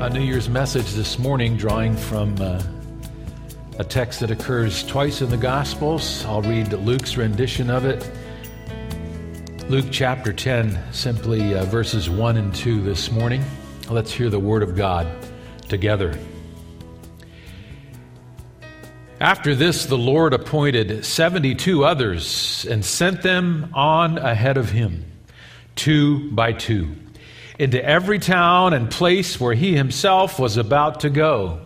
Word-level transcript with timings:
A 0.00 0.08
New 0.08 0.20
Year's 0.20 0.48
message 0.48 0.92
this 0.92 1.18
morning, 1.18 1.56
drawing 1.56 1.96
from 1.96 2.40
uh, 2.40 2.62
a 3.80 3.84
text 3.84 4.20
that 4.20 4.30
occurs 4.30 4.86
twice 4.86 5.22
in 5.22 5.28
the 5.28 5.36
Gospels. 5.36 6.24
I'll 6.24 6.40
read 6.40 6.72
Luke's 6.72 7.16
rendition 7.16 7.68
of 7.68 7.84
it. 7.84 8.08
Luke 9.68 9.86
chapter 9.90 10.32
10, 10.32 10.78
simply 10.92 11.56
uh, 11.56 11.64
verses 11.64 12.08
1 12.08 12.36
and 12.36 12.54
2 12.54 12.80
this 12.80 13.10
morning. 13.10 13.42
Let's 13.90 14.12
hear 14.12 14.30
the 14.30 14.38
Word 14.38 14.62
of 14.62 14.76
God 14.76 15.08
together. 15.68 16.16
After 19.20 19.56
this, 19.56 19.84
the 19.86 19.98
Lord 19.98 20.32
appointed 20.32 21.04
72 21.04 21.84
others 21.84 22.64
and 22.70 22.84
sent 22.84 23.22
them 23.22 23.72
on 23.74 24.16
ahead 24.16 24.58
of 24.58 24.70
him, 24.70 25.10
two 25.74 26.30
by 26.30 26.52
two 26.52 26.94
into 27.58 27.84
every 27.84 28.18
town 28.18 28.72
and 28.72 28.90
place 28.90 29.40
where 29.40 29.54
he 29.54 29.74
himself 29.74 30.38
was 30.38 30.56
about 30.56 31.00
to 31.00 31.10
go. 31.10 31.60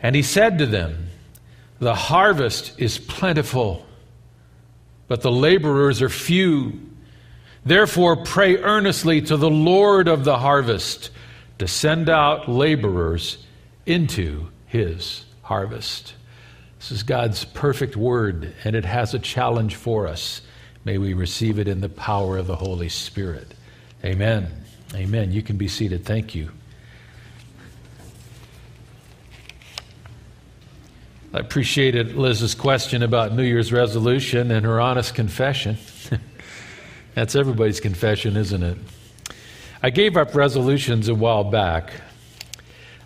And 0.00 0.16
he 0.16 0.22
said 0.22 0.58
to 0.58 0.66
them, 0.66 1.08
The 1.78 1.94
harvest 1.94 2.78
is 2.78 2.98
plentiful, 2.98 3.86
but 5.06 5.22
the 5.22 5.30
laborers 5.30 6.02
are 6.02 6.08
few. 6.08 6.80
Therefore, 7.64 8.16
pray 8.16 8.56
earnestly 8.56 9.20
to 9.22 9.36
the 9.36 9.50
Lord 9.50 10.08
of 10.08 10.24
the 10.24 10.38
harvest 10.38 11.10
to 11.58 11.68
send 11.68 12.08
out 12.08 12.48
laborers 12.48 13.44
into 13.86 14.48
his 14.66 15.24
harvest. 15.42 16.14
This 16.78 16.92
is 16.92 17.02
God's 17.02 17.44
perfect 17.44 17.96
word, 17.96 18.54
and 18.64 18.76
it 18.76 18.84
has 18.84 19.14
a 19.14 19.18
challenge 19.18 19.74
for 19.74 20.06
us. 20.06 20.40
May 20.84 20.98
we 20.98 21.12
receive 21.12 21.58
it 21.58 21.66
in 21.66 21.80
the 21.80 21.88
power 21.88 22.38
of 22.38 22.46
the 22.46 22.56
Holy 22.56 22.88
Spirit. 22.88 23.54
Amen. 24.04 24.48
Amen. 24.94 25.32
You 25.32 25.42
can 25.42 25.56
be 25.56 25.68
seated. 25.68 26.04
Thank 26.04 26.34
you. 26.34 26.50
I 31.34 31.40
appreciated 31.40 32.14
Liz's 32.14 32.54
question 32.54 33.02
about 33.02 33.34
New 33.34 33.42
Year's 33.42 33.70
resolution 33.70 34.50
and 34.50 34.64
her 34.64 34.80
honest 34.80 35.14
confession. 35.14 35.76
That's 37.14 37.34
everybody's 37.34 37.80
confession, 37.80 38.36
isn't 38.36 38.62
it? 38.62 38.78
I 39.82 39.90
gave 39.90 40.16
up 40.16 40.34
resolutions 40.34 41.08
a 41.08 41.14
while 41.14 41.44
back, 41.44 41.92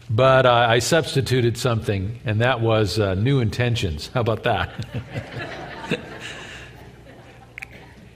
but 0.09 0.47
uh, 0.47 0.53
I 0.53 0.79
substituted 0.79 1.59
something, 1.59 2.21
and 2.25 2.41
that 2.41 2.61
was 2.61 2.99
uh, 2.99 3.15
new 3.15 3.41
intentions. 3.41 4.09
How 4.15 4.21
about 4.21 4.45
that? 4.45 4.71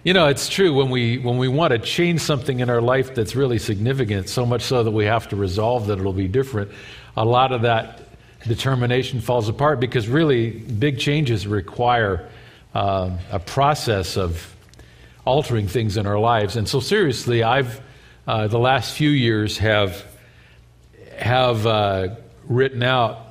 You 0.06 0.12
know, 0.12 0.28
it's 0.28 0.48
true 0.48 0.72
when 0.72 0.90
we 0.90 1.18
when 1.18 1.36
we 1.36 1.48
want 1.48 1.72
to 1.72 1.80
change 1.80 2.20
something 2.20 2.60
in 2.60 2.70
our 2.70 2.80
life 2.80 3.12
that's 3.12 3.34
really 3.34 3.58
significant, 3.58 4.28
so 4.28 4.46
much 4.46 4.62
so 4.62 4.84
that 4.84 4.92
we 4.92 5.04
have 5.04 5.26
to 5.30 5.34
resolve 5.34 5.88
that 5.88 5.98
it'll 5.98 6.12
be 6.12 6.28
different. 6.28 6.70
A 7.16 7.24
lot 7.24 7.50
of 7.50 7.62
that 7.62 8.02
determination 8.46 9.20
falls 9.20 9.48
apart 9.48 9.80
because 9.80 10.06
really 10.06 10.50
big 10.50 11.00
changes 11.00 11.44
require 11.48 12.28
uh, 12.72 13.18
a 13.32 13.40
process 13.40 14.16
of 14.16 14.54
altering 15.24 15.66
things 15.66 15.96
in 15.96 16.06
our 16.06 16.20
lives. 16.20 16.54
And 16.54 16.68
so, 16.68 16.78
seriously, 16.78 17.42
I've 17.42 17.80
uh, 18.28 18.46
the 18.46 18.60
last 18.60 18.94
few 18.94 19.10
years 19.10 19.58
have 19.58 20.04
have 21.18 21.66
uh, 21.66 22.14
written 22.44 22.84
out 22.84 23.26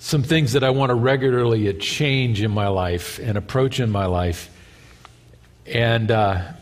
some 0.00 0.22
things 0.22 0.52
that 0.52 0.62
I 0.62 0.68
want 0.68 0.90
to 0.90 0.94
regularly 0.94 1.72
change 1.78 2.42
in 2.42 2.50
my 2.50 2.68
life 2.68 3.18
and 3.20 3.38
approach 3.38 3.80
in 3.80 3.90
my 3.90 4.04
life 4.04 4.50
and 5.66 6.10
uh, 6.10 6.52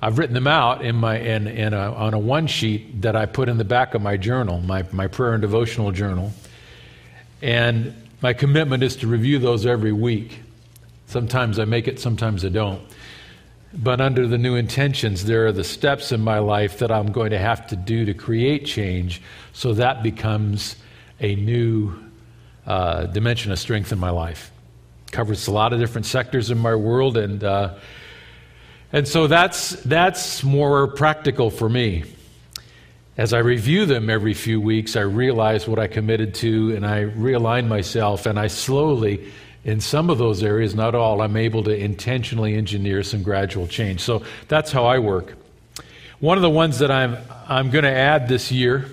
I've 0.00 0.18
written 0.18 0.34
them 0.34 0.46
out 0.46 0.84
in 0.84 0.96
my 0.96 1.18
in, 1.18 1.46
in 1.46 1.72
a, 1.72 1.92
on 1.92 2.14
a 2.14 2.18
one 2.18 2.46
sheet 2.46 3.02
that 3.02 3.16
I 3.16 3.26
put 3.26 3.48
in 3.48 3.56
the 3.58 3.64
back 3.64 3.94
of 3.94 4.02
my 4.02 4.16
journal, 4.16 4.60
my, 4.60 4.84
my 4.92 5.06
prayer 5.06 5.32
and 5.32 5.40
devotional 5.40 5.92
journal. 5.92 6.32
And 7.40 7.94
my 8.20 8.32
commitment 8.32 8.82
is 8.82 8.96
to 8.96 9.06
review 9.06 9.38
those 9.38 9.66
every 9.66 9.92
week. 9.92 10.40
Sometimes 11.06 11.58
I 11.58 11.64
make 11.64 11.88
it, 11.88 12.00
sometimes 12.00 12.44
I 12.44 12.48
don't. 12.48 12.82
But 13.72 14.00
under 14.00 14.28
the 14.28 14.38
new 14.38 14.54
intentions, 14.54 15.24
there 15.24 15.46
are 15.46 15.52
the 15.52 15.64
steps 15.64 16.12
in 16.12 16.20
my 16.20 16.38
life 16.38 16.78
that 16.78 16.92
I'm 16.92 17.10
going 17.10 17.30
to 17.30 17.38
have 17.38 17.66
to 17.68 17.76
do 17.76 18.04
to 18.04 18.14
create 18.14 18.66
change 18.66 19.20
so 19.52 19.74
that 19.74 20.02
becomes 20.02 20.76
a 21.20 21.34
new 21.34 21.94
uh, 22.66 23.06
dimension 23.06 23.52
of 23.52 23.58
strength 23.58 23.90
in 23.90 23.98
my 23.98 24.10
life. 24.10 24.50
Covers 25.10 25.46
a 25.46 25.50
lot 25.50 25.72
of 25.72 25.80
different 25.80 26.06
sectors 26.06 26.50
in 26.50 26.58
my 26.58 26.74
world, 26.74 27.16
and 27.16 27.42
uh, 27.42 27.74
and 28.94 29.08
so 29.08 29.26
that's, 29.26 29.70
that's 29.82 30.44
more 30.44 30.86
practical 30.86 31.50
for 31.50 31.68
me. 31.68 32.04
As 33.16 33.32
I 33.32 33.38
review 33.40 33.86
them 33.86 34.08
every 34.08 34.34
few 34.34 34.60
weeks, 34.60 34.94
I 34.94 35.00
realize 35.00 35.66
what 35.66 35.80
I 35.80 35.88
committed 35.88 36.32
to 36.36 36.76
and 36.76 36.86
I 36.86 37.06
realign 37.06 37.66
myself, 37.66 38.24
and 38.24 38.38
I 38.38 38.46
slowly, 38.46 39.32
in 39.64 39.80
some 39.80 40.10
of 40.10 40.18
those 40.18 40.44
areas, 40.44 40.76
not 40.76 40.94
all, 40.94 41.22
I'm 41.22 41.36
able 41.36 41.64
to 41.64 41.76
intentionally 41.76 42.54
engineer 42.54 43.02
some 43.02 43.24
gradual 43.24 43.66
change. 43.66 43.98
So 43.98 44.22
that's 44.46 44.70
how 44.70 44.84
I 44.84 45.00
work. 45.00 45.34
One 46.20 46.38
of 46.38 46.42
the 46.42 46.50
ones 46.50 46.78
that 46.78 46.92
I'm, 46.92 47.16
I'm 47.48 47.70
going 47.70 47.82
to 47.82 47.90
add 47.90 48.28
this 48.28 48.52
year, 48.52 48.86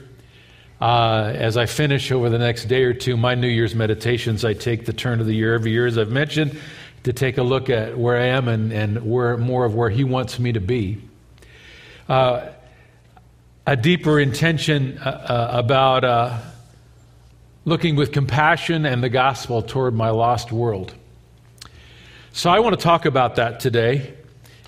uh, 0.81 1.31
as 1.35 1.57
I 1.57 1.67
finish 1.67 2.11
over 2.11 2.27
the 2.31 2.39
next 2.39 2.65
day 2.65 2.85
or 2.85 2.95
two, 2.95 3.17
my 3.17 3.35
New 3.35 3.47
Year's 3.47 3.75
meditations, 3.75 4.43
I 4.43 4.53
take 4.53 4.87
the 4.87 4.93
turn 4.93 5.19
of 5.19 5.27
the 5.27 5.35
year 5.35 5.53
every 5.53 5.69
year, 5.69 5.85
as 5.85 5.99
I've 5.99 6.09
mentioned 6.09 6.59
to 7.03 7.13
take 7.13 7.37
a 7.37 7.43
look 7.43 7.69
at 7.69 7.97
where 7.97 8.17
I 8.17 8.27
am 8.27 8.47
and, 8.47 8.71
and 8.71 9.09
where 9.09 9.37
more 9.37 9.65
of 9.65 9.75
where 9.75 9.89
He 9.89 10.03
wants 10.03 10.39
me 10.39 10.51
to 10.51 10.59
be. 10.59 11.01
Uh, 12.07 12.49
a 13.65 13.75
deeper 13.75 14.19
intention 14.19 14.97
uh, 14.97 15.09
uh, 15.09 15.59
about 15.59 16.03
uh, 16.03 16.37
looking 17.63 17.95
with 17.95 18.11
compassion 18.11 18.85
and 18.85 19.03
the 19.03 19.09
gospel 19.09 19.61
toward 19.61 19.93
my 19.93 20.09
lost 20.09 20.51
world. 20.51 20.93
So 22.33 22.49
I 22.49 22.59
want 22.59 22.77
to 22.77 22.83
talk 22.83 23.05
about 23.05 23.35
that 23.35 23.59
today. 23.59 24.13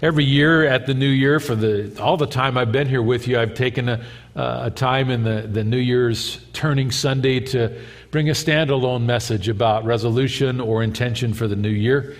Every 0.02 0.26
year 0.26 0.66
at 0.66 0.86
the 0.86 0.94
New 0.94 1.10
Year, 1.10 1.40
for 1.40 1.56
the 1.56 1.98
all 2.02 2.18
the 2.18 2.28
time 2.28 2.58
I've 2.58 2.72
been 2.72 2.88
here 2.88 3.02
with 3.02 3.28
you, 3.28 3.40
I've 3.40 3.54
taken 3.54 3.88
a, 3.88 4.06
a 4.36 4.72
time 4.72 5.10
in 5.10 5.24
the, 5.24 5.48
the 5.50 5.64
New 5.64 5.78
Year's 5.78 6.44
turning 6.52 6.92
Sunday 6.92 7.40
to 7.40 7.82
bring 8.14 8.30
a 8.30 8.34
standalone 8.34 9.02
message 9.02 9.50
about 9.50 9.86
resolution 9.86 10.62
or 10.62 10.84
intention 10.84 11.34
for 11.34 11.48
the 11.48 11.56
new 11.56 11.68
year. 11.68 12.16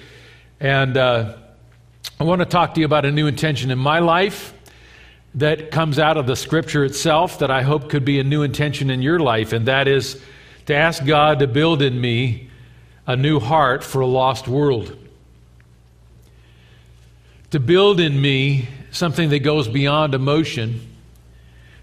And 0.60 0.98
uh, 0.98 1.38
I 2.20 2.24
want 2.24 2.40
to 2.40 2.48
talk 2.48 2.74
to 2.74 2.80
you 2.80 2.88
about 2.88 3.06
a 3.06 3.12
new 3.12 3.28
intention 3.28 3.70
in 3.70 3.78
my 3.78 4.00
life 4.00 4.56
that 5.36 5.70
comes 5.70 6.00
out 6.00 6.18
of 6.18 6.26
the 6.26 6.36
scripture 6.36 6.84
itself 6.84 7.38
that 7.38 7.52
I 7.52 7.62
hope 7.62 7.92
could 7.92 8.04
be 8.04 8.20
a 8.20 8.24
new 8.24 8.42
intention 8.42 8.90
in 8.90 9.04
your 9.04 9.20
life, 9.20 9.54
and 9.54 9.68
that 9.68 9.88
is 9.88 10.20
to 10.66 10.74
ask 10.74 11.06
God 11.06 11.38
to 11.38 11.48
build 11.48 11.84
in 11.84 12.02
me 12.02 12.50
a 13.06 13.16
new 13.16 13.40
heart 13.40 13.84
for 13.84 14.02
a 14.02 14.08
lost 14.08 14.48
world. 14.48 14.98
To 17.52 17.60
build 17.60 18.00
in 18.00 18.20
me 18.20 18.68
something 18.90 19.30
that 19.30 19.44
goes 19.44 19.68
beyond 19.68 20.16
emotion 20.16 20.82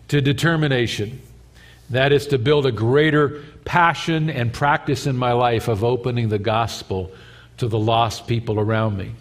to 0.09 0.20
determination. 0.20 1.23
That 1.90 2.12
is 2.12 2.26
to 2.29 2.38
build 2.38 2.67
a 2.67 2.73
greater 2.73 3.44
passion 3.70 4.28
and 4.28 4.52
practice 4.52 5.06
in 5.06 5.17
my 5.17 5.31
life 5.31 5.69
of 5.69 5.84
opening 5.84 6.28
the 6.28 6.40
gospel 6.40 7.08
to 7.56 7.69
the 7.69 7.78
lost 7.78 8.26
people 8.26 8.58
around 8.58 8.96
me. 8.96 9.12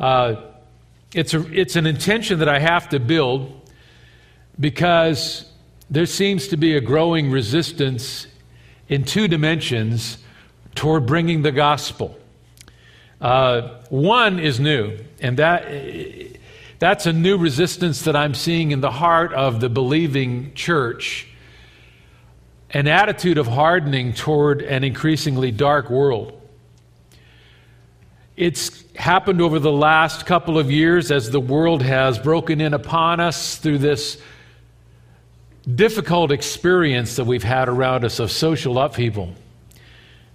Uh, 0.00 0.34
it's, 1.14 1.32
a, 1.32 1.46
it's 1.56 1.76
an 1.76 1.86
intention 1.86 2.40
that 2.40 2.48
I 2.48 2.58
have 2.58 2.88
to 2.88 2.98
build 2.98 3.52
because 4.58 5.48
there 5.88 6.06
seems 6.06 6.48
to 6.48 6.56
be 6.56 6.74
a 6.74 6.80
growing 6.80 7.30
resistance 7.30 8.26
in 8.88 9.04
two 9.04 9.28
dimensions 9.28 10.18
toward 10.74 11.06
bringing 11.06 11.42
the 11.42 11.52
gospel. 11.52 12.18
Uh, 13.20 13.78
one 13.90 14.40
is 14.40 14.58
new, 14.58 14.98
and 15.20 15.38
that, 15.38 15.68
that's 16.80 17.06
a 17.06 17.12
new 17.12 17.38
resistance 17.38 18.02
that 18.02 18.16
I'm 18.16 18.34
seeing 18.34 18.72
in 18.72 18.80
the 18.80 18.90
heart 18.90 19.32
of 19.32 19.60
the 19.60 19.68
believing 19.68 20.52
church 20.54 21.28
an 22.72 22.88
attitude 22.88 23.38
of 23.38 23.46
hardening 23.46 24.12
toward 24.14 24.62
an 24.62 24.82
increasingly 24.82 25.50
dark 25.50 25.90
world. 25.90 26.38
It's 28.36 28.82
happened 28.96 29.42
over 29.42 29.58
the 29.58 29.72
last 29.72 30.24
couple 30.24 30.58
of 30.58 30.70
years 30.70 31.10
as 31.10 31.30
the 31.30 31.40
world 31.40 31.82
has 31.82 32.18
broken 32.18 32.60
in 32.60 32.72
upon 32.72 33.20
us 33.20 33.56
through 33.58 33.78
this 33.78 34.20
difficult 35.74 36.32
experience 36.32 37.16
that 37.16 37.24
we've 37.24 37.42
had 37.42 37.68
around 37.68 38.04
us 38.04 38.18
of 38.18 38.32
social 38.32 38.78
upheaval, 38.78 39.32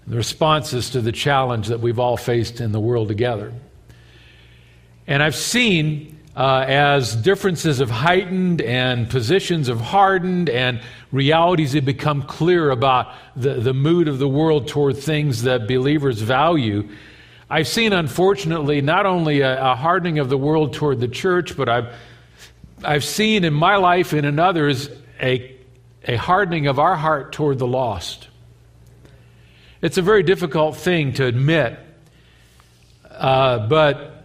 the 0.06 0.16
responses 0.16 0.92
to 0.92 1.02
the 1.02 1.12
challenge 1.12 1.68
that 1.68 1.80
we've 1.80 2.00
all 2.00 2.18
faced 2.18 2.62
in 2.62 2.72
the 2.72 2.80
world 2.80 3.08
together. 3.08 3.52
And 5.08 5.24
I've 5.24 5.36
seen 5.36 6.17
uh, 6.38 6.64
as 6.68 7.16
differences 7.16 7.80
have 7.80 7.90
heightened 7.90 8.62
and 8.62 9.10
positions 9.10 9.70
have 9.70 9.82
hardened 9.82 10.52
and 10.52 10.80
realities 11.12 11.74
have 11.74 11.84
become 11.84 12.22
clear 12.22 12.70
about 12.70 13.12
the, 13.36 13.56
the 13.56 13.74
mood 13.74 14.08
of 14.08 14.20
the 14.20 14.28
world 14.28 14.68
toward 14.68 14.96
things 14.96 15.42
that 15.44 15.68
believers 15.68 16.22
value. 16.22 16.88
I've 17.50 17.68
seen, 17.68 17.92
unfortunately, 17.92 18.82
not 18.82 19.08
only 19.08 19.42
a, 19.42 19.72
a 19.72 19.76
hardening 19.76 20.20
of 20.20 20.30
the 20.30 20.38
world 20.38 20.74
toward 20.74 21.00
the 21.00 21.08
church, 21.08 21.58
but 21.58 21.70
I've, 21.70 21.92
I've 22.84 23.04
seen 23.04 23.44
in 23.44 23.56
my 23.56 23.78
life 23.78 24.14
and 24.14 24.24
in 24.24 24.38
others 24.38 24.92
a, 25.20 25.56
a 26.04 26.18
hardening 26.18 26.68
of 26.68 26.78
our 26.78 26.96
heart 26.96 27.32
toward 27.32 27.58
the 27.58 27.68
lost. 27.68 28.28
It's 29.82 29.98
a 29.98 30.04
very 30.04 30.22
difficult 30.22 30.78
thing 30.78 31.14
to 31.14 31.26
admit, 31.26 31.80
uh, 33.10 33.66
but 33.68 34.17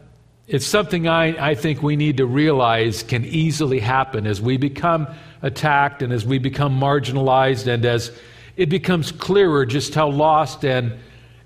it's 0.53 0.67
something 0.67 1.09
I, 1.09 1.51
I 1.51 1.55
think 1.55 1.83
we 1.83 1.97
need 1.97 2.19
to 2.19 2.27
realize 2.27 3.03
can 3.03 3.25
easily 3.25 3.81
happen 3.81 4.27
as 4.27 4.41
we 4.41 4.59
become 4.59 5.09
attacked 5.41 6.03
and 6.03 6.13
as 6.13 6.27
we 6.27 6.39
become 6.39 6.79
marginalized 6.79 7.67
and 7.67 7.87
as 7.87 8.13
it 8.59 8.69
becomes 8.69 9.11
clearer 9.11 9.65
just 9.65 9.95
how 9.95 10.09
lost 10.09 10.63
and, 10.63 10.93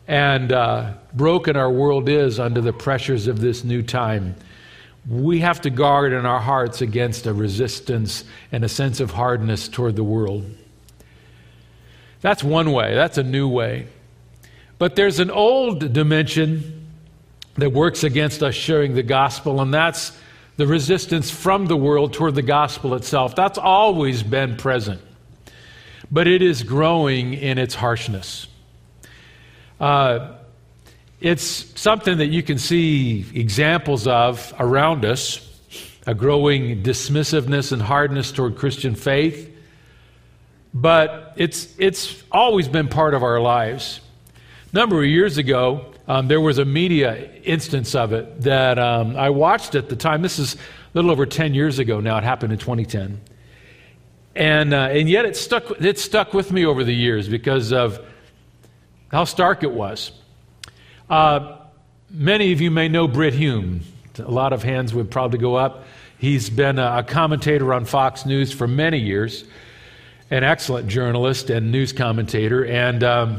and 0.09 0.51
uh, 0.51 0.95
broken 1.15 1.57
our 1.57 1.71
world 1.71 2.09
is 2.09 2.41
under 2.41 2.61
the 2.61 2.73
pressures 2.73 3.29
of 3.29 3.41
this 3.41 3.63
new 3.63 3.81
time 3.81 4.35
we 5.09 5.39
have 5.39 5.61
to 5.61 5.71
guard 5.71 6.13
in 6.13 6.27
our 6.27 6.41
hearts 6.41 6.81
against 6.81 7.27
a 7.27 7.33
resistance 7.33 8.25
and 8.51 8.65
a 8.65 8.69
sense 8.69 8.99
of 8.99 9.13
hardness 9.13 9.69
toward 9.69 9.95
the 9.95 10.03
world. 10.03 10.45
That's 12.23 12.43
one 12.43 12.73
way, 12.73 12.95
that's 12.97 13.17
a 13.17 13.23
new 13.23 13.47
way. 13.47 13.87
But 14.79 14.97
there's 14.97 15.21
an 15.21 15.31
old 15.31 15.93
dimension 15.93 16.76
that 17.59 17.73
works 17.73 18.05
against 18.05 18.43
us 18.43 18.55
sharing 18.55 18.95
the 18.95 19.03
gospel, 19.03 19.61
and 19.61 19.73
that's 19.73 20.13
the 20.57 20.67
resistance 20.67 21.31
from 21.31 21.67
the 21.67 21.77
world 21.77 22.13
toward 22.13 22.35
the 22.35 22.43
gospel 22.43 22.95
itself. 22.95 23.35
That's 23.35 23.59
always 23.59 24.23
been 24.23 24.57
present, 24.57 25.01
but 26.11 26.27
it 26.27 26.43
is 26.43 26.63
growing 26.63 27.35
in 27.35 27.59
its 27.59 27.75
harshness. 27.75 28.47
Uh, 29.79 30.37
it's 31.21 31.81
something 31.81 32.19
that 32.19 32.27
you 32.27 32.43
can 32.43 32.59
see 32.59 33.25
examples 33.35 34.07
of 34.07 34.55
around 34.59 35.05
us 35.05 35.43
a 36.07 36.15
growing 36.15 36.83
dismissiveness 36.83 37.73
and 37.73 37.83
hardness 37.83 38.31
toward 38.31 38.57
Christian 38.57 38.95
faith. 38.95 39.53
But 40.73 41.33
it's, 41.37 41.75
it's 41.79 42.23
always 42.31 42.69
been 42.69 42.89
part 42.89 43.15
of 43.15 43.23
our 43.23 43.41
lives. 43.41 44.01
A 44.73 44.77
number 44.77 45.03
of 45.03 45.07
years 45.07 45.37
ago, 45.37 45.93
um, 46.09 46.29
there 46.29 46.41
was 46.41 46.59
a 46.59 46.65
media 46.65 47.31
instance 47.43 47.95
of 47.95 48.13
it 48.13 48.43
that 48.43 48.79
um, 48.79 49.17
I 49.17 49.31
watched 49.31 49.75
at 49.75 49.89
the 49.89 49.97
time. 49.97 50.23
This 50.23 50.39
is 50.39 50.55
a 50.55 50.59
little 50.95 51.11
over 51.11 51.27
10 51.27 51.53
years 51.53 51.79
ago 51.79 52.01
now. 52.01 52.17
It 52.19 52.25
happened 52.25 52.53
in 52.53 52.59
2010. 52.59 53.21
And, 54.37 54.75
uh, 54.75 54.89
and 54.91 55.09
yet 55.09 55.25
it 55.25 55.37
stuck, 55.37 55.71
it 55.81 55.99
stuck 55.99 56.33
with 56.33 56.53
me 56.53 56.65
over 56.65 56.85
the 56.85 56.95
years 56.95 57.29
because 57.29 57.73
of 57.73 58.05
how 59.09 59.25
stark 59.25 59.63
it 59.63 59.73
was. 59.73 60.13
Uh, 61.11 61.57
many 62.11 62.53
of 62.53 62.61
you 62.61 62.71
may 62.71 62.89
know 62.89 63.09
Brit 63.09 63.35
Hume. 63.35 63.81
A 64.19 64.31
lot 64.31 64.53
of 64.53 64.63
hands 64.63 64.95
would 64.95 65.11
probably 65.11 65.39
go 65.39 65.57
up. 65.57 65.85
He's 66.19 66.49
been 66.51 66.79
a, 66.79 66.99
a 66.99 67.03
commentator 67.03 67.75
on 67.75 67.85
Fox 67.85 68.25
News 68.25 68.53
for 68.53 68.69
many 68.69 68.99
years, 68.99 69.45
an 70.31 70.45
excellent 70.45 70.89
journalist 70.89 71.51
and 71.51 71.73
news 71.73 71.93
commentator. 71.93 72.65
And 72.65 73.03
um, 73.03 73.39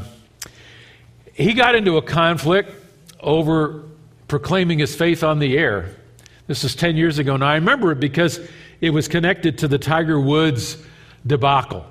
he 1.38 1.54
got 1.54 1.76
into 1.76 1.96
a 1.96 2.02
conflict 2.02 2.72
over 3.20 3.84
proclaiming 4.26 4.80
his 4.80 4.94
faith 4.94 5.22
on 5.22 5.38
the 5.38 5.56
air. 5.56 5.94
This 6.48 6.64
is 6.64 6.74
10 6.74 6.96
years 6.96 7.18
ago. 7.18 7.34
and 7.34 7.44
I 7.44 7.54
remember 7.54 7.92
it 7.92 8.00
because 8.00 8.40
it 8.80 8.90
was 8.90 9.06
connected 9.06 9.58
to 9.58 9.68
the 9.68 9.78
Tiger 9.78 10.20
Woods 10.20 10.76
debacle. 11.24 11.86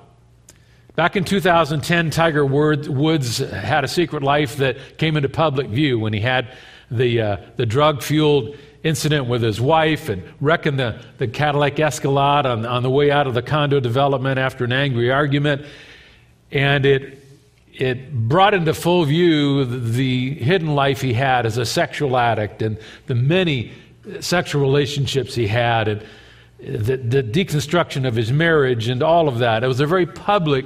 Back 0.96 1.16
in 1.16 1.24
2010, 1.24 2.10
Tiger 2.10 2.46
Woods 2.46 3.38
had 3.38 3.86
a 3.86 3.88
secret 3.88 4.22
life 4.22 4.58
that 4.58 4.98
came 4.98 5.16
into 5.16 5.30
public 5.30 5.68
view 5.68 5.98
when 5.98 6.12
he 6.12 6.20
had 6.20 6.58
the, 6.92 7.22
uh, 7.22 7.38
the 7.56 7.66
drug 7.66 8.04
fueled 8.04 8.58
incident 8.84 9.28
with 9.28 9.42
his 9.42 9.62
wife 9.62 10.10
and 10.10 10.24
wrecking 10.42 10.76
the, 10.76 11.02
the 11.20 11.28
Cadillac 11.28 11.80
Escalade 11.80 12.46
on, 12.46 12.66
on 12.66 12.84
the 12.84 12.90
way 12.90 13.12
out 13.12 13.28
of 13.28 13.34
the 13.34 13.42
condo 13.42 13.80
development 13.80 14.40
after 14.40 14.66
an 14.66 14.74
angry 14.74 15.10
argument. 15.10 15.66
And 16.52 16.86
it, 16.86 17.27
it 17.80 18.12
brought 18.28 18.54
into 18.54 18.74
full 18.74 19.06
view 19.06 19.64
the 19.66 20.34
hidden 20.36 20.74
life 20.74 21.02
he 21.02 21.14
had 21.14 21.46
as 21.46 21.58
a 21.58 21.66
sexual 21.66 22.18
addict 22.18 22.62
and 22.62 22.78
the 23.06 23.16
many 23.16 23.72
sexual 24.20 24.62
relationships 24.62 25.36
he 25.36 25.48
had 25.48 25.88
and 25.88 26.04
the, 26.60 26.98
the 26.98 27.22
deconstruction 27.22 28.08
of 28.08 28.16
his 28.16 28.32
marriage 28.32 28.88
and 28.88 29.04
all 29.04 29.28
of 29.28 29.40
that. 29.40 29.64
It 29.64 29.68
was 29.68 29.80
a 29.80 29.86
very 29.86 30.06
public 30.06 30.66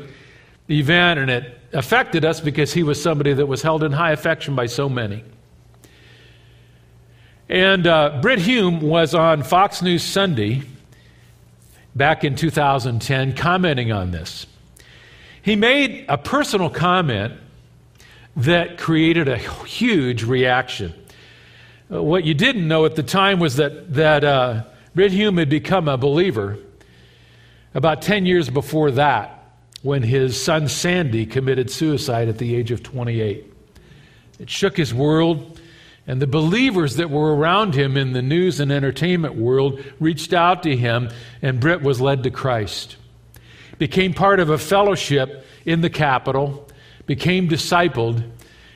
event, 0.69 1.19
and 1.19 1.29
it 1.29 1.59
affected 1.73 2.23
us 2.23 2.39
because 2.39 2.73
he 2.73 2.83
was 2.83 3.01
somebody 3.01 3.33
that 3.33 3.45
was 3.45 3.61
held 3.61 3.83
in 3.83 3.91
high 3.91 4.11
affection 4.11 4.55
by 4.55 4.67
so 4.67 4.87
many. 4.87 5.23
And 7.49 7.85
uh, 7.85 8.19
Brit 8.21 8.39
Hume 8.39 8.79
was 8.79 9.13
on 9.13 9.43
Fox 9.43 9.81
News 9.81 10.03
Sunday 10.03 10.63
back 11.93 12.23
in 12.23 12.35
2010 12.35 13.35
commenting 13.35 13.91
on 13.91 14.11
this. 14.11 14.47
He 15.41 15.55
made 15.55 16.05
a 16.07 16.17
personal 16.17 16.69
comment 16.69 17.33
that 18.35 18.77
created 18.77 19.27
a 19.27 19.37
huge 19.37 20.23
reaction. 20.23 20.93
Uh, 21.91 22.01
what 22.01 22.23
you 22.23 22.33
didn't 22.33 22.67
know 22.67 22.85
at 22.85 22.95
the 22.95 23.03
time 23.03 23.39
was 23.39 23.55
that, 23.57 23.93
that 23.93 24.23
uh, 24.23 24.63
Brit 24.95 25.11
Hume 25.11 25.37
had 25.37 25.49
become 25.49 25.87
a 25.87 25.97
believer 25.97 26.57
about 27.73 28.01
10 28.01 28.25
years 28.25 28.49
before 28.49 28.91
that 28.91 29.37
when 29.81 30.03
his 30.03 30.41
son 30.41 30.67
Sandy 30.67 31.25
committed 31.25 31.71
suicide 31.71 32.29
at 32.29 32.37
the 32.37 32.55
age 32.55 32.71
of 32.71 32.83
28. 32.83 33.51
It 34.39 34.49
shook 34.49 34.77
his 34.77 34.93
world, 34.93 35.59
and 36.05 36.21
the 36.21 36.27
believers 36.27 36.97
that 36.97 37.09
were 37.09 37.35
around 37.35 37.73
him 37.73 37.97
in 37.97 38.13
the 38.13 38.21
news 38.21 38.59
and 38.59 38.71
entertainment 38.71 39.35
world 39.35 39.83
reached 39.99 40.33
out 40.33 40.63
to 40.63 40.75
him, 40.75 41.09
and 41.41 41.59
Brit 41.59 41.81
was 41.81 41.99
led 41.99 42.23
to 42.23 42.31
Christ. 42.31 42.97
Became 43.81 44.13
part 44.13 44.39
of 44.39 44.51
a 44.51 44.59
fellowship 44.59 45.43
in 45.65 45.81
the 45.81 45.89
capital, 45.89 46.69
became 47.07 47.49
discipled, 47.49 48.23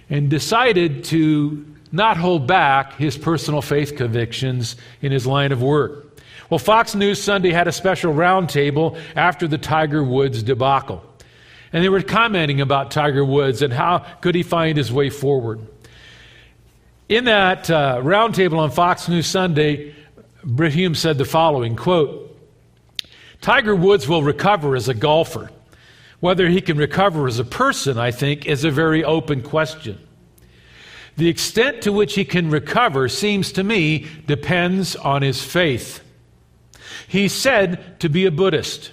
and 0.10 0.32
decided 0.32 1.04
to 1.04 1.64
not 1.92 2.18
hold 2.18 2.48
back 2.48 2.96
his 2.96 3.16
personal 3.16 3.62
faith 3.62 3.98
convictions 3.98 4.76
in 5.04 5.12
his 5.12 5.28
line 5.28 5.52
of 5.52 5.62
work. 5.62 6.20
Well, 6.50 6.58
Fox 6.58 6.96
News 6.96 7.22
Sunday 7.22 7.52
had 7.52 7.68
a 7.68 7.72
special 7.72 8.16
roundtable 8.16 9.00
after 9.16 9.48
the 9.48 9.60
Tiger 9.60 10.04
Woods 10.04 10.42
debacle. 10.42 11.06
And 11.72 11.84
they 11.84 11.90
were 11.90 12.02
commenting 12.02 12.60
about 12.60 12.90
Tiger 12.90 13.24
Woods 13.24 13.62
and 13.62 13.72
how 13.72 14.00
could 14.22 14.34
he 14.34 14.42
find 14.42 14.76
his 14.76 14.92
way 14.92 15.12
forward. 15.12 15.60
In 17.10 17.26
that 17.26 17.70
uh, 17.70 18.02
roundtable 18.02 18.58
on 18.58 18.72
Fox 18.72 19.08
News 19.08 19.28
Sunday, 19.28 19.94
Brit 20.44 20.74
Hume 20.74 20.96
said 20.96 21.20
the 21.20 21.26
following 21.26 21.76
quote, 21.76 22.25
Tiger 23.46 23.76
Woods 23.76 24.08
will 24.08 24.24
recover 24.24 24.76
as 24.76 24.90
a 24.90 24.96
golfer. 24.96 25.52
Whether 26.20 26.50
he 26.50 26.62
can 26.62 26.80
recover 26.80 27.28
as 27.28 27.38
a 27.38 27.44
person, 27.46 27.96
I 27.96 28.10
think, 28.10 28.48
is 28.48 28.64
a 28.64 28.72
very 28.72 29.04
open 29.04 29.44
question. 29.44 30.00
The 31.18 31.30
extent 31.30 31.84
to 31.84 31.92
which 31.92 32.16
he 32.16 32.26
can 32.26 32.50
recover 32.50 33.08
seems 33.08 33.52
to 33.52 33.64
me 33.64 34.08
depends 34.26 34.96
on 34.96 35.22
his 35.22 35.44
faith. 35.46 36.04
He's 37.08 37.34
said 37.34 38.00
to 38.00 38.10
be 38.10 38.26
a 38.26 38.32
Buddhist. 38.32 38.92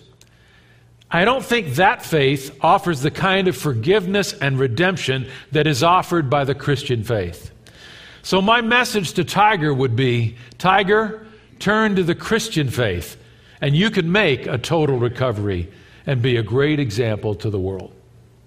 I 1.10 1.24
don't 1.24 1.42
think 1.42 1.76
that 1.76 2.04
faith 2.04 2.54
offers 2.60 3.00
the 3.00 3.10
kind 3.10 3.48
of 3.48 3.56
forgiveness 3.56 4.34
and 4.34 4.58
redemption 4.58 5.30
that 5.52 5.66
is 5.66 5.82
offered 5.82 6.28
by 6.28 6.44
the 6.44 6.54
Christian 6.54 7.04
faith. 7.04 7.52
So, 8.20 8.42
my 8.42 8.60
message 8.60 9.14
to 9.14 9.24
Tiger 9.24 9.72
would 9.72 9.96
be 9.96 10.36
Tiger, 10.58 11.26
turn 11.58 11.96
to 11.96 12.02
the 12.02 12.14
Christian 12.14 12.68
faith, 12.68 13.16
and 13.62 13.76
you 13.76 13.90
can 13.90 14.10
make 14.10 14.46
a 14.46 14.58
total 14.58 14.98
recovery 14.98 15.70
and 16.04 16.20
be 16.20 16.36
a 16.36 16.42
great 16.42 16.80
example 16.80 17.34
to 17.36 17.48
the 17.48 17.60
world. 17.60 17.94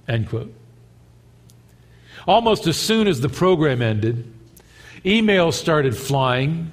End 0.07 0.29
quote. 0.29 0.53
Almost 2.27 2.67
as 2.67 2.77
soon 2.77 3.07
as 3.07 3.22
the 3.22 3.29
program 3.29 3.81
ended, 3.81 4.31
emails 5.05 5.53
started 5.53 5.95
flying 5.95 6.72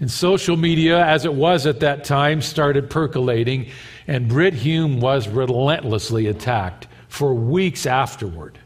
and 0.00 0.10
social 0.10 0.56
media, 0.56 1.04
as 1.04 1.24
it 1.24 1.34
was 1.34 1.66
at 1.66 1.80
that 1.80 2.04
time, 2.04 2.42
started 2.42 2.90
percolating, 2.90 3.70
and 4.06 4.28
Brit 4.28 4.54
Hume 4.54 5.00
was 5.00 5.28
relentlessly 5.28 6.26
attacked 6.26 6.86
for 7.08 7.34
weeks 7.34 7.86
afterward 7.86 8.58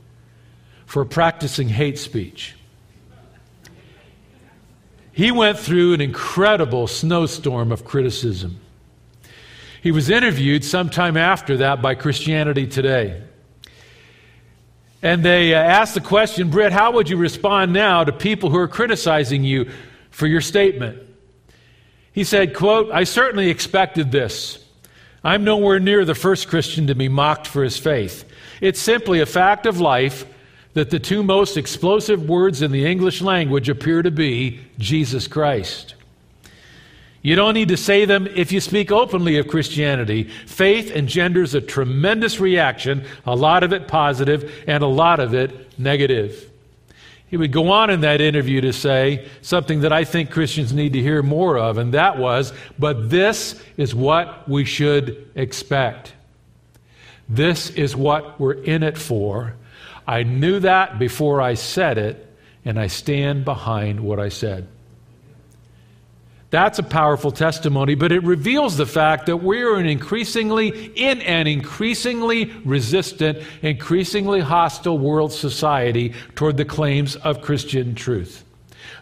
for 0.86 1.04
practicing 1.04 1.68
hate 1.68 1.98
speech. 1.98 2.56
He 5.12 5.30
went 5.30 5.58
through 5.58 5.94
an 5.94 6.00
incredible 6.00 6.86
snowstorm 6.86 7.70
of 7.70 7.84
criticism. 7.84 8.60
He 9.82 9.90
was 9.90 10.10
interviewed 10.10 10.64
sometime 10.64 11.16
after 11.16 11.56
that 11.58 11.80
by 11.80 11.94
Christianity 11.94 12.66
Today. 12.66 13.22
And 15.02 15.24
they 15.24 15.54
uh, 15.54 15.58
asked 15.58 15.94
the 15.94 16.00
question, 16.00 16.50
Brit, 16.50 16.72
how 16.72 16.92
would 16.92 17.08
you 17.08 17.16
respond 17.16 17.72
now 17.72 18.04
to 18.04 18.12
people 18.12 18.50
who 18.50 18.58
are 18.58 18.68
criticizing 18.68 19.44
you 19.44 19.70
for 20.10 20.26
your 20.26 20.42
statement? 20.42 21.02
He 22.12 22.24
said, 22.24 22.54
quote, 22.54 22.90
I 22.92 23.04
certainly 23.04 23.48
expected 23.48 24.12
this. 24.12 24.62
I'm 25.24 25.44
nowhere 25.44 25.80
near 25.80 26.04
the 26.04 26.14
first 26.14 26.48
Christian 26.48 26.86
to 26.88 26.94
be 26.94 27.08
mocked 27.08 27.46
for 27.46 27.62
his 27.62 27.78
faith. 27.78 28.30
It's 28.60 28.80
simply 28.80 29.20
a 29.20 29.26
fact 29.26 29.64
of 29.64 29.80
life 29.80 30.26
that 30.74 30.90
the 30.90 30.98
two 30.98 31.22
most 31.22 31.56
explosive 31.56 32.28
words 32.28 32.62
in 32.62 32.70
the 32.70 32.86
English 32.86 33.22
language 33.22 33.68
appear 33.68 34.02
to 34.02 34.10
be 34.10 34.60
Jesus 34.78 35.26
Christ. 35.26 35.94
You 37.22 37.36
don't 37.36 37.54
need 37.54 37.68
to 37.68 37.76
say 37.76 38.06
them 38.06 38.26
if 38.26 38.50
you 38.50 38.60
speak 38.60 38.90
openly 38.90 39.36
of 39.36 39.48
Christianity. 39.48 40.24
Faith 40.46 40.90
engenders 40.90 41.54
a 41.54 41.60
tremendous 41.60 42.40
reaction, 42.40 43.04
a 43.26 43.36
lot 43.36 43.62
of 43.62 43.72
it 43.72 43.88
positive 43.88 44.50
and 44.66 44.82
a 44.82 44.86
lot 44.86 45.20
of 45.20 45.34
it 45.34 45.78
negative. 45.78 46.50
He 47.30 47.36
would 47.36 47.52
go 47.52 47.70
on 47.70 47.90
in 47.90 48.00
that 48.00 48.20
interview 48.20 48.60
to 48.62 48.72
say 48.72 49.28
something 49.42 49.82
that 49.82 49.92
I 49.92 50.04
think 50.04 50.30
Christians 50.30 50.72
need 50.72 50.94
to 50.94 51.02
hear 51.02 51.22
more 51.22 51.58
of, 51.58 51.78
and 51.78 51.94
that 51.94 52.18
was, 52.18 52.52
but 52.78 53.08
this 53.08 53.62
is 53.76 53.94
what 53.94 54.48
we 54.48 54.64
should 54.64 55.30
expect. 55.36 56.14
This 57.28 57.70
is 57.70 57.94
what 57.94 58.40
we're 58.40 58.54
in 58.64 58.82
it 58.82 58.98
for. 58.98 59.54
I 60.08 60.24
knew 60.24 60.58
that 60.60 60.98
before 60.98 61.40
I 61.40 61.54
said 61.54 61.98
it, 61.98 62.26
and 62.64 62.80
I 62.80 62.88
stand 62.88 63.44
behind 63.44 64.00
what 64.00 64.18
I 64.18 64.28
said. 64.28 64.66
That's 66.50 66.80
a 66.80 66.82
powerful 66.84 67.30
testimony, 67.30 67.94
but 67.94 68.10
it 68.10 68.24
reveals 68.24 68.76
the 68.76 68.86
fact 68.86 69.26
that 69.26 69.36
we 69.36 69.62
are 69.62 69.76
an 69.76 69.86
increasingly 69.86 70.86
in 70.96 71.20
an 71.22 71.46
increasingly 71.46 72.46
resistant, 72.64 73.38
increasingly 73.62 74.40
hostile 74.40 74.98
world 74.98 75.32
society 75.32 76.12
toward 76.34 76.56
the 76.56 76.64
claims 76.64 77.14
of 77.14 77.40
Christian 77.40 77.94
truth. 77.94 78.44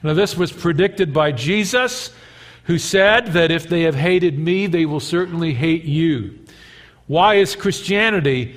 Now, 0.03 0.13
this 0.13 0.37
was 0.37 0.53
predicted 0.53 1.15
by 1.15 1.33
Jesus, 1.33 2.11
who 2.65 2.79
said 2.79 3.29
that 3.29 3.51
if 3.51 3.67
they 3.67 3.83
have 3.83 3.95
hated 3.95 4.39
me, 4.39 4.67
they 4.67 4.85
will 4.85 5.01
certainly 5.01 5.55
hate 5.55 5.85
you. 5.85 6.39
Why 7.07 7.37
is 7.37 7.57
Christianity 7.57 8.57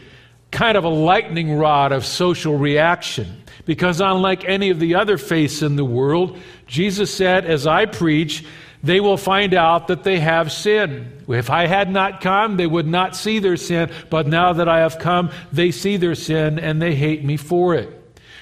kind 0.51 0.77
of 0.77 0.83
a 0.83 0.89
lightning 0.89 1.57
rod 1.57 1.93
of 1.93 2.05
social 2.05 2.57
reaction? 2.57 3.41
Because 3.65 4.01
unlike 4.01 4.43
any 4.43 4.69
of 4.69 4.79
the 4.79 4.95
other 4.95 5.17
faiths 5.17 5.61
in 5.61 5.77
the 5.77 5.85
world, 5.85 6.37
Jesus 6.67 7.13
said, 7.13 7.45
As 7.45 7.65
I 7.65 7.85
preach, 7.85 8.43
they 8.83 8.99
will 8.99 9.17
find 9.17 9.53
out 9.53 9.87
that 9.87 10.03
they 10.03 10.19
have 10.19 10.51
sin. 10.51 11.23
If 11.27 11.49
I 11.49 11.67
had 11.67 11.91
not 11.91 12.21
come, 12.21 12.57
they 12.57 12.67
would 12.67 12.87
not 12.87 13.15
see 13.15 13.39
their 13.39 13.57
sin, 13.57 13.91
but 14.09 14.27
now 14.27 14.53
that 14.53 14.67
I 14.67 14.79
have 14.79 14.99
come, 14.99 15.31
they 15.51 15.71
see 15.71 15.97
their 15.97 16.15
sin 16.15 16.57
and 16.59 16.81
they 16.81 16.95
hate 16.95 17.23
me 17.23 17.37
for 17.37 17.75
it. 17.75 17.97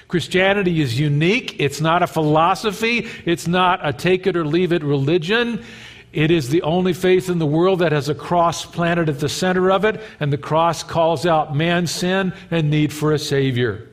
Christianity 0.08 0.80
is 0.80 0.98
unique. 0.98 1.56
It's 1.60 1.80
not 1.80 2.02
a 2.02 2.06
philosophy, 2.06 3.08
it's 3.24 3.46
not 3.46 3.86
a 3.86 3.92
take 3.92 4.26
it 4.26 4.36
or 4.36 4.44
leave 4.44 4.72
it 4.72 4.82
religion. 4.82 5.64
It 6.12 6.32
is 6.32 6.48
the 6.48 6.62
only 6.62 6.92
faith 6.92 7.28
in 7.28 7.38
the 7.38 7.46
world 7.46 7.78
that 7.78 7.92
has 7.92 8.08
a 8.08 8.14
cross 8.16 8.66
planted 8.66 9.08
at 9.08 9.20
the 9.20 9.28
center 9.28 9.70
of 9.70 9.84
it, 9.84 10.00
and 10.18 10.32
the 10.32 10.38
cross 10.38 10.82
calls 10.82 11.24
out 11.24 11.54
man's 11.54 11.92
sin 11.92 12.32
and 12.50 12.68
need 12.68 12.92
for 12.92 13.12
a 13.12 13.18
Savior. 13.18 13.88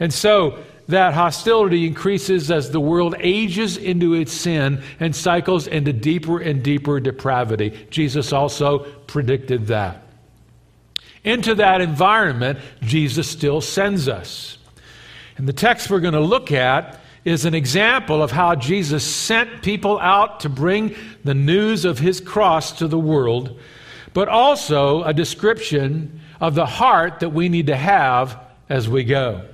And 0.00 0.12
so, 0.12 0.58
that 0.88 1.14
hostility 1.14 1.86
increases 1.86 2.50
as 2.50 2.70
the 2.70 2.80
world 2.80 3.14
ages 3.18 3.76
into 3.76 4.14
its 4.14 4.32
sin 4.32 4.82
and 5.00 5.14
cycles 5.14 5.66
into 5.66 5.92
deeper 5.92 6.38
and 6.38 6.62
deeper 6.62 7.00
depravity. 7.00 7.86
Jesus 7.90 8.32
also 8.32 8.80
predicted 9.06 9.68
that. 9.68 10.02
Into 11.24 11.54
that 11.56 11.80
environment, 11.80 12.58
Jesus 12.80 13.30
still 13.30 13.60
sends 13.60 14.08
us. 14.08 14.58
And 15.36 15.48
the 15.48 15.52
text 15.52 15.88
we're 15.88 16.00
going 16.00 16.14
to 16.14 16.20
look 16.20 16.50
at 16.50 17.00
is 17.24 17.44
an 17.44 17.54
example 17.54 18.22
of 18.22 18.32
how 18.32 18.56
Jesus 18.56 19.04
sent 19.04 19.62
people 19.62 19.98
out 20.00 20.40
to 20.40 20.48
bring 20.48 20.96
the 21.22 21.34
news 21.34 21.84
of 21.84 22.00
his 22.00 22.20
cross 22.20 22.72
to 22.78 22.88
the 22.88 22.98
world, 22.98 23.60
but 24.12 24.28
also 24.28 25.04
a 25.04 25.14
description 25.14 26.20
of 26.40 26.56
the 26.56 26.66
heart 26.66 27.20
that 27.20 27.30
we 27.30 27.48
need 27.48 27.68
to 27.68 27.76
have 27.76 28.38
as 28.68 28.88
we 28.88 29.04
go. 29.04 29.46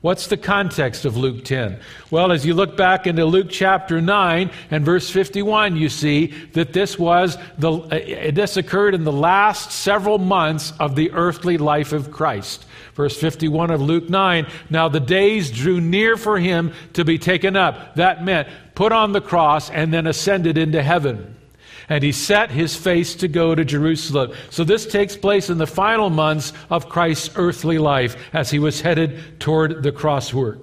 What's 0.00 0.28
the 0.28 0.36
context 0.36 1.04
of 1.04 1.16
Luke 1.16 1.44
10? 1.44 1.80
Well, 2.12 2.30
as 2.30 2.46
you 2.46 2.54
look 2.54 2.76
back 2.76 3.08
into 3.08 3.24
Luke 3.24 3.48
chapter 3.50 4.00
9 4.00 4.48
and 4.70 4.84
verse 4.84 5.10
51, 5.10 5.76
you 5.76 5.88
see 5.88 6.26
that 6.52 6.72
this 6.72 6.96
was 6.96 7.36
the, 7.58 7.72
uh, 7.72 8.30
this 8.30 8.56
occurred 8.56 8.94
in 8.94 9.02
the 9.02 9.10
last 9.10 9.72
several 9.72 10.18
months 10.18 10.72
of 10.78 10.94
the 10.94 11.10
earthly 11.10 11.58
life 11.58 11.92
of 11.92 12.12
Christ. 12.12 12.64
Verse 12.94 13.18
51 13.18 13.72
of 13.72 13.82
Luke 13.82 14.08
9, 14.08 14.46
now 14.70 14.88
the 14.88 15.00
days 15.00 15.50
drew 15.50 15.80
near 15.80 16.16
for 16.16 16.38
him 16.38 16.72
to 16.92 17.04
be 17.04 17.18
taken 17.18 17.56
up. 17.56 17.96
That 17.96 18.24
meant 18.24 18.46
put 18.76 18.92
on 18.92 19.10
the 19.10 19.20
cross 19.20 19.68
and 19.68 19.92
then 19.92 20.06
ascended 20.06 20.56
into 20.56 20.80
heaven 20.80 21.37
and 21.88 22.04
he 22.04 22.12
set 22.12 22.50
his 22.50 22.76
face 22.76 23.14
to 23.16 23.28
go 23.28 23.54
to 23.54 23.64
Jerusalem. 23.64 24.32
So 24.50 24.64
this 24.64 24.86
takes 24.86 25.16
place 25.16 25.50
in 25.50 25.58
the 25.58 25.66
final 25.66 26.10
months 26.10 26.52
of 26.70 26.88
Christ's 26.88 27.30
earthly 27.36 27.78
life 27.78 28.16
as 28.32 28.50
he 28.50 28.58
was 28.58 28.80
headed 28.80 29.40
toward 29.40 29.82
the 29.82 29.92
crossword. 29.92 30.60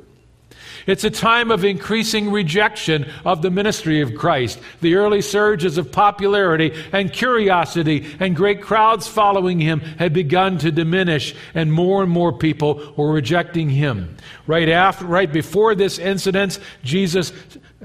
It's 0.87 1.03
a 1.03 1.09
time 1.09 1.49
of 1.49 1.65
increasing 1.65 2.31
rejection 2.31 3.09
of 3.25 3.41
the 3.41 3.49
ministry 3.49 4.01
of 4.01 4.15
Christ. 4.15 4.59
The 4.81 4.95
early 4.95 5.21
surges 5.21 5.79
of 5.79 5.91
popularity 5.91 6.73
and 6.91 7.11
curiosity 7.11 8.05
and 8.19 8.35
great 8.35 8.61
crowds 8.61 9.07
following 9.07 9.59
him 9.59 9.79
had 9.79 10.13
begun 10.13 10.59
to 10.59 10.71
diminish, 10.71 11.33
and 11.55 11.73
more 11.73 12.03
and 12.03 12.11
more 12.11 12.31
people 12.31 12.93
were 12.95 13.11
rejecting 13.11 13.69
him. 13.69 14.15
Right 14.45 14.69
after, 14.69 15.05
right 15.05 15.31
before 15.31 15.73
this 15.73 15.97
incident, 15.97 16.59
Jesus 16.83 17.33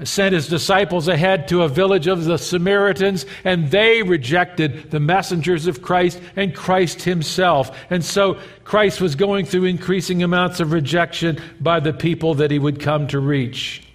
sent 0.03 0.33
his 0.33 0.47
disciples 0.47 1.07
ahead 1.07 1.47
to 1.47 1.63
a 1.63 1.69
village 1.69 2.07
of 2.07 2.25
the 2.25 2.37
Samaritans, 2.37 3.25
and 3.43 3.69
they 3.71 4.03
rejected 4.03 4.91
the 4.91 4.99
messengers 4.99 5.67
of 5.67 5.81
Christ 5.81 6.19
and 6.35 6.55
Christ 6.55 7.03
himself. 7.03 7.77
And 7.89 8.03
so 8.03 8.39
Christ 8.63 9.01
was 9.01 9.15
going 9.15 9.45
through 9.45 9.65
increasing 9.65 10.23
amounts 10.23 10.59
of 10.59 10.71
rejection 10.71 11.39
by 11.59 11.79
the 11.79 11.93
people 11.93 12.35
that 12.35 12.51
he 12.51 12.59
would 12.59 12.79
come 12.79 13.07
to 13.07 13.19
reach. 13.19 13.87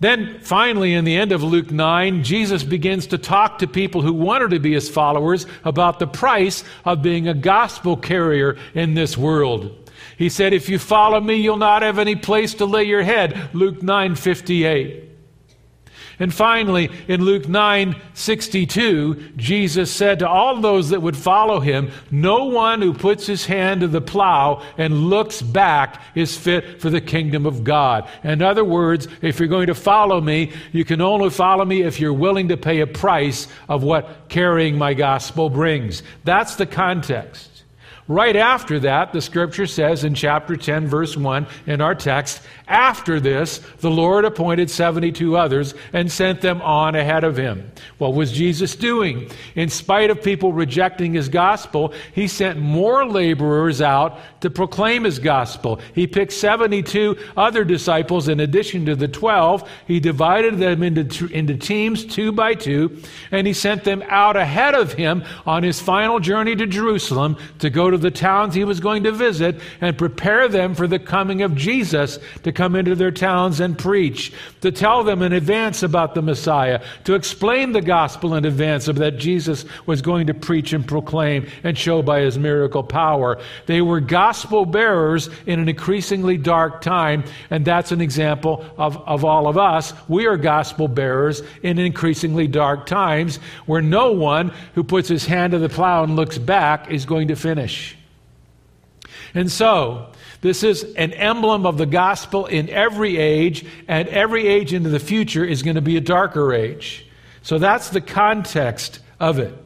Then, 0.00 0.40
finally, 0.40 0.92
in 0.92 1.04
the 1.04 1.16
end 1.16 1.32
of 1.32 1.42
Luke 1.42 1.70
9, 1.70 2.24
Jesus 2.24 2.62
begins 2.62 3.06
to 3.06 3.18
talk 3.18 3.58
to 3.58 3.66
people 3.66 4.02
who 4.02 4.12
wanted 4.12 4.50
to 4.50 4.58
be 4.58 4.74
his 4.74 4.90
followers 4.90 5.46
about 5.64 5.98
the 5.98 6.06
price 6.06 6.64
of 6.84 7.00
being 7.00 7.28
a 7.28 7.34
gospel 7.34 7.96
carrier 7.96 8.58
in 8.74 8.94
this 8.94 9.16
world. 9.16 9.83
He 10.16 10.28
said, 10.28 10.52
If 10.52 10.68
you 10.68 10.78
follow 10.78 11.20
me, 11.20 11.36
you'll 11.36 11.56
not 11.56 11.82
have 11.82 11.98
any 11.98 12.16
place 12.16 12.54
to 12.54 12.66
lay 12.66 12.84
your 12.84 13.02
head. 13.02 13.50
Luke 13.52 13.82
9 13.82 14.14
58. 14.14 15.04
And 16.18 16.32
finally, 16.32 16.90
in 17.08 17.22
Luke 17.22 17.48
9 17.48 18.00
62, 18.14 19.32
Jesus 19.36 19.90
said 19.90 20.20
to 20.20 20.28
all 20.28 20.60
those 20.60 20.90
that 20.90 21.02
would 21.02 21.16
follow 21.16 21.58
him, 21.58 21.90
No 22.10 22.44
one 22.44 22.80
who 22.80 22.94
puts 22.94 23.26
his 23.26 23.46
hand 23.46 23.80
to 23.80 23.88
the 23.88 24.00
plow 24.00 24.62
and 24.78 25.08
looks 25.08 25.42
back 25.42 26.00
is 26.14 26.36
fit 26.36 26.80
for 26.80 26.90
the 26.90 27.00
kingdom 27.00 27.46
of 27.46 27.64
God. 27.64 28.08
In 28.22 28.42
other 28.42 28.64
words, 28.64 29.08
if 29.22 29.40
you're 29.40 29.48
going 29.48 29.66
to 29.66 29.74
follow 29.74 30.20
me, 30.20 30.52
you 30.72 30.84
can 30.84 31.00
only 31.00 31.30
follow 31.30 31.64
me 31.64 31.82
if 31.82 31.98
you're 31.98 32.12
willing 32.12 32.48
to 32.48 32.56
pay 32.56 32.80
a 32.80 32.86
price 32.86 33.48
of 33.68 33.82
what 33.82 34.28
carrying 34.28 34.78
my 34.78 34.94
gospel 34.94 35.50
brings. 35.50 36.02
That's 36.22 36.54
the 36.54 36.66
context. 36.66 37.53
Right 38.06 38.36
after 38.36 38.80
that, 38.80 39.14
the 39.14 39.22
scripture 39.22 39.66
says 39.66 40.04
in 40.04 40.14
chapter 40.14 40.56
10, 40.56 40.88
verse 40.88 41.16
1 41.16 41.46
in 41.66 41.80
our 41.80 41.94
text, 41.94 42.42
after 42.66 43.20
this, 43.20 43.58
the 43.80 43.90
Lord 43.90 44.24
appointed 44.24 44.70
72 44.70 45.36
others 45.36 45.74
and 45.92 46.10
sent 46.10 46.40
them 46.40 46.62
on 46.62 46.94
ahead 46.94 47.22
of 47.22 47.36
him. 47.36 47.70
What 47.98 48.14
was 48.14 48.32
Jesus 48.32 48.74
doing? 48.74 49.30
In 49.54 49.68
spite 49.68 50.08
of 50.08 50.22
people 50.22 50.54
rejecting 50.54 51.12
his 51.12 51.28
gospel, 51.28 51.92
he 52.14 52.26
sent 52.26 52.58
more 52.58 53.06
laborers 53.06 53.82
out 53.82 54.18
to 54.40 54.48
proclaim 54.48 55.04
his 55.04 55.18
gospel. 55.18 55.78
He 55.94 56.06
picked 56.06 56.32
72 56.32 57.18
other 57.36 57.64
disciples 57.64 58.28
in 58.28 58.40
addition 58.40 58.86
to 58.86 58.96
the 58.96 59.08
12. 59.08 59.68
He 59.86 60.00
divided 60.00 60.56
them 60.56 60.82
into, 60.82 61.26
into 61.26 61.56
teams, 61.58 62.06
two 62.06 62.32
by 62.32 62.54
two, 62.54 63.02
and 63.30 63.46
he 63.46 63.52
sent 63.52 63.84
them 63.84 64.02
out 64.08 64.38
ahead 64.38 64.74
of 64.74 64.94
him 64.94 65.22
on 65.44 65.62
his 65.62 65.80
final 65.80 66.18
journey 66.18 66.56
to 66.56 66.66
Jerusalem 66.66 67.36
to 67.58 67.68
go 67.68 67.90
to 67.90 67.98
the 67.98 68.10
towns 68.10 68.54
he 68.54 68.64
was 68.64 68.80
going 68.80 69.02
to 69.02 69.12
visit 69.12 69.60
and 69.82 69.98
prepare 69.98 70.48
them 70.48 70.74
for 70.74 70.86
the 70.86 70.98
coming 70.98 71.42
of 71.42 71.54
Jesus 71.54 72.18
to 72.42 72.53
come 72.54 72.74
into 72.74 72.94
their 72.94 73.10
towns 73.10 73.60
and 73.60 73.78
preach, 73.78 74.32
to 74.60 74.70
tell 74.70 75.04
them 75.04 75.22
in 75.22 75.32
advance 75.32 75.82
about 75.82 76.14
the 76.14 76.22
Messiah, 76.22 76.82
to 77.04 77.14
explain 77.14 77.72
the 77.72 77.80
gospel 77.80 78.34
in 78.34 78.44
advance 78.44 78.88
of 78.88 78.96
that 78.96 79.18
Jesus 79.18 79.64
was 79.86 80.02
going 80.02 80.26
to 80.26 80.34
preach 80.34 80.72
and 80.72 80.86
proclaim 80.86 81.48
and 81.62 81.76
show 81.76 82.02
by 82.02 82.20
his 82.20 82.38
miracle 82.38 82.82
power. 82.82 83.40
They 83.66 83.82
were 83.82 84.00
gospel 84.00 84.64
bearers 84.64 85.28
in 85.46 85.60
an 85.60 85.68
increasingly 85.68 86.36
dark 86.36 86.80
time, 86.80 87.24
and 87.50 87.64
that's 87.64 87.92
an 87.92 88.00
example 88.00 88.64
of, 88.76 88.96
of 89.08 89.24
all 89.24 89.48
of 89.48 89.58
us. 89.58 89.92
We 90.08 90.26
are 90.26 90.36
gospel 90.36 90.88
bearers 90.88 91.42
in 91.62 91.78
increasingly 91.78 92.46
dark 92.46 92.86
times 92.86 93.38
where 93.66 93.82
no 93.82 94.12
one 94.12 94.52
who 94.74 94.84
puts 94.84 95.08
his 95.08 95.26
hand 95.26 95.52
to 95.52 95.58
the 95.58 95.68
plow 95.68 96.04
and 96.04 96.16
looks 96.16 96.38
back 96.38 96.90
is 96.90 97.04
going 97.06 97.28
to 97.28 97.36
finish. 97.36 97.96
And 99.34 99.50
so, 99.50 100.12
this 100.44 100.62
is 100.62 100.82
an 100.96 101.14
emblem 101.14 101.64
of 101.64 101.78
the 101.78 101.86
gospel 101.86 102.44
in 102.44 102.68
every 102.68 103.16
age, 103.16 103.64
and 103.88 104.06
every 104.08 104.46
age 104.46 104.74
into 104.74 104.90
the 104.90 104.98
future 104.98 105.42
is 105.42 105.62
going 105.62 105.76
to 105.76 105.80
be 105.80 105.96
a 105.96 106.02
darker 106.02 106.52
age. 106.52 107.06
So 107.40 107.58
that's 107.58 107.88
the 107.88 108.02
context 108.02 109.00
of 109.18 109.38
it. 109.38 109.56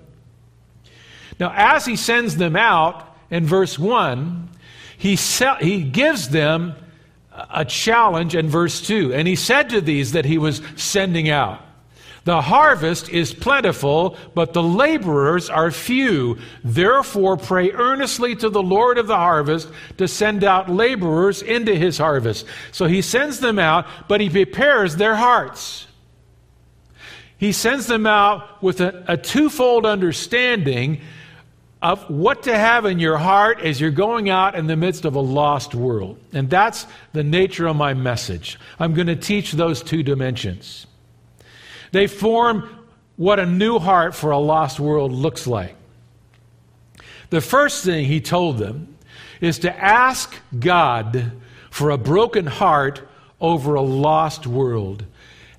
Now, 1.40 1.52
as 1.52 1.84
he 1.84 1.96
sends 1.96 2.36
them 2.36 2.54
out 2.54 3.12
in 3.28 3.44
verse 3.44 3.76
1, 3.76 4.50
he, 4.98 5.16
se- 5.16 5.56
he 5.62 5.82
gives 5.82 6.28
them 6.28 6.76
a 7.52 7.64
challenge 7.64 8.36
in 8.36 8.48
verse 8.48 8.80
2. 8.80 9.12
And 9.12 9.26
he 9.26 9.34
said 9.34 9.70
to 9.70 9.80
these 9.80 10.12
that 10.12 10.26
he 10.26 10.38
was 10.38 10.62
sending 10.76 11.28
out. 11.28 11.60
The 12.28 12.42
harvest 12.42 13.08
is 13.08 13.32
plentiful, 13.32 14.14
but 14.34 14.52
the 14.52 14.62
laborers 14.62 15.48
are 15.48 15.70
few. 15.70 16.36
Therefore, 16.62 17.38
pray 17.38 17.70
earnestly 17.70 18.36
to 18.36 18.50
the 18.50 18.62
Lord 18.62 18.98
of 18.98 19.06
the 19.06 19.16
harvest 19.16 19.70
to 19.96 20.06
send 20.06 20.44
out 20.44 20.68
laborers 20.68 21.40
into 21.40 21.74
his 21.74 21.96
harvest. 21.96 22.44
So 22.70 22.84
he 22.84 23.00
sends 23.00 23.40
them 23.40 23.58
out, 23.58 23.86
but 24.08 24.20
he 24.20 24.28
prepares 24.28 24.96
their 24.96 25.16
hearts. 25.16 25.86
He 27.38 27.50
sends 27.50 27.86
them 27.86 28.04
out 28.04 28.62
with 28.62 28.82
a, 28.82 29.04
a 29.08 29.16
twofold 29.16 29.86
understanding 29.86 31.00
of 31.80 32.10
what 32.10 32.42
to 32.42 32.54
have 32.54 32.84
in 32.84 32.98
your 32.98 33.16
heart 33.16 33.60
as 33.60 33.80
you're 33.80 33.90
going 33.90 34.28
out 34.28 34.54
in 34.54 34.66
the 34.66 34.76
midst 34.76 35.06
of 35.06 35.14
a 35.14 35.20
lost 35.20 35.74
world. 35.74 36.18
And 36.34 36.50
that's 36.50 36.86
the 37.14 37.24
nature 37.24 37.66
of 37.66 37.76
my 37.76 37.94
message. 37.94 38.58
I'm 38.78 38.92
going 38.92 39.06
to 39.06 39.16
teach 39.16 39.52
those 39.52 39.82
two 39.82 40.02
dimensions. 40.02 40.86
They 41.92 42.06
form 42.06 42.68
what 43.16 43.40
a 43.40 43.46
new 43.46 43.78
heart 43.78 44.14
for 44.14 44.30
a 44.30 44.38
lost 44.38 44.78
world 44.78 45.12
looks 45.12 45.46
like. 45.46 45.74
The 47.30 47.40
first 47.40 47.84
thing 47.84 48.06
he 48.06 48.20
told 48.20 48.58
them 48.58 48.96
is 49.40 49.58
to 49.60 49.84
ask 49.84 50.34
God 50.58 51.32
for 51.70 51.90
a 51.90 51.98
broken 51.98 52.46
heart 52.46 53.02
over 53.40 53.74
a 53.74 53.82
lost 53.82 54.46
world. 54.46 55.04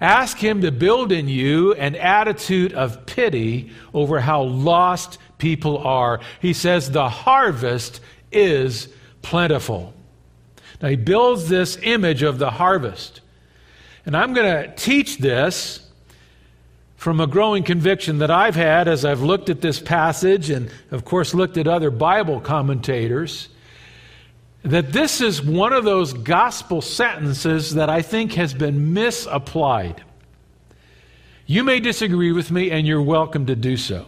Ask 0.02 0.38
Him 0.38 0.62
to 0.62 0.72
build 0.72 1.12
in 1.12 1.28
you 1.28 1.74
an 1.74 1.96
attitude 1.96 2.74
of 2.74 3.06
pity 3.06 3.72
over 3.94 4.20
how 4.20 4.44
lost 4.44 5.18
people 5.38 5.78
are. 5.80 6.22
He 6.42 6.54
says, 6.54 6.92
The 6.92 7.10
harvest 7.10 8.00
is 8.32 8.88
plentiful. 9.22 9.94
Now, 10.82 10.90
He 10.90 10.96
builds 10.96 11.50
this 11.50 11.78
image 11.82 12.24
of 12.24 12.40
the 12.40 12.52
harvest. 12.52 13.22
And 14.06 14.16
I'm 14.16 14.34
going 14.34 14.64
to 14.64 14.76
teach 14.76 15.18
this 15.18 15.89
from 17.00 17.22
a 17.22 17.28
growing 17.28 17.64
conviction 17.64 18.18
that 18.18 18.30
I've 18.30 18.58
had 18.58 18.90
as 18.90 19.06
I've 19.06 19.22
looked 19.22 19.50
at 19.50 19.62
this 19.62 19.80
passage 19.80 20.50
and, 20.50 20.70
of 20.92 21.06
course, 21.06 21.34
looked 21.34 21.56
at 21.56 21.66
other 21.66 21.90
Bible 21.92 22.42
commentators 22.42 23.48
that 24.64 24.92
this 24.92 25.22
is 25.22 25.42
one 25.42 25.72
of 25.72 25.86
those 25.86 26.12
gospel 26.12 26.82
sentences 26.82 27.76
that 27.76 27.90
I 27.90 28.02
think 28.02 28.34
has 28.34 28.54
been 28.54 28.94
misapplied. 28.94 30.04
You 31.46 31.64
may 31.64 31.80
disagree 31.80 32.34
with 32.34 32.52
me, 32.52 32.70
and 32.70 32.86
you're 32.86 33.02
welcome 33.02 33.46
to 33.46 33.56
do 33.56 33.78
so. 33.78 34.06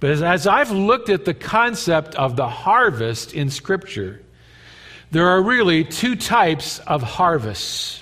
But 0.00 0.10
as, 0.10 0.20
as, 0.20 0.48
I've 0.48 0.72
looked 0.72 1.10
at 1.10 1.24
the 1.24 1.32
concept 1.32 2.16
of 2.16 2.34
the 2.34 2.48
harvest 2.48 3.34
in 3.34 3.50
Scripture, 3.50 4.20
there 5.12 5.28
are 5.28 5.40
really 5.40 5.84
two 5.84 6.16
types 6.16 6.80
of 6.80 7.04
harvests. 7.04 8.01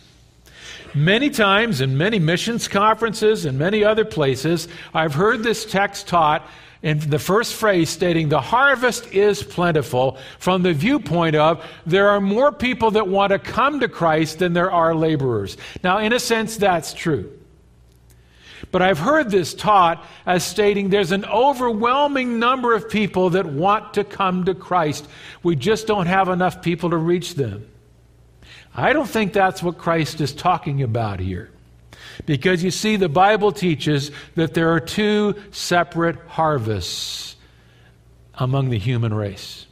Many 0.94 1.30
times 1.30 1.80
in 1.80 1.96
many 1.96 2.18
missions 2.18 2.66
conferences 2.66 3.44
and 3.44 3.58
many 3.58 3.84
other 3.84 4.04
places, 4.04 4.66
I've 4.92 5.14
heard 5.14 5.42
this 5.42 5.64
text 5.64 6.08
taught 6.08 6.48
in 6.82 6.98
the 6.98 7.18
first 7.18 7.54
phrase 7.54 7.90
stating 7.90 8.28
the 8.28 8.40
harvest 8.40 9.06
is 9.12 9.42
plentiful 9.42 10.16
from 10.38 10.62
the 10.62 10.72
viewpoint 10.72 11.36
of 11.36 11.64
there 11.86 12.08
are 12.08 12.20
more 12.20 12.50
people 12.50 12.90
that 12.92 13.06
want 13.06 13.30
to 13.30 13.38
come 13.38 13.80
to 13.80 13.88
Christ 13.88 14.38
than 14.38 14.52
there 14.52 14.72
are 14.72 14.94
laborers. 14.94 15.56
Now, 15.84 15.98
in 15.98 16.12
a 16.12 16.18
sense, 16.18 16.56
that's 16.56 16.94
true. 16.94 17.30
But 18.72 18.82
I've 18.82 18.98
heard 18.98 19.30
this 19.30 19.52
taught 19.52 20.04
as 20.26 20.44
stating 20.44 20.90
there's 20.90 21.12
an 21.12 21.24
overwhelming 21.24 22.38
number 22.38 22.74
of 22.74 22.88
people 22.88 23.30
that 23.30 23.46
want 23.46 23.94
to 23.94 24.04
come 24.04 24.44
to 24.44 24.54
Christ. 24.54 25.08
We 25.42 25.56
just 25.56 25.86
don't 25.86 26.06
have 26.06 26.28
enough 26.28 26.62
people 26.62 26.90
to 26.90 26.96
reach 26.96 27.34
them. 27.34 27.66
I 28.80 28.92
don't 28.92 29.08
think 29.08 29.32
that's 29.32 29.62
what 29.62 29.78
Christ 29.78 30.20
is 30.20 30.32
talking 30.32 30.82
about 30.82 31.20
here. 31.20 31.50
Because 32.26 32.62
you 32.62 32.70
see, 32.70 32.96
the 32.96 33.08
Bible 33.08 33.52
teaches 33.52 34.10
that 34.34 34.54
there 34.54 34.72
are 34.72 34.80
two 34.80 35.34
separate 35.50 36.16
harvests 36.26 37.36
among 38.34 38.70
the 38.70 38.78
human 38.78 39.12
race. 39.14 39.66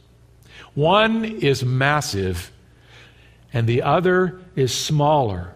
One 0.73 1.25
is 1.25 1.63
massive, 1.63 2.51
and 3.53 3.67
the 3.67 3.81
other 3.81 4.39
is 4.55 4.73
smaller. 4.73 5.53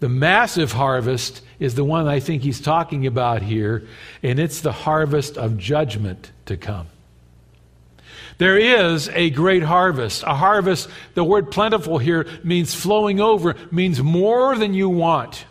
The 0.00 0.08
massive 0.08 0.72
harvest 0.72 1.42
is 1.60 1.76
the 1.76 1.84
one 1.84 2.08
I 2.08 2.18
think 2.18 2.42
he's 2.42 2.60
talking 2.60 3.06
about 3.06 3.42
here, 3.42 3.86
and 4.22 4.40
it's 4.40 4.60
the 4.60 4.72
harvest 4.72 5.38
of 5.38 5.56
judgment 5.58 6.32
to 6.46 6.56
come. 6.56 6.88
There 8.38 8.58
is 8.58 9.08
a 9.10 9.30
great 9.30 9.62
harvest. 9.62 10.22
A 10.22 10.34
harvest, 10.34 10.88
the 11.14 11.24
word 11.24 11.50
plentiful 11.50 11.98
here 11.98 12.26
means 12.42 12.74
flowing 12.74 13.20
over, 13.20 13.54
means 13.70 14.02
more 14.02 14.56
than 14.56 14.74
you 14.74 14.88
want. 14.88 15.44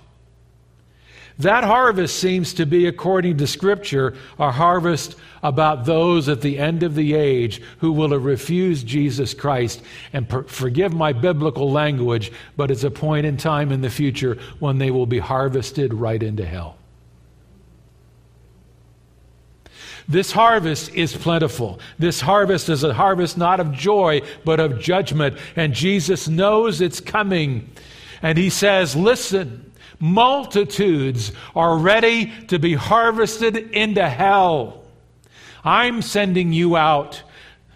That 1.39 1.63
harvest 1.63 2.19
seems 2.19 2.53
to 2.55 2.65
be, 2.65 2.85
according 2.85 3.37
to 3.37 3.47
Scripture, 3.47 4.15
a 4.37 4.51
harvest 4.51 5.15
about 5.41 5.85
those 5.85 6.29
at 6.29 6.41
the 6.41 6.59
end 6.59 6.83
of 6.83 6.93
the 6.93 7.15
age 7.15 7.61
who 7.79 7.91
will 7.91 8.11
have 8.11 8.25
refused 8.25 8.85
Jesus 8.85 9.33
Christ. 9.33 9.81
And 10.13 10.29
per- 10.29 10.43
forgive 10.43 10.93
my 10.93 11.13
biblical 11.13 11.71
language, 11.71 12.31
but 12.55 12.69
it's 12.69 12.83
a 12.83 12.91
point 12.91 13.25
in 13.25 13.37
time 13.37 13.71
in 13.71 13.81
the 13.81 13.89
future 13.89 14.37
when 14.59 14.77
they 14.77 14.91
will 14.91 15.07
be 15.07 15.19
harvested 15.19 15.93
right 15.93 16.21
into 16.21 16.45
hell. 16.45 16.77
This 20.07 20.31
harvest 20.31 20.93
is 20.93 21.15
plentiful. 21.15 21.79
This 21.99 22.21
harvest 22.21 22.69
is 22.69 22.83
a 22.83 22.93
harvest 22.93 23.37
not 23.37 23.59
of 23.59 23.71
joy, 23.71 24.21
but 24.43 24.59
of 24.59 24.79
judgment. 24.79 25.37
And 25.55 25.73
Jesus 25.73 26.27
knows 26.27 26.81
it's 26.81 26.99
coming. 26.99 27.69
And 28.21 28.37
he 28.37 28.49
says, 28.49 28.95
Listen, 28.95 29.71
multitudes 29.99 31.31
are 31.55 31.77
ready 31.77 32.31
to 32.47 32.59
be 32.59 32.73
harvested 32.73 33.55
into 33.55 34.07
hell. 34.07 34.83
I'm 35.63 36.01
sending 36.01 36.53
you 36.53 36.75
out 36.75 37.21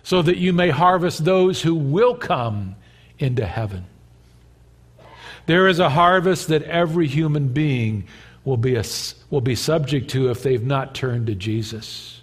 so 0.03 0.21
that 0.21 0.38
you 0.38 0.53
may 0.53 0.69
harvest 0.69 1.25
those 1.25 1.61
who 1.61 1.75
will 1.75 2.15
come 2.15 2.75
into 3.19 3.45
heaven. 3.45 3.85
There 5.45 5.67
is 5.67 5.79
a 5.79 5.89
harvest 5.89 6.47
that 6.47 6.63
every 6.63 7.07
human 7.07 7.49
being 7.49 8.07
will 8.43 8.57
be, 8.57 8.75
a, 8.75 8.83
will 9.29 9.41
be 9.41 9.55
subject 9.55 10.09
to 10.11 10.29
if 10.29 10.43
they've 10.43 10.63
not 10.63 10.95
turned 10.95 11.27
to 11.27 11.35
Jesus. 11.35 12.14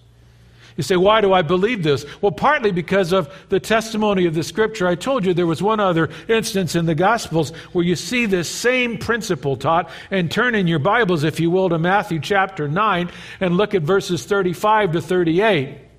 You 0.76 0.82
say, 0.82 0.96
why 0.96 1.20
do 1.20 1.32
I 1.32 1.42
believe 1.42 1.82
this? 1.82 2.04
Well, 2.20 2.32
partly 2.32 2.72
because 2.72 3.12
of 3.12 3.32
the 3.48 3.60
testimony 3.60 4.26
of 4.26 4.34
the 4.34 4.42
scripture. 4.42 4.86
I 4.86 4.94
told 4.94 5.24
you 5.24 5.34
there 5.34 5.46
was 5.46 5.62
one 5.62 5.80
other 5.80 6.10
instance 6.28 6.74
in 6.74 6.86
the 6.86 6.94
Gospels 6.94 7.50
where 7.72 7.84
you 7.84 7.96
see 7.96 8.26
this 8.26 8.48
same 8.48 8.98
principle 8.98 9.56
taught. 9.56 9.90
And 10.10 10.30
turn 10.30 10.54
in 10.54 10.66
your 10.66 10.78
Bibles, 10.78 11.24
if 11.24 11.40
you 11.40 11.50
will, 11.50 11.68
to 11.68 11.78
Matthew 11.78 12.20
chapter 12.20 12.68
9 12.68 13.10
and 13.40 13.56
look 13.56 13.74
at 13.74 13.82
verses 13.82 14.24
35 14.24 14.92
to 14.92 15.00
38. 15.00 15.91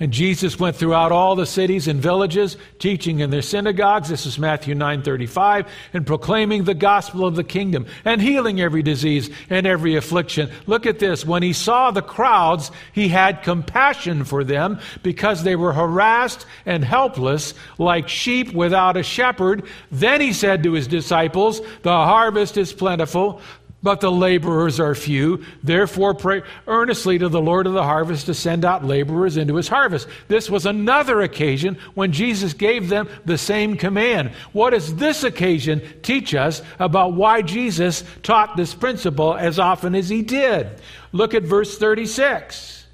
And 0.00 0.12
Jesus 0.12 0.58
went 0.58 0.76
throughout 0.76 1.12
all 1.12 1.36
the 1.36 1.46
cities 1.46 1.86
and 1.86 2.00
villages, 2.00 2.56
teaching 2.78 3.20
in 3.20 3.30
their 3.30 3.42
synagogues, 3.42 4.08
this 4.08 4.26
is 4.26 4.38
Matthew 4.38 4.74
9:35, 4.74 5.66
and 5.92 6.06
proclaiming 6.06 6.64
the 6.64 6.74
gospel 6.74 7.24
of 7.24 7.36
the 7.36 7.44
kingdom 7.44 7.86
and 8.04 8.20
healing 8.20 8.60
every 8.60 8.82
disease 8.82 9.30
and 9.48 9.66
every 9.66 9.94
affliction. 9.94 10.50
Look 10.66 10.86
at 10.86 10.98
this, 10.98 11.24
when 11.24 11.42
he 11.42 11.52
saw 11.52 11.90
the 11.90 12.02
crowds, 12.02 12.70
he 12.92 13.08
had 13.08 13.42
compassion 13.42 14.24
for 14.24 14.42
them 14.42 14.80
because 15.02 15.42
they 15.42 15.56
were 15.56 15.72
harassed 15.72 16.44
and 16.66 16.84
helpless 16.84 17.54
like 17.78 18.08
sheep 18.08 18.52
without 18.52 18.96
a 18.96 19.02
shepherd. 19.02 19.62
Then 19.92 20.20
he 20.20 20.32
said 20.32 20.62
to 20.64 20.72
his 20.72 20.88
disciples, 20.88 21.60
"The 21.82 21.90
harvest 21.90 22.56
is 22.56 22.72
plentiful, 22.72 23.40
but 23.84 24.00
the 24.00 24.10
laborers 24.10 24.80
are 24.80 24.94
few. 24.94 25.44
Therefore, 25.62 26.14
pray 26.14 26.40
earnestly 26.66 27.18
to 27.18 27.28
the 27.28 27.40
Lord 27.40 27.66
of 27.66 27.74
the 27.74 27.82
harvest 27.82 28.26
to 28.26 28.34
send 28.34 28.64
out 28.64 28.82
laborers 28.82 29.36
into 29.36 29.56
his 29.56 29.68
harvest. 29.68 30.08
This 30.26 30.48
was 30.48 30.64
another 30.64 31.20
occasion 31.20 31.76
when 31.92 32.10
Jesus 32.10 32.54
gave 32.54 32.88
them 32.88 33.10
the 33.26 33.36
same 33.36 33.76
command. 33.76 34.30
What 34.52 34.70
does 34.70 34.96
this 34.96 35.22
occasion 35.22 35.82
teach 36.00 36.34
us 36.34 36.62
about 36.78 37.12
why 37.12 37.42
Jesus 37.42 38.04
taught 38.22 38.56
this 38.56 38.74
principle 38.74 39.34
as 39.34 39.58
often 39.58 39.94
as 39.94 40.08
he 40.08 40.22
did? 40.22 40.80
Look 41.12 41.34
at 41.34 41.42
verse 41.42 41.76
36. 41.76 42.86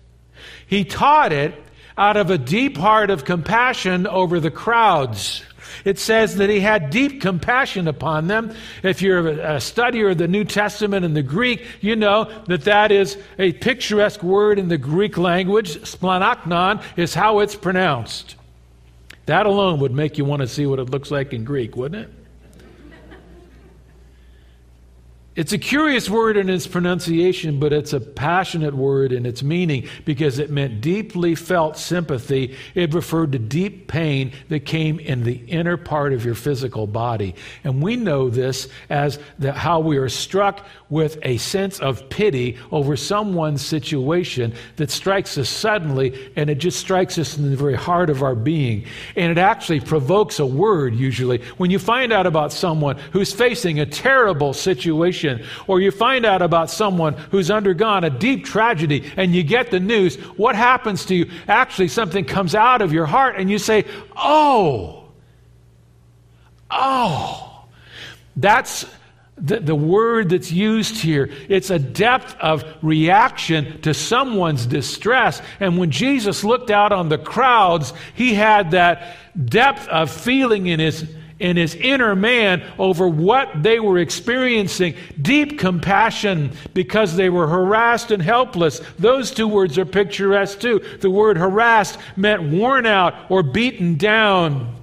He 0.67 0.85
taught 0.85 1.33
it 1.33 1.55
out 1.97 2.17
of 2.17 2.31
a 2.31 2.39
deep 2.39 2.77
heart 2.77 3.11
of 3.11 3.25
compassion 3.25 4.09
over 4.09 4.41
the 4.41 4.51
crowds 4.51 5.45
it 5.85 5.99
says 5.99 6.37
that 6.37 6.51
he 6.51 6.61
had 6.61 6.91
deep 6.91 7.21
compassion 7.21 7.89
upon 7.89 8.27
them. 8.27 8.55
If 8.83 9.03
you're 9.03 9.29
a 9.29 9.57
studier 9.57 10.13
of 10.13 10.19
the 10.19 10.29
New 10.29 10.45
Testament 10.45 11.05
and 11.05 11.17
the 11.17 11.23
Greek, 11.23 11.67
you 11.81 11.97
know 11.97 12.31
that 12.47 12.65
that 12.65 12.93
is 12.93 13.17
a 13.39 13.53
picturesque 13.55 14.23
word 14.23 14.59
in 14.59 14.69
the 14.69 14.79
Greek 14.79 15.19
language. 15.19 15.77
Splanchnon 15.79 16.83
is 16.97 17.15
how 17.15 17.41
it's 17.41 17.57
pronounced. 17.57 18.37
That 19.27 19.47
alone 19.47 19.81
would 19.81 19.93
make 19.93 20.19
you 20.19 20.25
want 20.25 20.43
to 20.43 20.49
see 20.49 20.67
what 20.67 20.79
it 20.79 20.91
looks 20.91 21.11
like 21.11 21.33
in 21.33 21.45
Greek, 21.45 21.77
wouldn't 21.77 22.05
it? 22.05 22.20
It's 25.37 25.53
a 25.53 25.59
curious 25.59 26.11
word 26.11 26.37
in 26.37 26.51
its 26.51 26.67
pronunciation, 26.67 27.61
but 27.61 27.73
it's 27.73 27.93
a 27.93 28.01
passionate 28.01 28.75
word 28.75 29.13
in 29.13 29.25
its 29.25 29.45
meaning 29.45 29.89
because 30.05 30.41
it 30.41 30.51
meant 30.51 30.81
deeply 30.81 31.37
felt 31.37 31.77
sympathy. 31.77 32.57
It 32.75 32.93
referred 32.93 33.31
to 33.33 33.39
deep 33.39 33.87
pain 33.87 34.33
that 34.49 34.67
came 34.67 34.99
in 34.99 35.23
the 35.23 35.37
inner 35.47 35.77
part 35.77 36.13
of 36.13 36.25
your 36.25 36.35
physical 36.35 36.89
body. 36.89 37.37
And 37.63 37.81
we 37.81 37.95
know 37.95 38.29
this 38.29 38.69
as 38.89 39.21
the, 39.39 39.53
how 39.53 39.79
we 39.79 39.99
are 39.99 40.09
struck 40.09 40.67
with 40.91 41.19
a 41.23 41.37
sense 41.39 41.79
of 41.79 42.09
pity 42.09 42.59
over 42.73 42.97
someone's 42.97 43.65
situation 43.65 44.53
that 44.77 44.91
strikes 44.91 45.39
us 45.39 45.49
suddenly, 45.49 46.33
and 46.37 46.51
it 46.51 46.57
just 46.57 46.79
strikes 46.79 47.17
us 47.17 47.39
in 47.39 47.49
the 47.49 47.57
very 47.57 47.77
heart 47.77 48.11
of 48.11 48.23
our 48.23 48.35
being. 48.35 48.85
And 49.17 49.31
it 49.31 49.39
actually 49.39 49.81
provokes 49.81 50.41
a 50.41 50.47
word, 50.47 50.95
usually. 50.95 51.41
When 51.57 51.71
you 51.71 51.79
find 51.79 52.13
out 52.13 52.27
about 52.27 52.53
someone 52.53 52.99
who's 53.13 53.33
facing 53.33 53.79
a 53.79 53.87
terrible 53.87 54.53
situation, 54.53 55.45
or 55.69 55.81
you 55.81 55.93
find 55.93 56.27
out 56.27 56.43
about 56.43 56.71
someone 56.71 57.15
who's 57.31 57.51
undergone 57.51 58.05
a 58.05 58.11
deep 58.11 58.45
tragedy 58.45 59.11
and 59.17 59.35
you 59.35 59.43
get 59.45 59.71
the 59.71 59.81
news, 59.81 60.17
what 60.37 60.57
happens 60.57 61.07
to 61.07 61.15
you? 61.15 61.31
Actually, 61.47 61.89
something 61.89 62.25
comes 62.25 62.55
out 62.55 62.83
of 62.83 62.93
your 62.93 63.07
heart 63.07 63.37
and 63.37 63.49
you 63.51 63.59
say, 63.59 63.85
Oh, 64.17 65.05
oh. 66.71 67.47
That's 68.37 68.87
the, 69.41 69.61
the 69.61 69.75
word 69.75 70.31
that's 70.31 70.53
used 70.53 70.99
here. 70.99 71.31
It's 71.49 71.71
a 71.71 71.79
depth 71.79 72.37
of 72.41 72.65
reaction 72.83 73.81
to 73.83 73.95
someone's 73.95 74.67
distress. 74.67 75.41
And 75.59 75.79
when 75.79 75.91
Jesus 75.91 76.45
looked 76.45 76.71
out 76.71 76.93
on 76.93 77.09
the 77.09 77.19
crowds, 77.19 77.93
he 78.15 78.35
had 78.35 78.73
that 78.73 79.17
depth 79.43 79.89
of 79.89 80.11
feeling 80.11 80.67
in 80.67 80.81
his 80.81 81.09
in 81.39 81.57
his 81.57 81.75
inner 81.75 82.15
man 82.15 82.63
over 82.79 83.09
what 83.09 83.63
they 83.63 83.81
were 83.81 83.99
experiencing 83.99 84.95
deep 85.23 85.59
compassion 85.59 86.53
because 86.75 87.17
they 87.17 87.31
were 87.31 87.49
harassed 87.49 88.11
and 88.11 88.23
helpless. 88.23 88.83
Those 88.99 89.31
two 89.31 89.49
words 89.49 89.79
are 89.79 89.87
picturesque 89.87 90.61
too. 90.61 90.85
The 91.01 91.11
word 91.11 91.39
harassed 91.39 91.99
meant 92.15 92.43
worn 92.43 92.85
out 92.85 93.15
or 93.31 93.43
beaten 93.43 93.97
down. 93.97 94.80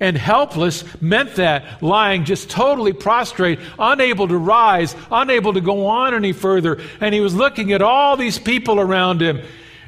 And 0.00 0.16
helpless 0.16 0.84
meant 1.00 1.36
that, 1.36 1.82
lying 1.82 2.24
just 2.24 2.50
totally 2.50 2.92
prostrate, 2.92 3.58
unable 3.78 4.28
to 4.28 4.36
rise, 4.36 4.96
unable 5.10 5.52
to 5.52 5.60
go 5.60 5.86
on 5.86 6.14
any 6.14 6.32
further. 6.32 6.80
And 7.00 7.14
he 7.14 7.20
was 7.20 7.34
looking 7.34 7.72
at 7.72 7.82
all 7.82 8.16
these 8.16 8.38
people 8.38 8.80
around 8.80 9.22
him, 9.22 9.42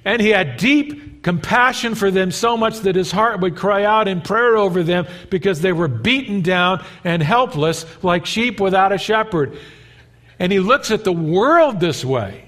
and 0.05 0.23
he 0.23 0.29
had 0.29 0.57
deep 0.57 1.23
compassion 1.27 1.97
for 1.97 2.09
them 2.13 2.31
so 2.31 2.57
much 2.57 2.79
that 2.81 2.95
his 2.95 3.11
heart 3.11 3.41
would 3.41 3.57
cry 3.57 3.83
out 3.83 4.07
in 4.07 4.21
prayer 4.21 4.57
over 4.57 4.85
them 4.85 5.05
because 5.29 5.61
they 5.61 5.73
were 5.73 5.89
beaten 5.89 6.41
down 6.41 6.85
and 7.03 7.21
helpless 7.21 7.85
like 8.05 8.25
sheep 8.25 8.61
without 8.61 8.93
a 8.93 8.99
shepherd. 8.99 9.59
And 10.39 10.53
he 10.53 10.61
looks 10.61 10.93
at 10.93 11.03
the 11.03 11.13
world 11.13 11.81
this 11.81 12.05
way. 12.05 12.45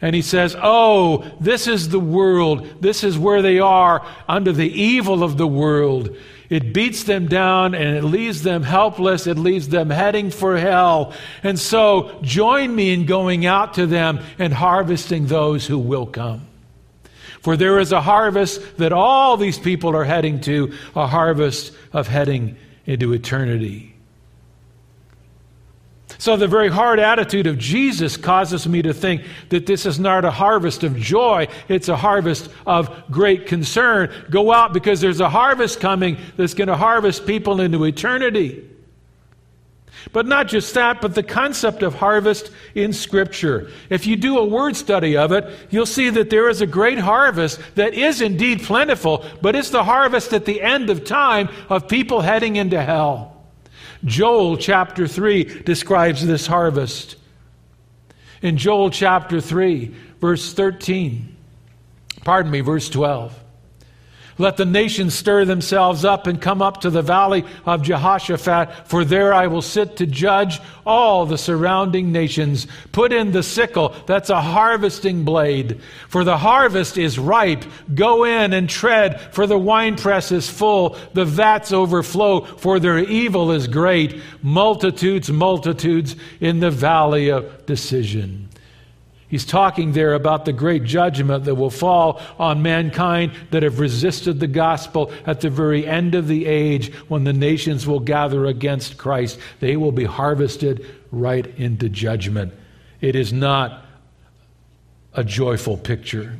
And 0.00 0.14
he 0.14 0.22
says, 0.22 0.56
Oh, 0.62 1.24
this 1.40 1.66
is 1.66 1.88
the 1.88 2.00
world. 2.00 2.80
This 2.80 3.02
is 3.02 3.18
where 3.18 3.42
they 3.42 3.58
are 3.58 4.06
under 4.28 4.52
the 4.52 4.70
evil 4.70 5.24
of 5.24 5.36
the 5.36 5.48
world. 5.48 6.16
It 6.50 6.74
beats 6.74 7.04
them 7.04 7.28
down 7.28 7.76
and 7.76 7.96
it 7.96 8.02
leaves 8.02 8.42
them 8.42 8.64
helpless. 8.64 9.28
It 9.28 9.38
leaves 9.38 9.68
them 9.68 9.88
heading 9.88 10.30
for 10.30 10.58
hell. 10.58 11.14
And 11.44 11.58
so 11.58 12.18
join 12.22 12.74
me 12.74 12.92
in 12.92 13.06
going 13.06 13.46
out 13.46 13.74
to 13.74 13.86
them 13.86 14.18
and 14.36 14.52
harvesting 14.52 15.28
those 15.28 15.66
who 15.66 15.78
will 15.78 16.06
come. 16.06 16.46
For 17.40 17.56
there 17.56 17.78
is 17.78 17.92
a 17.92 18.00
harvest 18.00 18.78
that 18.78 18.92
all 18.92 19.36
these 19.36 19.58
people 19.58 19.96
are 19.96 20.04
heading 20.04 20.40
to, 20.42 20.74
a 20.94 21.06
harvest 21.06 21.72
of 21.92 22.08
heading 22.08 22.56
into 22.84 23.12
eternity. 23.12 23.89
So, 26.20 26.36
the 26.36 26.46
very 26.46 26.68
hard 26.68 27.00
attitude 27.00 27.46
of 27.46 27.56
Jesus 27.56 28.18
causes 28.18 28.68
me 28.68 28.82
to 28.82 28.92
think 28.92 29.22
that 29.48 29.64
this 29.64 29.86
is 29.86 29.98
not 29.98 30.26
a 30.26 30.30
harvest 30.30 30.84
of 30.84 30.94
joy, 30.94 31.48
it's 31.66 31.88
a 31.88 31.96
harvest 31.96 32.50
of 32.66 33.10
great 33.10 33.46
concern. 33.46 34.12
Go 34.28 34.52
out 34.52 34.74
because 34.74 35.00
there's 35.00 35.20
a 35.20 35.30
harvest 35.30 35.80
coming 35.80 36.18
that's 36.36 36.52
going 36.52 36.68
to 36.68 36.76
harvest 36.76 37.24
people 37.24 37.62
into 37.62 37.84
eternity. 37.84 38.68
But 40.12 40.26
not 40.26 40.48
just 40.48 40.74
that, 40.74 41.00
but 41.00 41.14
the 41.14 41.22
concept 41.22 41.82
of 41.82 41.94
harvest 41.94 42.50
in 42.74 42.92
Scripture. 42.92 43.70
If 43.88 44.06
you 44.06 44.16
do 44.16 44.36
a 44.36 44.44
word 44.44 44.76
study 44.76 45.16
of 45.16 45.32
it, 45.32 45.50
you'll 45.70 45.86
see 45.86 46.10
that 46.10 46.28
there 46.28 46.50
is 46.50 46.60
a 46.60 46.66
great 46.66 46.98
harvest 46.98 47.58
that 47.76 47.94
is 47.94 48.20
indeed 48.20 48.62
plentiful, 48.62 49.24
but 49.40 49.56
it's 49.56 49.70
the 49.70 49.84
harvest 49.84 50.34
at 50.34 50.44
the 50.44 50.60
end 50.60 50.90
of 50.90 51.06
time 51.06 51.48
of 51.70 51.88
people 51.88 52.20
heading 52.20 52.56
into 52.56 52.82
hell. 52.82 53.39
Joel 54.04 54.56
chapter 54.56 55.06
3 55.06 55.62
describes 55.62 56.26
this 56.26 56.46
harvest. 56.46 57.16
In 58.42 58.56
Joel 58.56 58.90
chapter 58.90 59.40
3, 59.40 59.94
verse 60.20 60.52
13, 60.54 61.36
pardon 62.24 62.50
me, 62.50 62.60
verse 62.60 62.88
12. 62.88 63.38
Let 64.40 64.56
the 64.56 64.64
nations 64.64 65.12
stir 65.12 65.44
themselves 65.44 66.02
up 66.02 66.26
and 66.26 66.40
come 66.40 66.62
up 66.62 66.80
to 66.80 66.88
the 66.88 67.02
valley 67.02 67.44
of 67.66 67.82
Jehoshaphat, 67.82 68.88
for 68.88 69.04
there 69.04 69.34
I 69.34 69.48
will 69.48 69.60
sit 69.60 69.96
to 69.96 70.06
judge 70.06 70.60
all 70.86 71.26
the 71.26 71.36
surrounding 71.36 72.10
nations. 72.10 72.66
Put 72.90 73.12
in 73.12 73.32
the 73.32 73.42
sickle, 73.42 73.94
that's 74.06 74.30
a 74.30 74.40
harvesting 74.40 75.24
blade, 75.24 75.82
for 76.08 76.24
the 76.24 76.38
harvest 76.38 76.96
is 76.96 77.18
ripe. 77.18 77.64
Go 77.94 78.24
in 78.24 78.54
and 78.54 78.66
tread, 78.66 79.20
for 79.20 79.46
the 79.46 79.58
winepress 79.58 80.32
is 80.32 80.48
full, 80.48 80.96
the 81.12 81.26
vats 81.26 81.70
overflow, 81.70 82.40
for 82.40 82.80
their 82.80 82.98
evil 82.98 83.52
is 83.52 83.68
great. 83.68 84.22
Multitudes, 84.42 85.30
multitudes 85.30 86.16
in 86.40 86.60
the 86.60 86.70
valley 86.70 87.28
of 87.28 87.66
decision. 87.66 88.49
He's 89.30 89.44
talking 89.44 89.92
there 89.92 90.14
about 90.14 90.44
the 90.44 90.52
great 90.52 90.82
judgment 90.82 91.44
that 91.44 91.54
will 91.54 91.70
fall 91.70 92.20
on 92.36 92.62
mankind 92.62 93.30
that 93.52 93.62
have 93.62 93.78
resisted 93.78 94.40
the 94.40 94.48
gospel 94.48 95.12
at 95.24 95.40
the 95.40 95.48
very 95.48 95.86
end 95.86 96.16
of 96.16 96.26
the 96.26 96.46
age 96.46 96.92
when 97.06 97.22
the 97.22 97.32
nations 97.32 97.86
will 97.86 98.00
gather 98.00 98.44
against 98.46 98.98
Christ. 98.98 99.38
They 99.60 99.76
will 99.76 99.92
be 99.92 100.04
harvested 100.04 100.84
right 101.12 101.46
into 101.56 101.88
judgment. 101.88 102.52
It 103.00 103.14
is 103.14 103.32
not 103.32 103.86
a 105.14 105.22
joyful 105.22 105.76
picture. 105.76 106.36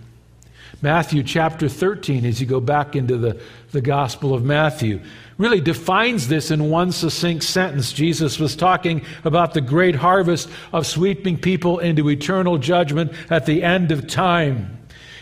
Matthew 0.83 1.23
chapter 1.23 1.69
13, 1.69 2.25
as 2.25 2.41
you 2.41 2.47
go 2.47 2.61
back 2.61 2.97
into 2.97 3.19
the, 3.19 3.41
the 3.71 3.83
Gospel 3.83 4.33
of 4.33 4.43
Matthew, 4.43 5.01
really 5.37 5.61
defines 5.61 6.29
this 6.29 6.51
in 6.51 6.71
one 6.71 6.91
succinct 6.91 7.45
sentence. 7.45 7.93
Jesus 7.93 8.39
was 8.39 8.57
talking 8.57 9.05
about 9.25 9.53
the 9.53 9.61
great 9.61 9.95
harvest 9.95 10.49
of 10.73 10.87
sweeping 10.87 11.37
people 11.37 11.79
into 11.81 12.09
eternal 12.09 12.57
judgment 12.57 13.13
at 13.29 13.45
the 13.45 13.63
end 13.63 13.93
of 13.93 14.07
time. 14.07 14.79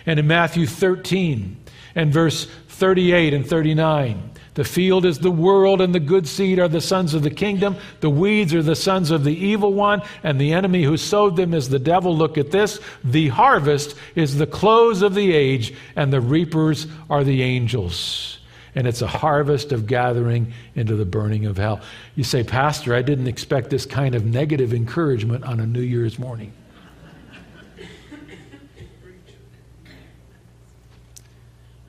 And 0.06 0.20
in 0.20 0.28
Matthew 0.28 0.66
13 0.66 1.56
and 1.96 2.12
verse 2.12 2.46
38 2.68 3.34
and 3.34 3.44
39, 3.44 4.30
the 4.58 4.64
field 4.64 5.04
is 5.04 5.20
the 5.20 5.30
world, 5.30 5.80
and 5.80 5.94
the 5.94 6.00
good 6.00 6.26
seed 6.26 6.58
are 6.58 6.66
the 6.66 6.80
sons 6.80 7.14
of 7.14 7.22
the 7.22 7.30
kingdom. 7.30 7.76
The 8.00 8.10
weeds 8.10 8.52
are 8.52 8.62
the 8.62 8.74
sons 8.74 9.12
of 9.12 9.22
the 9.22 9.32
evil 9.32 9.72
one, 9.72 10.02
and 10.24 10.36
the 10.36 10.52
enemy 10.52 10.82
who 10.82 10.96
sowed 10.96 11.36
them 11.36 11.54
is 11.54 11.68
the 11.68 11.78
devil. 11.78 12.16
Look 12.16 12.36
at 12.36 12.50
this. 12.50 12.80
The 13.04 13.28
harvest 13.28 13.94
is 14.16 14.36
the 14.36 14.48
close 14.48 15.00
of 15.00 15.14
the 15.14 15.32
age, 15.32 15.74
and 15.94 16.12
the 16.12 16.20
reapers 16.20 16.88
are 17.08 17.22
the 17.22 17.40
angels 17.44 18.34
and 18.74 18.86
it's 18.86 19.02
a 19.02 19.08
harvest 19.08 19.72
of 19.72 19.86
gathering 19.86 20.52
into 20.76 20.94
the 20.94 21.04
burning 21.04 21.46
of 21.46 21.56
hell. 21.56 21.80
You 22.14 22.22
say, 22.22 22.44
Pastor, 22.44 22.94
I 22.94 23.02
didn't 23.02 23.26
expect 23.26 23.70
this 23.70 23.86
kind 23.86 24.14
of 24.14 24.24
negative 24.24 24.72
encouragement 24.72 25.42
on 25.44 25.58
a 25.58 25.66
New 25.66 25.80
Year's 25.80 26.18
morning. 26.18 26.52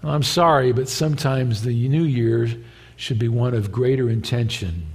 Well, 0.03 0.13
I'm 0.13 0.23
sorry, 0.23 0.71
but 0.71 0.87
sometimes 0.87 1.63
the 1.63 1.87
New 1.89 2.03
Year 2.03 2.49
should 2.95 3.19
be 3.19 3.27
one 3.27 3.53
of 3.53 3.71
greater 3.71 4.09
intention 4.09 4.85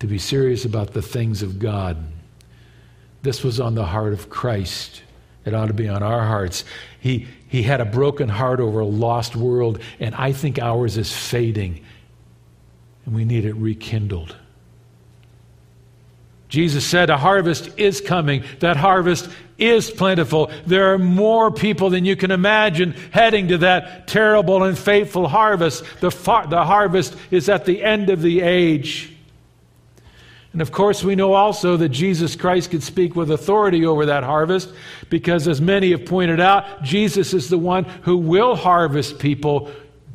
to 0.00 0.06
be 0.06 0.18
serious 0.18 0.64
about 0.64 0.92
the 0.92 1.02
things 1.02 1.42
of 1.42 1.58
God. 1.58 1.96
This 3.22 3.42
was 3.42 3.60
on 3.60 3.74
the 3.74 3.84
heart 3.84 4.12
of 4.12 4.30
Christ. 4.30 5.02
It 5.44 5.54
ought 5.54 5.66
to 5.66 5.74
be 5.74 5.88
on 5.88 6.02
our 6.02 6.24
hearts. 6.24 6.64
He, 7.00 7.26
he 7.48 7.62
had 7.62 7.80
a 7.80 7.84
broken 7.84 8.28
heart 8.28 8.60
over 8.60 8.80
a 8.80 8.86
lost 8.86 9.34
world, 9.34 9.80
and 9.98 10.14
I 10.14 10.32
think 10.32 10.58
ours 10.58 10.96
is 10.96 11.12
fading, 11.14 11.84
and 13.04 13.14
we 13.14 13.24
need 13.24 13.44
it 13.44 13.54
rekindled. 13.54 14.36
Jesus 16.48 16.86
said, 16.86 17.10
A 17.10 17.16
harvest 17.16 17.70
is 17.78 18.00
coming. 18.00 18.44
That 18.60 18.76
harvest 18.76 19.28
is 19.58 19.90
plentiful. 19.90 20.50
There 20.66 20.92
are 20.94 20.98
more 20.98 21.50
people 21.50 21.90
than 21.90 22.04
you 22.04 22.16
can 22.16 22.30
imagine 22.30 22.92
heading 23.10 23.48
to 23.48 23.58
that 23.58 24.06
terrible 24.08 24.62
and 24.62 24.78
fateful 24.78 25.28
harvest. 25.28 25.84
The, 26.00 26.10
far- 26.10 26.46
the 26.46 26.64
harvest 26.64 27.16
is 27.30 27.48
at 27.48 27.64
the 27.64 27.82
end 27.82 28.08
of 28.08 28.22
the 28.22 28.40
age. 28.40 29.14
And 30.52 30.62
of 30.62 30.72
course, 30.72 31.04
we 31.04 31.14
know 31.14 31.34
also 31.34 31.76
that 31.76 31.90
Jesus 31.90 32.34
Christ 32.34 32.70
could 32.70 32.82
speak 32.82 33.14
with 33.14 33.30
authority 33.30 33.84
over 33.84 34.06
that 34.06 34.24
harvest 34.24 34.72
because, 35.10 35.46
as 35.46 35.60
many 35.60 35.90
have 35.90 36.06
pointed 36.06 36.40
out, 36.40 36.82
Jesus 36.82 37.34
is 37.34 37.50
the 37.50 37.58
one 37.58 37.84
who 37.84 38.16
will 38.16 38.56
harvest 38.56 39.18
people 39.18 39.70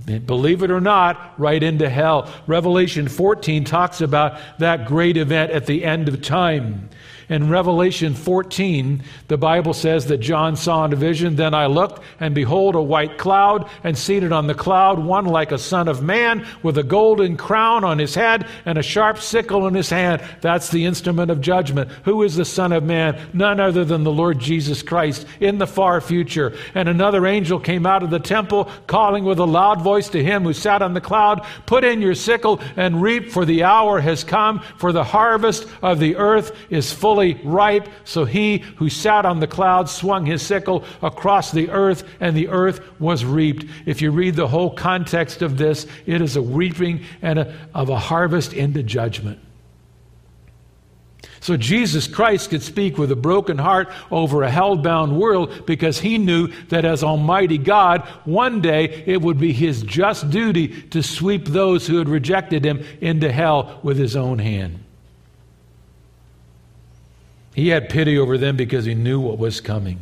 believe 0.06 0.64
it 0.64 0.72
or 0.72 0.82
not, 0.82 1.34
right 1.38 1.62
into 1.62 1.90
hell. 1.90 2.30
Revelation 2.48 3.08
14 3.08 3.64
talks 3.64 4.02
about 4.02 4.38
that 4.60 4.86
great 4.86 5.18
event 5.18 5.52
at 5.52 5.66
the 5.66 5.84
end 5.84 6.10
of 6.10 6.22
time. 6.22 6.90
In 7.30 7.50
Revelation 7.50 8.14
14, 8.14 9.04
the 9.28 9.38
Bible 9.38 9.74
says 9.74 10.08
that 10.08 10.18
John 10.18 10.56
saw 10.56 10.86
in 10.86 10.94
a 10.94 10.96
vision. 10.96 11.36
Then 11.36 11.54
I 11.54 11.68
looked, 11.68 12.04
and 12.20 12.36
behold, 12.36 12.76
a 12.76 12.82
white 12.82 13.18
cloud, 13.18 13.70
and 13.84 13.98
seated 13.98 14.32
on 14.32 14.48
the 14.48 14.54
cloud, 14.54 15.00
one 15.00 15.26
like 15.26 15.52
a 15.52 15.58
son 15.58 15.88
of 15.88 16.04
man, 16.04 16.46
with 16.62 16.78
a 16.78 16.84
golden 16.84 17.38
crown 17.38 17.84
on 17.84 18.00
his 18.00 18.16
head 18.16 18.48
and 18.66 18.78
a 18.78 18.84
sharp 18.84 19.20
sickle 19.20 19.68
in 19.68 19.74
his 19.74 19.90
hand. 19.90 20.22
That's 20.42 20.70
the 20.70 20.86
instrument 20.86 21.32
of 21.32 21.42
judgment. 21.42 21.90
Who 22.06 22.24
is 22.24 22.36
the 22.36 22.46
Son 22.46 22.72
of 22.72 22.84
Man? 22.84 23.20
None 23.34 23.60
other 23.60 23.86
than 23.86 24.04
the 24.04 24.12
Lord 24.12 24.40
Jesus 24.40 24.82
Christ 24.82 25.26
in 25.40 25.58
the 25.58 25.68
far 25.68 26.02
future. 26.02 26.56
And 26.76 26.90
another 26.90 27.26
angel 27.26 27.60
came 27.60 27.86
out 27.86 28.04
of 28.04 28.10
the 28.10 28.20
temple, 28.20 28.70
calling 28.88 29.24
with 29.24 29.40
a 29.40 29.46
loud 29.46 29.82
voice 29.82 30.10
to 30.10 30.24
him 30.24 30.44
who 30.44 30.54
sat 30.54 30.82
on 30.82 30.94
the 30.94 31.02
cloud, 31.02 31.46
Put 31.66 31.84
in 31.84 32.02
your 32.02 32.16
sickle 32.16 32.60
and 32.76 33.02
reap, 33.02 33.32
for 33.32 33.46
the 33.46 33.64
hour 33.64 34.00
has 34.00 34.24
come, 34.24 34.62
for 34.78 34.92
the 34.92 35.04
harvest 35.04 35.68
of 35.82 36.00
the 36.00 36.16
earth 36.16 36.56
is 36.70 36.92
full 36.92 37.13
fully 37.14 37.36
ripe. 37.44 37.88
So 38.06 38.26
he 38.26 38.58
who 38.78 38.90
sat 38.90 39.24
on 39.24 39.40
the 39.40 39.46
cloud 39.46 39.88
swung 39.88 40.26
his 40.26 40.42
sickle 40.42 40.84
across 41.04 41.52
the 41.52 41.70
earth, 41.70 42.04
and 42.20 42.36
the 42.36 42.48
earth 42.48 42.82
was 43.00 43.24
reaped. 43.24 43.66
If 43.86 44.02
you 44.02 44.10
read 44.10 44.36
the 44.36 44.48
whole 44.48 44.72
context 44.72 45.44
of 45.44 45.58
this, 45.58 45.86
it 46.08 46.22
is 46.22 46.36
a 46.38 46.42
reaping 46.42 47.04
and 47.22 47.38
a, 47.38 47.56
of 47.76 47.90
a 47.90 48.00
harvest 48.00 48.54
into 48.54 48.82
judgment. 48.82 49.40
So 51.40 51.56
Jesus 51.56 52.08
Christ 52.08 52.50
could 52.50 52.64
speak 52.64 52.98
with 52.98 53.12
a 53.12 53.16
broken 53.16 53.60
heart 53.60 53.92
over 54.10 54.42
a 54.42 54.50
hell-bound 54.50 55.20
world 55.20 55.68
because 55.68 56.00
he 56.00 56.18
knew 56.18 56.48
that 56.70 56.84
as 56.84 57.04
Almighty 57.04 57.60
God, 57.60 58.08
one 58.24 58.60
day 58.60 59.04
it 59.06 59.22
would 59.22 59.38
be 59.38 59.54
his 59.54 59.84
just 59.84 60.32
duty 60.32 60.70
to 60.90 61.04
sweep 61.04 61.46
those 61.46 61.86
who 61.86 61.98
had 62.00 62.10
rejected 62.10 62.66
him 62.66 62.84
into 63.02 63.32
hell 63.32 63.82
with 63.84 63.98
his 63.98 64.16
own 64.16 64.40
hand. 64.40 64.83
He 67.54 67.70
had 67.70 67.90
pity 67.90 68.18
over 68.18 68.38
them 68.38 68.58
because 68.58 68.86
he 68.86 68.96
knew 68.96 69.20
what 69.20 69.38
was 69.38 69.62
coming. 69.62 70.00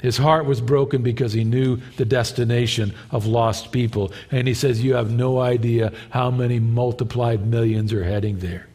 His 0.00 0.16
heart 0.16 0.46
was 0.46 0.60
broken 0.60 1.02
because 1.02 1.32
he 1.32 1.42
knew 1.42 1.76
the 1.96 2.04
destination 2.04 2.94
of 3.10 3.26
lost 3.26 3.72
people. 3.72 4.12
And 4.30 4.46
he 4.46 4.54
says, 4.54 4.82
You 4.82 4.94
have 4.94 5.10
no 5.10 5.40
idea 5.40 5.92
how 6.10 6.30
many 6.30 6.60
multiplied 6.60 7.46
millions 7.46 7.92
are 7.92 8.04
heading 8.04 8.38
there. 8.38 8.68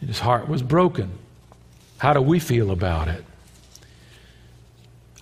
And 0.00 0.08
his 0.08 0.18
heart 0.18 0.48
was 0.48 0.62
broken. 0.62 1.10
How 1.98 2.12
do 2.12 2.20
we 2.20 2.40
feel 2.40 2.70
about 2.70 3.08
it? 3.08 3.24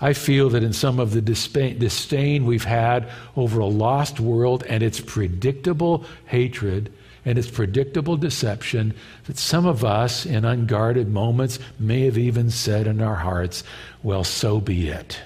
I 0.00 0.12
feel 0.12 0.50
that 0.50 0.62
in 0.62 0.74
some 0.74 0.98
of 0.98 1.12
the 1.12 1.22
disdain 1.22 2.44
we've 2.44 2.64
had 2.64 3.09
over 3.35 3.61
a 3.61 3.66
lost 3.66 4.20
world 4.20 4.62
and 4.64 4.82
its 4.82 5.00
predictable 5.00 6.04
hatred, 6.26 6.92
and 7.26 7.36
its 7.36 7.50
predictable 7.50 8.16
deception 8.16 8.94
that 9.24 9.36
some 9.36 9.66
of 9.66 9.84
us 9.84 10.24
in 10.24 10.44
unguarded 10.44 11.08
moments 11.08 11.58
may 11.78 12.02
have 12.02 12.16
even 12.16 12.48
said 12.48 12.86
in 12.86 13.02
our 13.02 13.16
hearts, 13.16 13.64
Well, 14.02 14.22
so 14.22 14.60
be 14.60 14.88
it. 14.88 15.20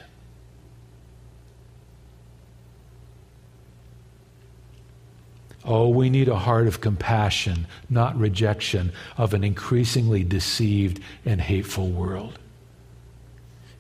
Oh, 5.63 5.91
we 5.91 6.09
need 6.09 6.29
a 6.29 6.37
heart 6.37 6.67
of 6.67 6.81
compassion, 6.81 7.67
not 7.91 8.19
rejection 8.19 8.93
of 9.19 9.35
an 9.35 9.45
increasingly 9.45 10.25
deceived 10.25 11.01
and 11.27 11.39
hateful 11.39 11.89
world. 11.91 12.39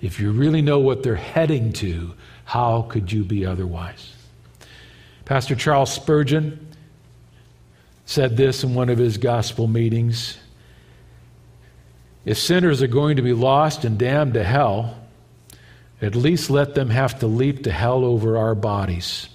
If 0.02 0.20
you 0.20 0.30
really 0.30 0.60
know 0.60 0.78
what 0.78 1.02
they're 1.02 1.14
heading 1.16 1.72
to, 1.74 2.12
how 2.44 2.82
could 2.82 3.10
you 3.10 3.24
be 3.24 3.46
otherwise? 3.46 4.12
Pastor 5.24 5.54
Charles 5.54 5.92
Spurgeon 5.92 6.69
said 8.10 8.36
this 8.36 8.64
in 8.64 8.74
one 8.74 8.88
of 8.88 8.98
his 8.98 9.18
gospel 9.18 9.68
meetings. 9.68 10.36
If 12.24 12.38
sinners 12.38 12.82
are 12.82 12.88
going 12.88 13.14
to 13.14 13.22
be 13.22 13.32
lost 13.32 13.84
and 13.84 13.96
damned 13.96 14.34
to 14.34 14.42
hell, 14.42 14.96
at 16.02 16.16
least 16.16 16.50
let 16.50 16.74
them 16.74 16.90
have 16.90 17.20
to 17.20 17.28
leap 17.28 17.62
to 17.62 17.70
hell 17.70 18.04
over 18.04 18.36
our 18.36 18.56
bodies. 18.56 19.28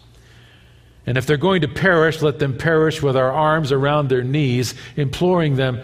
And 1.05 1.17
if 1.17 1.25
they're 1.25 1.37
going 1.37 1.61
to 1.61 1.69
perish, 1.69 2.21
let 2.21 2.39
them 2.39 2.57
perish 2.57 3.01
with 3.01 3.15
our 3.15 3.31
arms 3.31 3.71
around 3.71 4.09
their 4.09 4.25
knees, 4.25 4.73
imploring 4.97 5.55
them 5.55 5.79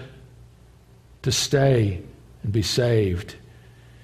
to 1.22 1.32
stay 1.32 2.04
and 2.44 2.52
be 2.52 2.62
saved. 2.62 3.36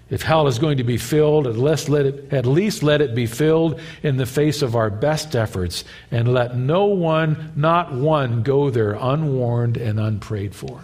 If 0.10 0.22
hell 0.22 0.48
is 0.48 0.58
going 0.58 0.78
to 0.78 0.86
be 0.86 0.98
filled, 0.98 1.48
at 1.48 1.58
least, 1.58 1.89
let 1.89 2.06
it, 2.06 2.34
at 2.34 2.46
least 2.46 2.82
let 2.82 3.02
it 3.02 3.13
be 3.13 3.26
filled 3.26 3.80
in 4.04 4.15
the 4.15 4.26
face 4.26 4.62
of 4.62 4.76
our 4.76 4.89
best 4.89 5.36
efforts, 5.36 5.84
and 6.12 6.34
let 6.34 6.56
no 6.56 6.86
one, 6.86 7.52
not 7.56 7.93
one, 7.93 8.41
go 8.41 8.70
there 8.70 8.93
unwarned 8.93 9.76
and 9.76 10.00
unprayed 10.00 10.56
for. 10.56 10.82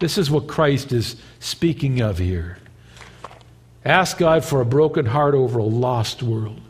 This 0.00 0.18
is 0.18 0.30
what 0.30 0.48
Christ 0.48 0.92
is 0.92 1.16
speaking 1.38 2.00
of 2.00 2.18
here. 2.18 2.58
Ask 3.84 4.18
God 4.18 4.44
for 4.44 4.60
a 4.60 4.66
broken 4.66 5.06
heart 5.06 5.34
over 5.34 5.58
a 5.60 5.64
lost 5.64 6.22
world. 6.22 6.60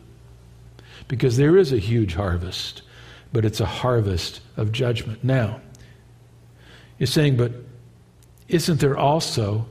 Because 1.09 1.37
there 1.37 1.57
is 1.57 1.73
a 1.73 1.79
huge 1.79 2.15
harvest, 2.15 2.83
but 3.33 3.45
it's 3.45 3.61
a 3.61 3.67
harvest 3.67 4.41
of 4.57 4.73
judgment. 4.73 5.23
Now, 5.23 5.61
you're 6.99 7.07
saying, 7.07 7.37
but 7.37 7.53
isn't 8.49 8.81
there 8.81 8.97
also 8.97 9.67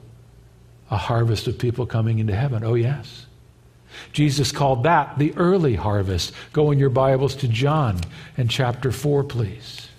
a 0.93 0.97
harvest 0.97 1.47
of 1.47 1.57
people 1.57 1.87
coming 1.87 2.19
into 2.19 2.35
heaven. 2.35 2.63
Oh, 2.63 2.75
yes. 2.75 3.25
Jesus 4.11 4.51
called 4.51 4.83
that 4.83 5.17
the 5.17 5.33
early 5.35 5.75
harvest. 5.75 6.33
Go 6.53 6.69
in 6.69 6.77
your 6.77 6.91
Bibles 6.91 7.35
to 7.37 7.47
John 7.47 7.99
and 8.37 8.49
chapter 8.49 8.91
4, 8.91 9.23
please. 9.23 9.89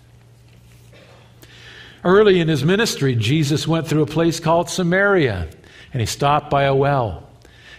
Early 2.04 2.38
in 2.38 2.46
his 2.46 2.64
ministry, 2.64 3.16
Jesus 3.16 3.66
went 3.66 3.88
through 3.88 4.02
a 4.02 4.06
place 4.06 4.38
called 4.38 4.70
Samaria, 4.70 5.48
and 5.92 6.00
he 6.00 6.06
stopped 6.06 6.48
by 6.48 6.62
a 6.62 6.74
well. 6.74 7.28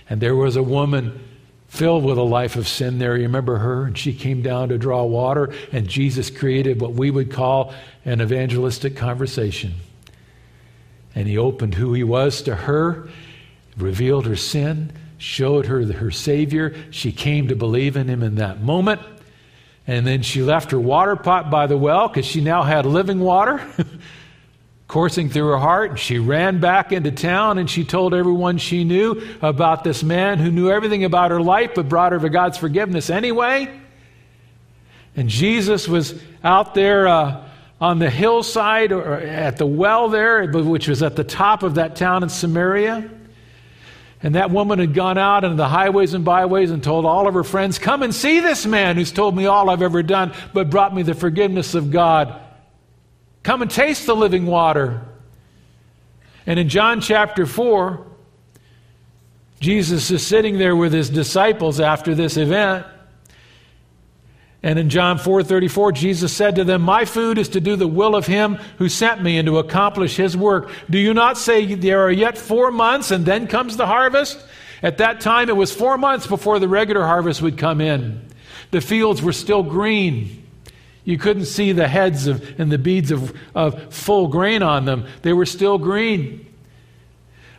And 0.09 0.19
there 0.19 0.35
was 0.35 0.57
a 0.57 0.63
woman 0.63 1.21
filled 1.67 2.03
with 2.03 2.17
a 2.17 2.23
life 2.23 2.57
of 2.57 2.67
sin 2.67 2.99
there. 2.99 3.15
You 3.15 3.23
remember 3.23 3.59
her? 3.59 3.85
And 3.85 3.97
she 3.97 4.13
came 4.13 4.41
down 4.41 4.69
to 4.69 4.77
draw 4.77 5.03
water, 5.03 5.53
and 5.71 5.87
Jesus 5.87 6.29
created 6.29 6.81
what 6.81 6.93
we 6.93 7.11
would 7.11 7.31
call 7.31 7.73
an 8.03 8.21
evangelistic 8.21 8.97
conversation. 8.97 9.73
And 11.15 11.27
he 11.27 11.37
opened 11.37 11.73
who 11.73 11.93
he 11.93 12.03
was 12.03 12.41
to 12.43 12.53
her, 12.53 13.07
revealed 13.77 14.25
her 14.25 14.35
sin, 14.35 14.91
showed 15.17 15.65
her 15.67 15.85
her 15.93 16.11
Savior. 16.11 16.75
She 16.91 17.13
came 17.13 17.47
to 17.47 17.55
believe 17.55 17.95
in 17.95 18.09
him 18.09 18.21
in 18.21 18.35
that 18.35 18.61
moment. 18.61 19.01
And 19.87 20.05
then 20.05 20.23
she 20.23 20.41
left 20.41 20.71
her 20.71 20.79
water 20.79 21.15
pot 21.15 21.49
by 21.49 21.67
the 21.67 21.77
well 21.77 22.09
because 22.09 22.25
she 22.25 22.41
now 22.41 22.63
had 22.63 22.85
living 22.85 23.19
water 23.19 23.65
coursing 24.87 25.29
through 25.29 25.47
her 25.47 25.57
heart. 25.57 25.91
And 25.91 25.99
she 25.99 26.19
ran 26.19 26.59
back 26.59 26.91
into 26.91 27.11
town 27.11 27.59
and 27.59 27.69
she 27.69 27.85
told 27.85 28.13
everyone 28.13 28.57
she 28.57 28.83
knew 28.83 29.21
about 29.41 29.83
this 29.83 30.03
man 30.03 30.39
who 30.39 30.51
knew 30.51 30.69
everything 30.69 31.05
about 31.05 31.31
her 31.31 31.41
life 31.41 31.71
but 31.75 31.87
brought 31.87 32.11
her 32.11 32.19
to 32.19 32.29
God's 32.29 32.57
forgiveness 32.57 33.09
anyway. 33.09 33.79
And 35.15 35.29
Jesus 35.29 35.87
was 35.87 36.19
out 36.43 36.73
there. 36.73 37.07
Uh, 37.07 37.44
on 37.79 37.99
the 37.99 38.09
hillside 38.09 38.91
or 38.91 39.15
at 39.15 39.57
the 39.57 39.65
well 39.65 40.09
there, 40.09 40.47
which 40.47 40.87
was 40.87 41.03
at 41.03 41.15
the 41.15 41.23
top 41.23 41.63
of 41.63 41.75
that 41.75 41.95
town 41.95 42.23
in 42.23 42.29
Samaria. 42.29 43.09
And 44.23 44.35
that 44.35 44.49
woman 44.49 44.79
had 44.79 44.93
gone 44.93 45.17
out 45.17 45.43
into 45.43 45.57
the 45.57 45.67
highways 45.67 46.13
and 46.13 46.25
byways 46.25 46.71
and 46.71 46.81
told 46.81 47.05
all 47.05 47.27
of 47.27 47.33
her 47.33 47.43
friends, 47.43 47.77
Come 47.77 48.01
and 48.01 48.15
see 48.15 48.39
this 48.39 48.65
man 48.65 48.95
who's 48.95 49.11
told 49.11 49.35
me 49.35 49.45
all 49.45 49.69
I've 49.69 49.81
ever 49.81 50.01
done, 50.01 50.33
but 50.53 50.69
brought 50.69 50.95
me 50.95 51.03
the 51.03 51.13
forgiveness 51.13 51.75
of 51.75 51.91
God. 51.91 52.41
Come 53.43 53.61
and 53.61 53.69
taste 53.69 54.07
the 54.07 54.15
living 54.15 54.45
water. 54.47 55.01
And 56.47 56.59
in 56.59 56.69
John 56.69 57.01
chapter 57.01 57.45
4, 57.45 58.05
Jesus 59.59 60.09
is 60.11 60.25
sitting 60.25 60.57
there 60.57 60.75
with 60.75 60.93
his 60.93 61.09
disciples 61.09 61.79
after 61.79 62.15
this 62.15 62.37
event. 62.37 62.87
And 64.65 64.79
in 64.79 64.89
John 64.89 65.19
4:34 65.19 65.91
Jesus 65.91 66.33
said 66.33 66.55
to 66.55 66.63
them, 66.63 66.81
"My 66.81 67.05
food 67.05 67.37
is 67.37 67.49
to 67.49 67.61
do 67.61 67.75
the 67.75 67.87
will 67.87 68.15
of 68.15 68.25
him 68.25 68.57
who 68.79 68.89
sent 68.89 69.21
me 69.21 69.37
and 69.37 69.45
to 69.45 69.59
accomplish 69.59 70.15
his 70.15 70.35
work. 70.35 70.71
Do 70.89 70.97
you 70.97 71.13
not 71.13 71.37
say 71.37 71.75
there 71.75 72.01
are 72.01 72.11
yet 72.11 72.35
4 72.35 72.71
months 72.71 73.11
and 73.11 73.25
then 73.25 73.45
comes 73.45 73.77
the 73.77 73.85
harvest?" 73.85 74.43
At 74.81 74.97
that 74.97 75.21
time 75.21 75.49
it 75.49 75.55
was 75.55 75.71
4 75.71 75.99
months 75.99 76.25
before 76.25 76.57
the 76.57 76.67
regular 76.67 77.05
harvest 77.05 77.43
would 77.43 77.59
come 77.59 77.79
in. 77.79 78.21
The 78.71 78.81
fields 78.81 79.21
were 79.21 79.33
still 79.33 79.61
green. 79.61 80.41
You 81.03 81.19
couldn't 81.19 81.45
see 81.45 81.71
the 81.71 81.87
heads 81.87 82.25
of, 82.25 82.43
and 82.57 82.71
the 82.71 82.79
beads 82.79 83.11
of, 83.11 83.33
of 83.53 83.93
full 83.93 84.29
grain 84.29 84.63
on 84.63 84.85
them. 84.85 85.05
They 85.21 85.33
were 85.33 85.45
still 85.45 85.77
green. 85.77 86.43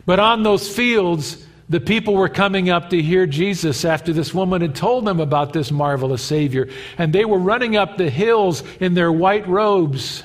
But 0.05 0.19
on 0.19 0.43
those 0.43 0.67
fields, 0.67 1.46
the 1.69 1.79
people 1.81 2.13
were 2.13 2.29
coming 2.29 2.69
up 2.69 2.91
to 2.91 3.01
hear 3.01 3.25
Jesus 3.25 3.83
after 3.83 4.13
this 4.13 4.33
woman 4.33 4.61
had 4.61 4.75
told 4.75 5.05
them 5.05 5.19
about 5.19 5.51
this 5.51 5.71
marvelous 5.71 6.21
Savior. 6.21 6.69
And 6.97 7.11
they 7.11 7.25
were 7.25 7.39
running 7.39 7.75
up 7.75 7.97
the 7.97 8.09
hills 8.09 8.63
in 8.79 8.93
their 8.93 9.11
white 9.11 9.47
robes. 9.47 10.23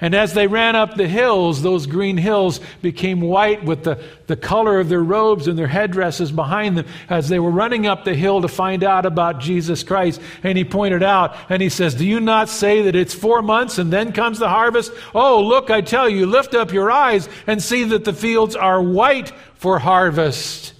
And 0.00 0.14
as 0.14 0.32
they 0.32 0.46
ran 0.46 0.76
up 0.76 0.94
the 0.94 1.06
hills, 1.06 1.60
those 1.60 1.86
green 1.86 2.16
hills 2.16 2.60
became 2.80 3.20
white 3.20 3.64
with 3.64 3.84
the, 3.84 4.02
the 4.28 4.36
color 4.36 4.80
of 4.80 4.88
their 4.88 5.02
robes 5.02 5.46
and 5.46 5.58
their 5.58 5.66
headdresses 5.66 6.32
behind 6.32 6.78
them 6.78 6.86
as 7.10 7.28
they 7.28 7.38
were 7.38 7.50
running 7.50 7.86
up 7.86 8.04
the 8.04 8.14
hill 8.14 8.40
to 8.40 8.48
find 8.48 8.82
out 8.82 9.04
about 9.04 9.40
Jesus 9.40 9.82
Christ. 9.82 10.20
And 10.42 10.56
he 10.56 10.64
pointed 10.64 11.02
out 11.02 11.36
and 11.50 11.60
he 11.60 11.68
says, 11.68 11.94
Do 11.94 12.06
you 12.06 12.18
not 12.18 12.48
say 12.48 12.82
that 12.82 12.96
it's 12.96 13.12
four 13.12 13.42
months 13.42 13.76
and 13.76 13.92
then 13.92 14.12
comes 14.12 14.38
the 14.38 14.48
harvest? 14.48 14.90
Oh, 15.14 15.42
look, 15.42 15.70
I 15.70 15.82
tell 15.82 16.08
you, 16.08 16.24
lift 16.24 16.54
up 16.54 16.72
your 16.72 16.90
eyes 16.90 17.28
and 17.46 17.62
see 17.62 17.84
that 17.84 18.06
the 18.06 18.14
fields 18.14 18.56
are 18.56 18.82
white 18.82 19.32
for 19.56 19.78
harvest. 19.78 20.72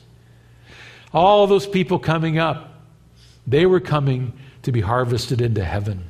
All 1.12 1.46
those 1.46 1.66
people 1.66 1.98
coming 1.98 2.38
up, 2.38 2.83
they 3.46 3.66
were 3.66 3.80
coming 3.80 4.33
to 4.62 4.72
be 4.72 4.80
harvested 4.80 5.42
into 5.42 5.62
heaven. 5.62 6.04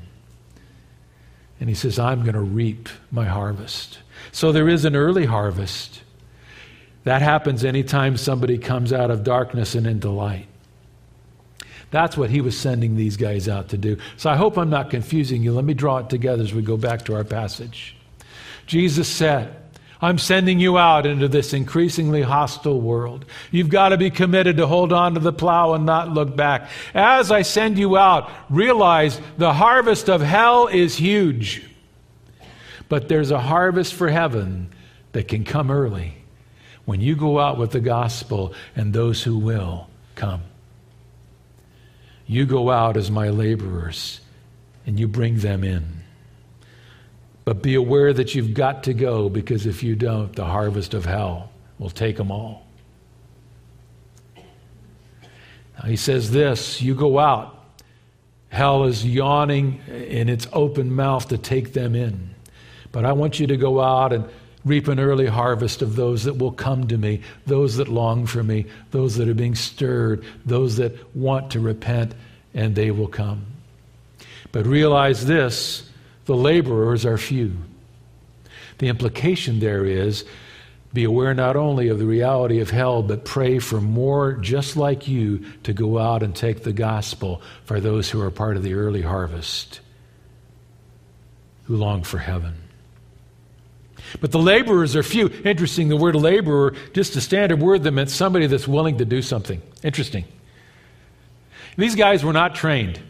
And 1.61 1.69
he 1.69 1.75
says, 1.75 1.99
I'm 1.99 2.23
going 2.23 2.35
to 2.35 2.41
reap 2.41 2.89
my 3.11 3.27
harvest. 3.27 3.99
So 4.33 4.51
there 4.51 4.69
is 4.69 4.85
an 4.85 4.97
early 4.97 5.27
harvest. 5.27 6.03
That 7.05 7.23
happens 7.23 7.65
anytime 7.65 8.17
somebody 8.17 8.59
comes 8.59 8.93
out 8.93 9.11
of 9.11 9.25
darkness 9.25 9.75
and 9.75 9.87
into 9.87 10.11
light. 10.11 10.47
That's 11.91 12.17
what 12.17 12.31
he 12.31 12.41
was 12.41 12.57
sending 12.57 12.97
these 12.97 13.17
guys 13.17 13.49
out 13.49 13.69
to 13.71 13.79
do. 13.79 13.97
So 14.17 14.31
I 14.31 14.37
hope 14.37 14.57
I'm 14.57 14.71
not 14.71 14.91
confusing 14.91 15.43
you. 15.43 15.53
Let 15.53 15.65
me 15.65 15.75
draw 15.75 15.99
it 15.99 16.09
together 16.09 16.43
as 16.43 16.55
we 16.55 16.63
go 16.63 16.77
back 16.77 17.05
to 17.07 17.15
our 17.15 17.25
passage. 17.25 17.97
Jesus 18.67 19.09
said, 19.09 19.57
I'm 20.03 20.19
sending 20.19 20.61
you 20.61 20.79
out 20.79 21.05
into 21.05 21.29
this 21.29 21.53
increasingly 21.53 22.23
hostile 22.23 22.81
world. 22.81 23.27
You've 23.51 23.69
got 23.69 23.91
to 23.91 23.99
be 23.99 24.11
committed 24.11 24.57
to 24.57 24.67
hold 24.67 24.93
on 24.93 25.15
to 25.15 25.21
the 25.21 25.33
plow 25.33 25.75
and 25.75 25.85
not 25.85 26.09
look 26.11 26.35
back. 26.35 26.71
As 26.95 27.31
I 27.31 27.43
send 27.43 27.79
you 27.79 27.99
out, 27.99 28.31
realize 28.49 29.21
the 29.37 29.53
harvest 29.53 30.09
of 30.09 30.23
hell 30.23 30.69
is 30.69 30.97
huge. 30.97 31.67
But 32.89 33.09
there's 33.09 33.31
a 33.31 33.41
harvest 33.41 33.95
for 33.95 34.09
heaven 34.09 34.71
that 35.13 35.29
can 35.29 35.45
come 35.45 35.71
early 35.71 36.15
when 36.87 37.01
you 37.01 37.15
go 37.15 37.39
out 37.39 37.59
with 37.59 37.73
the 37.73 37.81
gospel 37.81 38.55
and 38.75 38.93
those 38.93 39.23
who 39.23 39.39
will 39.39 39.89
come. 40.15 40.43
You 42.27 42.47
go 42.47 42.71
out 42.71 42.97
as 42.97 43.11
my 43.11 43.29
laborers 43.29 44.21
and 44.87 44.99
you 44.99 45.09
bring 45.09 45.39
them 45.39 45.63
in. 45.63 46.00
But 47.51 47.63
be 47.63 47.75
aware 47.75 48.13
that 48.13 48.37
you've 48.37 48.55
got 48.55 48.85
to 48.85 48.95
go 48.95 49.29
because 49.29 49.67
if 49.67 49.83
you 49.83 49.97
don't, 49.97 50.33
the 50.37 50.45
harvest 50.45 50.95
of 50.95 51.05
hell 51.05 51.51
will 51.81 51.91
take 51.91 52.17
them 52.17 52.31
all. 52.31 52.65
He 55.85 55.97
says 55.97 56.31
this 56.31 56.81
you 56.81 56.95
go 56.95 57.19
out. 57.19 57.61
Hell 58.51 58.85
is 58.85 59.05
yawning 59.05 59.81
in 59.89 60.29
its 60.29 60.47
open 60.53 60.95
mouth 60.95 61.27
to 61.31 61.39
take 61.39 61.73
them 61.73 61.97
in. 61.97 62.37
But 62.93 63.05
I 63.05 63.15
want 63.15 63.41
you 63.41 63.49
to 63.49 63.57
go 63.57 63.81
out 63.81 64.13
and 64.13 64.29
reap 64.65 64.87
an 64.87 65.01
early 65.01 65.27
harvest 65.27 65.83
of 65.83 65.97
those 65.97 66.23
that 66.23 66.39
will 66.39 66.53
come 66.53 66.87
to 66.87 66.97
me, 66.97 67.21
those 67.47 67.79
that 67.79 67.89
long 67.89 68.27
for 68.27 68.45
me, 68.45 68.67
those 68.93 69.17
that 69.17 69.29
are 69.29 69.35
being 69.35 69.57
stirred, 69.57 70.25
those 70.47 70.77
that 70.77 71.17
want 71.17 71.51
to 71.51 71.59
repent, 71.59 72.15
and 72.55 72.77
they 72.77 72.93
will 72.93 73.09
come. 73.09 73.45
But 74.53 74.67
realize 74.67 75.27
this 75.27 75.90
the 76.31 76.37
laborers 76.37 77.05
are 77.05 77.19
few. 77.19 77.57
The 78.79 78.87
implication 78.87 79.59
there 79.59 79.85
is 79.85 80.25
be 80.93 81.03
aware 81.03 81.35
not 81.35 81.57
only 81.57 81.89
of 81.89 81.99
the 81.99 82.07
reality 82.07 82.61
of 82.61 82.71
hell, 82.71 83.03
but 83.03 83.25
pray 83.25 83.59
for 83.59 83.81
more 83.81 84.35
just 84.35 84.77
like 84.77 85.09
you 85.09 85.45
to 85.65 85.73
go 85.73 85.99
out 85.99 86.23
and 86.23 86.33
take 86.33 86.63
the 86.63 86.73
gospel 86.73 87.43
for 87.65 87.81
those 87.81 88.09
who 88.09 88.21
are 88.21 88.31
part 88.31 88.57
of 88.57 88.63
the 88.63 88.75
early 88.75 89.03
harvest, 89.03 89.81
who 91.65 91.75
long 91.75 92.05
for 92.05 92.19
heaven. 92.19 92.55
But 94.21 94.31
the 94.31 94.39
laborers 94.39 94.95
are 94.95 95.03
few. 95.03 95.31
Interesting, 95.45 95.89
the 95.89 95.97
word 95.97 96.15
laborer, 96.15 96.77
just 96.93 97.17
a 97.17 97.21
standard 97.21 97.59
word 97.59 97.83
that 97.83 97.91
meant 97.91 98.11
somebody 98.11 98.47
that's 98.47 98.69
willing 98.69 98.99
to 98.99 99.05
do 99.05 99.21
something. 99.21 99.61
Interesting. 99.83 100.27
These 101.77 101.97
guys 101.97 102.23
were 102.23 102.33
not 102.33 102.55
trained. 102.55 103.01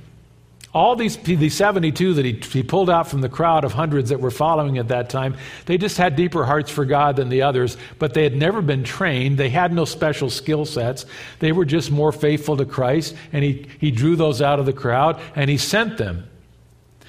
All 0.72 0.94
these, 0.94 1.16
these 1.16 1.54
72 1.54 2.14
that 2.14 2.24
he, 2.24 2.32
he 2.32 2.62
pulled 2.62 2.88
out 2.88 3.08
from 3.08 3.22
the 3.22 3.28
crowd 3.28 3.64
of 3.64 3.72
hundreds 3.72 4.10
that 4.10 4.20
were 4.20 4.30
following 4.30 4.78
at 4.78 4.88
that 4.88 5.10
time, 5.10 5.36
they 5.66 5.76
just 5.78 5.96
had 5.96 6.14
deeper 6.14 6.44
hearts 6.44 6.70
for 6.70 6.84
God 6.84 7.16
than 7.16 7.28
the 7.28 7.42
others, 7.42 7.76
but 7.98 8.14
they 8.14 8.22
had 8.22 8.36
never 8.36 8.62
been 8.62 8.84
trained. 8.84 9.36
They 9.36 9.48
had 9.48 9.72
no 9.72 9.84
special 9.84 10.30
skill 10.30 10.64
sets. 10.64 11.06
They 11.40 11.50
were 11.50 11.64
just 11.64 11.90
more 11.90 12.12
faithful 12.12 12.56
to 12.56 12.64
Christ, 12.64 13.16
and 13.32 13.42
he, 13.42 13.66
he 13.80 13.90
drew 13.90 14.14
those 14.14 14.40
out 14.40 14.60
of 14.60 14.66
the 14.66 14.72
crowd, 14.72 15.20
and 15.34 15.50
he 15.50 15.56
sent 15.56 15.98
them. 15.98 16.28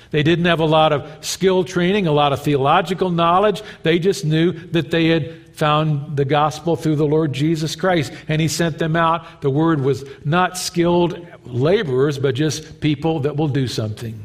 They 0.09 0.23
didn't 0.23 0.45
have 0.45 0.59
a 0.59 0.65
lot 0.65 0.91
of 0.91 1.23
skill 1.23 1.63
training, 1.63 2.07
a 2.07 2.11
lot 2.11 2.33
of 2.33 2.41
theological 2.41 3.11
knowledge. 3.11 3.61
They 3.83 3.99
just 3.99 4.25
knew 4.25 4.51
that 4.51 4.91
they 4.91 5.07
had 5.07 5.40
found 5.61 6.17
the 6.17 6.25
gospel 6.25 6.75
through 6.75 6.95
the 6.95 7.05
Lord 7.05 7.33
Jesus 7.33 7.75
Christ, 7.75 8.11
and 8.27 8.41
He 8.41 8.47
sent 8.47 8.79
them 8.79 8.95
out. 8.95 9.41
The 9.41 9.49
word 9.51 9.81
was 9.81 10.03
not 10.25 10.57
skilled 10.57 11.23
laborers, 11.45 12.17
but 12.17 12.33
just 12.33 12.81
people 12.81 13.19
that 13.19 13.37
will 13.37 13.47
do 13.47 13.67
something. 13.67 14.19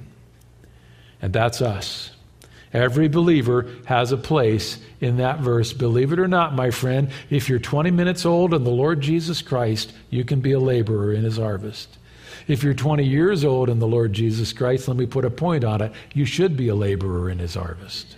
And 1.20 1.34
that's 1.34 1.60
us. 1.60 2.10
Every 2.72 3.08
believer 3.08 3.68
has 3.84 4.12
a 4.12 4.16
place 4.16 4.78
in 5.02 5.18
that 5.18 5.40
verse. 5.40 5.74
Believe 5.74 6.10
it 6.10 6.18
or 6.18 6.26
not, 6.26 6.54
my 6.54 6.70
friend, 6.70 7.10
if 7.28 7.50
you're 7.50 7.58
20 7.58 7.90
minutes 7.90 8.24
old 8.24 8.54
in 8.54 8.64
the 8.64 8.70
Lord 8.70 9.02
Jesus 9.02 9.42
Christ, 9.42 9.92
you 10.08 10.24
can 10.24 10.40
be 10.40 10.52
a 10.52 10.58
laborer 10.58 11.12
in 11.12 11.22
His 11.22 11.36
harvest. 11.36 11.98
If 12.48 12.62
you're 12.62 12.72
20 12.72 13.04
years 13.04 13.44
old 13.44 13.68
in 13.68 13.78
the 13.78 13.86
Lord 13.86 14.14
Jesus 14.14 14.54
Christ, 14.54 14.88
let 14.88 14.96
me 14.96 15.04
put 15.04 15.26
a 15.26 15.30
point 15.30 15.64
on 15.64 15.82
it, 15.82 15.92
you 16.14 16.24
should 16.24 16.56
be 16.56 16.68
a 16.68 16.74
laborer 16.74 17.28
in 17.28 17.40
His 17.40 17.56
harvest. 17.56 18.15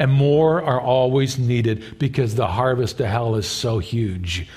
And 0.00 0.10
more 0.10 0.62
are 0.62 0.80
always 0.80 1.38
needed 1.38 1.98
because 1.98 2.34
the 2.34 2.46
harvest 2.46 2.98
of 3.00 3.06
hell 3.06 3.34
is 3.34 3.46
so 3.46 3.80
huge. 3.80 4.48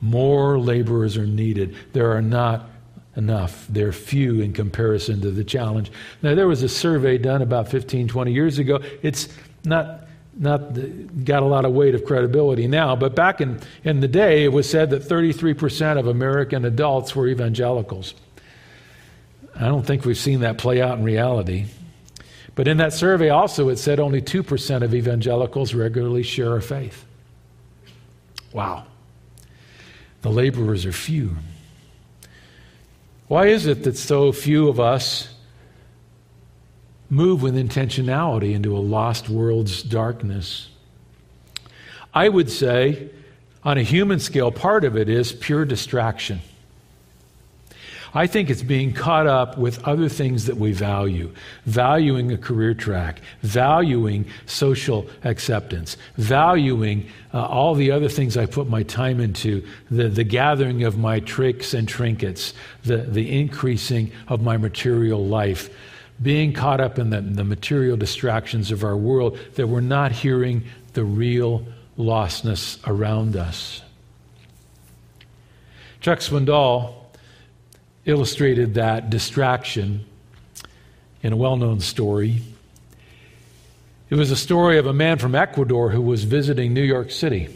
More 0.00 0.58
laborers 0.58 1.16
are 1.16 1.24
needed. 1.24 1.76
There 1.92 2.10
are 2.10 2.20
not 2.20 2.68
enough. 3.14 3.64
They're 3.68 3.92
few 3.92 4.40
in 4.40 4.52
comparison 4.52 5.20
to 5.20 5.30
the 5.30 5.44
challenge. 5.44 5.92
Now, 6.20 6.34
there 6.34 6.48
was 6.48 6.64
a 6.64 6.68
survey 6.68 7.16
done 7.16 7.42
about 7.42 7.68
15, 7.68 8.08
20 8.08 8.32
years 8.32 8.58
ago. 8.58 8.80
It's 9.02 9.28
not 9.64 10.02
not 10.36 10.74
got 11.24 11.44
a 11.44 11.46
lot 11.46 11.64
of 11.64 11.72
weight 11.72 11.94
of 11.94 12.04
credibility 12.04 12.66
now, 12.66 12.96
but 12.96 13.14
back 13.14 13.40
in, 13.40 13.60
in 13.84 14.00
the 14.00 14.08
day, 14.08 14.44
it 14.44 14.52
was 14.52 14.68
said 14.68 14.90
that 14.90 15.00
33% 15.00 15.96
of 15.96 16.08
American 16.08 16.64
adults 16.64 17.14
were 17.14 17.28
evangelicals. 17.28 18.14
I 19.54 19.68
don't 19.68 19.86
think 19.86 20.04
we've 20.04 20.18
seen 20.18 20.40
that 20.40 20.58
play 20.58 20.82
out 20.82 20.98
in 20.98 21.04
reality. 21.04 21.66
But 22.56 22.66
in 22.66 22.78
that 22.78 22.94
survey, 22.94 23.28
also, 23.28 23.68
it 23.68 23.76
said 23.76 24.00
only 24.00 24.22
2% 24.22 24.82
of 24.82 24.94
evangelicals 24.94 25.74
regularly 25.74 26.22
share 26.22 26.56
a 26.56 26.62
faith. 26.62 27.04
Wow. 28.52 28.86
The 30.22 30.30
laborers 30.30 30.86
are 30.86 30.92
few. 30.92 31.36
Why 33.28 33.48
is 33.48 33.66
it 33.66 33.84
that 33.84 33.98
so 33.98 34.32
few 34.32 34.68
of 34.68 34.80
us 34.80 35.28
move 37.10 37.42
with 37.42 37.54
intentionality 37.54 38.54
into 38.54 38.74
a 38.74 38.80
lost 38.80 39.28
world's 39.28 39.82
darkness? 39.82 40.70
I 42.14 42.30
would 42.30 42.50
say, 42.50 43.10
on 43.62 43.76
a 43.76 43.82
human 43.82 44.18
scale, 44.18 44.50
part 44.50 44.84
of 44.84 44.96
it 44.96 45.10
is 45.10 45.30
pure 45.30 45.66
distraction. 45.66 46.40
I 48.14 48.26
think 48.26 48.50
it's 48.50 48.62
being 48.62 48.92
caught 48.92 49.26
up 49.26 49.58
with 49.58 49.82
other 49.84 50.08
things 50.08 50.46
that 50.46 50.56
we 50.56 50.72
value, 50.72 51.32
valuing 51.64 52.32
a 52.32 52.38
career 52.38 52.74
track, 52.74 53.20
valuing 53.42 54.26
social 54.46 55.08
acceptance, 55.24 55.96
valuing 56.16 57.08
uh, 57.34 57.44
all 57.44 57.74
the 57.74 57.90
other 57.90 58.08
things 58.08 58.36
I 58.36 58.46
put 58.46 58.68
my 58.68 58.82
time 58.82 59.20
into, 59.20 59.66
the, 59.90 60.08
the 60.08 60.24
gathering 60.24 60.84
of 60.84 60.98
my 60.98 61.20
tricks 61.20 61.74
and 61.74 61.88
trinkets, 61.88 62.54
the, 62.84 62.98
the 62.98 63.38
increasing 63.38 64.12
of 64.28 64.40
my 64.40 64.56
material 64.56 65.24
life. 65.24 65.70
Being 66.22 66.54
caught 66.54 66.80
up 66.80 66.98
in 66.98 67.10
the, 67.10 67.20
the, 67.20 67.44
material 67.44 67.96
distractions 67.96 68.72
of 68.72 68.84
our 68.84 68.96
world 68.96 69.38
that 69.56 69.66
we're 69.66 69.80
not 69.80 70.12
hearing 70.12 70.64
the 70.94 71.04
real 71.04 71.66
lostness 71.98 72.78
around 72.86 73.36
us. 73.36 73.82
Chuck 76.00 76.20
Swindoll 76.20 76.94
illustrated 78.06 78.74
that 78.74 79.10
distraction 79.10 80.06
in 81.22 81.32
a 81.32 81.36
well 81.36 81.56
known 81.56 81.80
story. 81.80 82.40
It 84.08 84.14
was 84.14 84.30
a 84.30 84.36
story 84.36 84.78
of 84.78 84.86
a 84.86 84.92
man 84.92 85.18
from 85.18 85.34
Ecuador 85.34 85.90
who 85.90 86.00
was 86.00 86.22
visiting 86.22 86.72
New 86.72 86.82
York 86.82 87.10
City. 87.10 87.54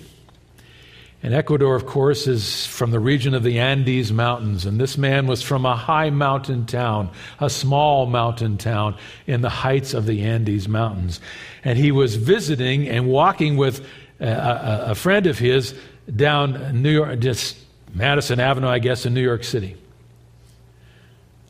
And 1.22 1.34
Ecuador, 1.34 1.76
of 1.76 1.84
course, 1.86 2.26
is 2.26 2.66
from 2.66 2.90
the 2.90 2.98
region 2.98 3.34
of 3.34 3.42
the 3.42 3.59
Andes 3.59 4.11
Mountains. 4.11 4.64
And 4.64 4.80
this 4.80 4.96
man 4.96 5.26
was 5.26 5.42
from 5.42 5.66
a 5.66 5.76
high 5.76 6.11
mountain 6.11 6.64
town, 6.64 7.11
a 7.38 7.51
small 7.51 8.07
mountain 8.07 8.57
town 8.57 8.96
in 9.26 9.42
the 9.42 9.51
heights 9.51 9.92
of 9.92 10.07
the 10.07 10.22
Andes 10.22 10.66
Mountains. 10.66 11.20
And 11.62 11.78
he 11.78 11.92
was 11.92 12.16
visiting 12.16 12.88
and 12.88 13.07
walking 13.07 13.59
with 13.59 13.80
uh, 14.20 14.24
a, 14.24 14.28
a, 14.28 14.90
a 14.90 14.94
friend 14.94 15.26
of 15.26 15.38
his 15.38 15.78
down 16.16 16.82
New 16.82 16.90
York, 16.90 17.20
just 17.20 17.57
Madison 17.92 18.40
Avenue, 18.40 18.68
I 18.68 18.78
guess, 18.78 19.05
in 19.05 19.12
New 19.12 19.22
York 19.22 19.44
City. 19.44 19.76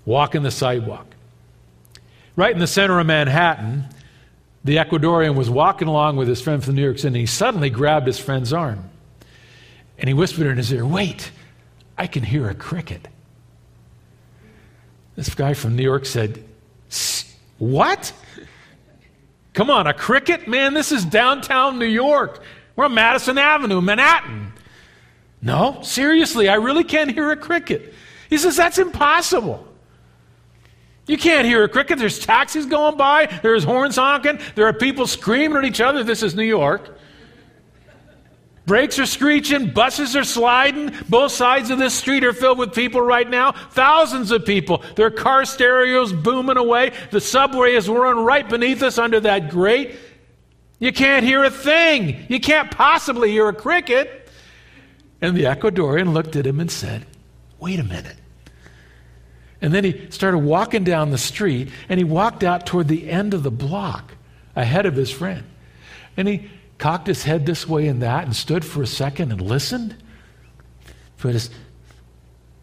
Walking 0.05 0.43
the 0.43 0.51
sidewalk. 0.51 1.07
Right 2.37 2.53
in 2.53 2.59
the 2.59 2.67
center 2.67 2.99
of 2.99 3.07
Manhattan, 3.07 3.85
the 4.65 4.77
Ecuadorian 4.77 5.35
was 5.35 5.49
walking 5.49 5.89
along 5.89 6.17
with 6.17 6.29
his 6.29 6.41
friend 6.41 6.63
from 6.63 6.75
New 6.75 6.83
York 6.83 6.99
City, 6.99 7.09
and 7.09 7.17
he 7.17 7.27
suddenly 7.27 7.71
grabbed 7.71 8.07
his 8.07 8.19
friend's 8.19 8.53
arm. 8.53 8.91
And 9.99 10.09
he 10.09 10.15
whispered 10.15 10.47
in 10.47 10.57
his 10.57 10.73
ear, 10.73 10.87
Wait, 10.87 11.31
I 11.97 12.07
can 12.07 12.23
hear 12.23 12.49
a 12.49 12.55
cricket. 12.55 13.09
This 15.17 15.35
guy 15.35 15.55
from 15.55 15.77
New 15.77 15.83
York 15.83 16.07
said, 16.07 16.43
What? 17.59 18.13
Come 19.53 19.71
on, 19.71 19.87
a 19.87 19.93
cricket? 19.93 20.49
Man, 20.49 20.75
this 20.75 20.93
is 20.93 21.05
downtown 21.05 21.79
New 21.79 21.87
York. 21.87 22.43
We're 22.77 22.87
on 22.87 22.95
Madison 22.95 23.37
Avenue, 23.37 23.81
Manhattan. 23.81 24.53
No, 25.43 25.81
seriously, 25.83 26.49
I 26.49 26.55
really 26.55 26.85
can't 26.85 27.11
hear 27.11 27.31
a 27.31 27.37
cricket. 27.37 27.93
He 28.29 28.39
says, 28.39 28.57
That's 28.57 28.79
impossible. 28.79 29.67
You 31.07 31.17
can't 31.19 31.47
hear 31.47 31.65
a 31.65 31.69
cricket. 31.69 31.99
There's 31.99 32.19
taxis 32.19 32.67
going 32.67 32.97
by, 32.97 33.27
there's 33.43 33.65
horns 33.65 33.97
honking, 33.97 34.39
there 34.55 34.67
are 34.67 34.73
people 34.73 35.07
screaming 35.07 35.59
at 35.59 35.65
each 35.65 35.81
other. 35.81 36.05
This 36.05 36.23
is 36.23 36.35
New 36.35 36.45
York. 36.45 36.99
Brakes 38.67 39.01
are 39.01 39.07
screeching, 39.07 39.71
buses 39.71 40.15
are 40.15 40.23
sliding. 40.23 40.93
Both 41.09 41.33
sides 41.33 41.71
of 41.71 41.81
this 41.81 41.93
street 41.93 42.23
are 42.23 42.33
filled 42.33 42.59
with 42.59 42.73
people 42.73 43.01
right 43.01 43.29
now. 43.29 43.51
Thousands 43.51 44.31
of 44.31 44.45
people. 44.45 44.85
Their 44.95 45.11
car 45.11 45.45
stereos 45.45 46.13
booming 46.13 46.57
away. 46.57 46.93
The 47.11 47.21
subway 47.21 47.75
is 47.75 47.89
running 47.89 48.25
right 48.25 48.49
beneath 48.49 48.85
us 48.85 48.97
under 48.97 49.19
that 49.21 49.51
grate. 49.51 49.97
You 50.79 50.93
can't 50.93 51.25
hear 51.25 51.43
a 51.43 51.51
thing. 51.51 52.25
You 52.29 52.39
can't 52.39 52.71
possibly 52.71 53.33
hear 53.33 53.49
a 53.49 53.53
cricket. 53.53 54.29
And 55.21 55.37
the 55.37 55.45
Ecuadorian 55.45 56.13
looked 56.13 56.37
at 56.37 56.47
him 56.47 56.61
and 56.61 56.71
said, 56.71 57.07
Wait 57.59 57.81
a 57.81 57.85
minute. 57.85 58.20
And 59.63 59.75
then 59.75 59.85
he 59.85 60.11
started 60.11 60.39
walking 60.39 60.85
down 60.85 61.11
the 61.11 61.19
street 61.19 61.69
and 61.89 61.99
he 61.99 62.05
walked 62.05 62.43
out 62.43 62.67
toward 62.67 62.89
the 62.89 63.11
end 63.11 63.35
of 63.35 63.43
the 63.43 63.51
block 63.51 64.15
ahead 64.57 64.87
of 64.87 64.97
his 64.97 65.11
friend. 65.11 65.45
And 66.17 66.27
he 66.27 66.51
cocked 66.79 67.07
his 67.07 67.25
head 67.25 67.45
this 67.47 67.69
way 67.69 67.87
and 67.87 68.03
that 68.03 68.25
and 68.25 68.35
stood 68.35 68.65
for 68.65 68.83
a 68.83 68.87
second 68.87 69.33
and 69.33 69.41
listened, 69.41 69.95
put 71.19 71.35
his 71.35 71.51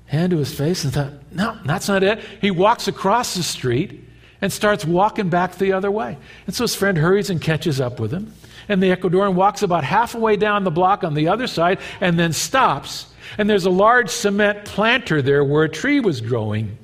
hand 0.07 0.31
to 0.31 0.37
his 0.37 0.53
face 0.53 0.83
and 0.83 0.93
thought, 0.93 1.13
no, 1.31 1.57
that's 1.65 1.87
not 1.87 2.01
it. 2.01 2.19
He 2.41 2.49
walks 2.49 2.87
across 2.87 3.35
the 3.35 3.43
street 3.43 4.03
and 4.41 4.51
starts 4.51 4.85
walking 4.85 5.29
back 5.29 5.55
the 5.55 5.73
other 5.73 5.91
way. 5.91 6.17
And 6.45 6.55
so 6.55 6.63
his 6.63 6.75
friend 6.75 6.97
hurries 6.97 7.29
and 7.29 7.41
catches 7.41 7.79
up 7.79 7.99
with 7.99 8.11
him. 8.11 8.33
And 8.69 8.81
the 8.81 8.95
Ecuadorian 8.95 9.33
walks 9.33 9.61
about 9.61 9.83
halfway 9.83 10.35
down 10.35 10.63
the 10.63 10.71
block 10.71 11.03
on 11.03 11.13
the 11.13 11.27
other 11.27 11.47
side 11.47 11.79
and 12.01 12.19
then 12.19 12.33
stops. 12.33 13.07
And 13.37 13.49
there's 13.49 13.65
a 13.65 13.71
large 13.71 14.09
cement 14.09 14.65
planter 14.65 15.21
there 15.21 15.43
where 15.43 15.63
a 15.63 15.69
tree 15.69 15.99
was 15.99 16.21
growing. 16.21 16.77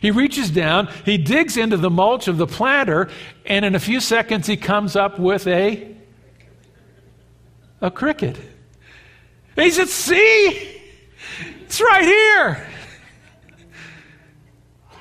He 0.00 0.10
reaches 0.10 0.50
down, 0.50 0.88
he 1.04 1.18
digs 1.18 1.56
into 1.56 1.76
the 1.76 1.90
mulch 1.90 2.28
of 2.28 2.36
the 2.38 2.46
planter, 2.46 3.08
and 3.44 3.64
in 3.64 3.74
a 3.74 3.80
few 3.80 4.00
seconds 4.00 4.46
he 4.46 4.56
comes 4.56 4.96
up 4.96 5.18
with 5.18 5.46
a 5.46 5.96
a 7.80 7.90
cricket. 7.90 8.36
He 9.56 9.70
said, 9.70 9.88
See, 9.88 10.80
it's 11.62 11.80
right 11.80 12.04
here. 12.04 12.66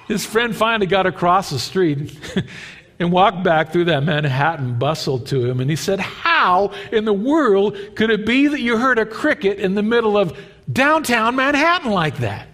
His 0.08 0.26
friend 0.26 0.56
finally 0.56 0.88
got 0.88 1.06
across 1.06 1.50
the 1.50 1.60
street 1.60 2.18
and 3.00 3.12
walked 3.12 3.44
back 3.44 3.72
through 3.72 3.86
that 3.86 4.04
Manhattan 4.04 4.80
bustle 4.80 5.20
to 5.20 5.46
him. 5.46 5.60
And 5.60 5.70
he 5.70 5.76
said, 5.76 6.00
How 6.00 6.72
in 6.92 7.06
the 7.06 7.14
world 7.14 7.78
could 7.96 8.10
it 8.10 8.26
be 8.26 8.48
that 8.48 8.62
you 8.62 8.78
heard 8.78 9.00
a 9.00 9.06
cricket 9.06 9.60
in 9.60 9.76
the 9.76 9.84
middle 9.84 10.18
of 10.18 10.38
downtown 10.72 11.36
Manhattan 11.36 11.92
like 11.92 12.18
that? 12.18 12.48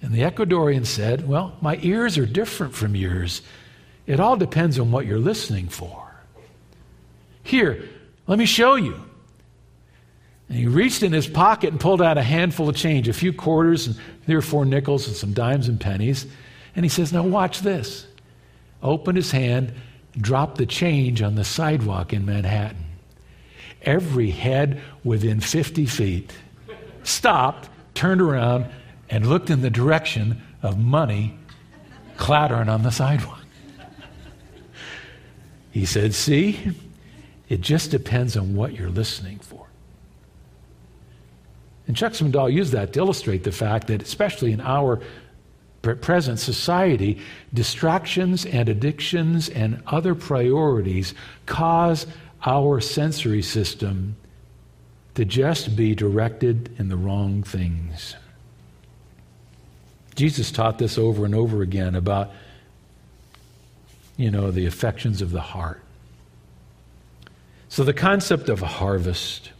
And 0.00 0.12
the 0.12 0.20
Ecuadorian 0.20 0.86
said, 0.86 1.26
Well, 1.26 1.56
my 1.60 1.78
ears 1.82 2.18
are 2.18 2.26
different 2.26 2.74
from 2.74 2.94
yours. 2.94 3.42
It 4.06 4.20
all 4.20 4.36
depends 4.36 4.78
on 4.78 4.90
what 4.90 5.06
you're 5.06 5.18
listening 5.18 5.68
for. 5.68 6.04
Here, 7.42 7.88
let 8.26 8.38
me 8.38 8.46
show 8.46 8.76
you. 8.76 9.00
And 10.48 10.58
he 10.58 10.66
reached 10.66 11.02
in 11.02 11.12
his 11.12 11.26
pocket 11.26 11.70
and 11.70 11.80
pulled 11.80 12.00
out 12.00 12.16
a 12.16 12.22
handful 12.22 12.68
of 12.68 12.76
change, 12.76 13.08
a 13.08 13.12
few 13.12 13.32
quarters 13.32 13.86
and 13.86 13.96
three 14.24 14.34
or 14.34 14.42
four 14.42 14.64
nickels 14.64 15.06
and 15.06 15.16
some 15.16 15.32
dimes 15.32 15.68
and 15.68 15.78
pennies. 15.78 16.26
And 16.74 16.84
he 16.84 16.88
says, 16.88 17.12
Now 17.12 17.22
watch 17.22 17.60
this. 17.60 18.06
Opened 18.82 19.16
his 19.16 19.30
hand, 19.30 19.72
dropped 20.16 20.58
the 20.58 20.66
change 20.66 21.22
on 21.22 21.34
the 21.34 21.44
sidewalk 21.44 22.12
in 22.12 22.24
Manhattan. 22.24 22.84
Every 23.82 24.30
head 24.30 24.80
within 25.04 25.40
50 25.40 25.86
feet 25.86 26.32
stopped, 27.02 27.68
turned 27.94 28.20
around, 28.20 28.66
and 29.10 29.26
looked 29.26 29.50
in 29.50 29.62
the 29.62 29.70
direction 29.70 30.42
of 30.62 30.78
money 30.78 31.38
clattering 32.16 32.68
on 32.68 32.82
the 32.82 32.90
sidewalk. 32.90 33.38
He 35.70 35.86
said, 35.86 36.14
See, 36.14 36.72
it 37.48 37.60
just 37.60 37.90
depends 37.90 38.36
on 38.36 38.54
what 38.54 38.74
you're 38.74 38.90
listening 38.90 39.38
for. 39.38 39.66
And 41.86 41.96
Chuck 41.96 42.12
Swindoll 42.12 42.52
used 42.52 42.72
that 42.72 42.92
to 42.92 43.00
illustrate 43.00 43.44
the 43.44 43.52
fact 43.52 43.86
that, 43.86 44.02
especially 44.02 44.52
in 44.52 44.60
our 44.60 45.00
present 45.80 46.38
society, 46.38 47.20
distractions 47.54 48.44
and 48.44 48.68
addictions 48.68 49.48
and 49.48 49.82
other 49.86 50.14
priorities 50.14 51.14
cause 51.46 52.06
our 52.44 52.80
sensory 52.80 53.42
system 53.42 54.16
to 55.14 55.24
just 55.24 55.76
be 55.76 55.94
directed 55.94 56.74
in 56.78 56.88
the 56.88 56.96
wrong 56.96 57.42
things. 57.42 58.16
Jesus 60.18 60.50
taught 60.50 60.78
this 60.78 60.98
over 60.98 61.24
and 61.24 61.32
over 61.32 61.62
again 61.62 61.94
about, 61.94 62.32
you 64.16 64.32
know, 64.32 64.50
the 64.50 64.66
affections 64.66 65.22
of 65.22 65.30
the 65.30 65.40
heart. 65.40 65.80
So, 67.68 67.84
the 67.84 67.92
concept 67.92 68.48
of 68.48 68.60
a 68.60 68.66
harvest, 68.66 69.52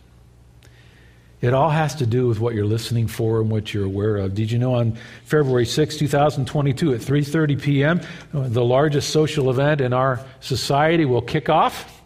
it 1.40 1.54
all 1.54 1.70
has 1.70 1.94
to 1.96 2.06
do 2.06 2.26
with 2.26 2.40
what 2.40 2.56
you're 2.56 2.66
listening 2.66 3.06
for 3.06 3.40
and 3.40 3.48
what 3.48 3.72
you're 3.72 3.84
aware 3.84 4.16
of. 4.16 4.34
Did 4.34 4.50
you 4.50 4.58
know 4.58 4.74
on 4.74 4.98
February 5.22 5.64
6, 5.64 5.96
2022 5.96 6.92
at 6.92 7.00
3:30 7.00 7.62
p.m., 7.62 8.00
the 8.32 8.64
largest 8.64 9.10
social 9.10 9.50
event 9.50 9.80
in 9.80 9.92
our 9.92 10.26
society 10.40 11.04
will 11.04 11.22
kick 11.22 11.48
off 11.48 12.02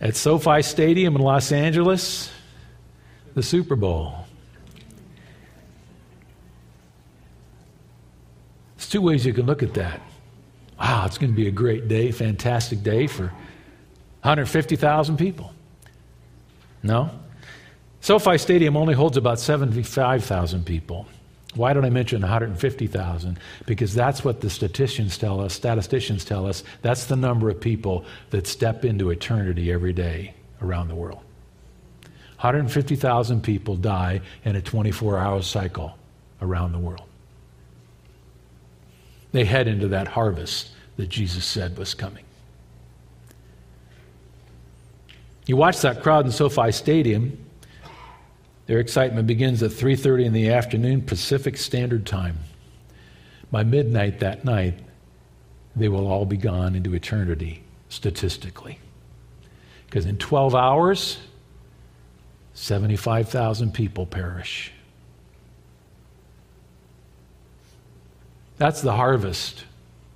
at 0.00 0.14
SoFi 0.14 0.62
Stadium 0.62 1.16
in 1.16 1.22
Los 1.22 1.50
Angeles, 1.50 2.30
the 3.34 3.42
Super 3.42 3.74
Bowl. 3.74 4.27
There's 8.88 8.94
two 8.94 9.02
ways 9.02 9.26
you 9.26 9.34
can 9.34 9.44
look 9.44 9.62
at 9.62 9.74
that. 9.74 10.00
Wow, 10.80 11.04
it's 11.04 11.18
going 11.18 11.30
to 11.30 11.36
be 11.36 11.46
a 11.46 11.50
great 11.50 11.88
day, 11.88 12.10
fantastic 12.10 12.82
day 12.82 13.06
for 13.06 13.24
150,000 14.22 15.18
people. 15.18 15.52
No? 16.82 17.10
SoFi 18.00 18.38
Stadium 18.38 18.78
only 18.78 18.94
holds 18.94 19.18
about 19.18 19.40
75,000 19.40 20.64
people. 20.64 21.06
Why 21.54 21.74
don't 21.74 21.84
I 21.84 21.90
mention 21.90 22.22
150,000? 22.22 23.38
Because 23.66 23.92
that's 23.92 24.24
what 24.24 24.40
the 24.40 24.48
statisticians 24.48 25.18
tell 25.18 25.38
us, 25.38 25.52
statisticians 25.52 26.24
tell 26.24 26.46
us, 26.46 26.64
that's 26.80 27.04
the 27.04 27.16
number 27.16 27.50
of 27.50 27.60
people 27.60 28.06
that 28.30 28.46
step 28.46 28.86
into 28.86 29.10
eternity 29.10 29.70
every 29.70 29.92
day 29.92 30.32
around 30.62 30.88
the 30.88 30.94
world. 30.94 31.20
150,000 32.36 33.42
people 33.42 33.76
die 33.76 34.22
in 34.46 34.56
a 34.56 34.62
24 34.62 35.18
hour 35.18 35.42
cycle 35.42 35.98
around 36.40 36.72
the 36.72 36.78
world. 36.78 37.07
They 39.32 39.44
head 39.44 39.68
into 39.68 39.88
that 39.88 40.08
harvest 40.08 40.70
that 40.96 41.08
Jesus 41.08 41.44
said 41.44 41.76
was 41.76 41.94
coming. 41.94 42.24
You 45.46 45.56
watch 45.56 45.80
that 45.80 46.02
crowd 46.02 46.26
in 46.26 46.32
SoFi 46.32 46.72
Stadium. 46.72 47.38
Their 48.66 48.80
excitement 48.80 49.26
begins 49.26 49.62
at 49.62 49.70
3:30 49.70 50.26
in 50.26 50.32
the 50.34 50.50
afternoon 50.50 51.02
Pacific 51.02 51.56
Standard 51.56 52.04
Time. 52.04 52.38
By 53.50 53.64
midnight 53.64 54.20
that 54.20 54.44
night, 54.44 54.78
they 55.74 55.88
will 55.88 56.06
all 56.06 56.26
be 56.26 56.36
gone 56.36 56.74
into 56.74 56.94
eternity 56.94 57.62
statistically. 57.88 58.78
Because 59.86 60.04
in 60.04 60.18
12 60.18 60.54
hours, 60.54 61.18
75,000 62.52 63.72
people 63.72 64.04
perish. 64.04 64.72
That's 68.58 68.82
the 68.82 68.92
harvest 68.92 69.64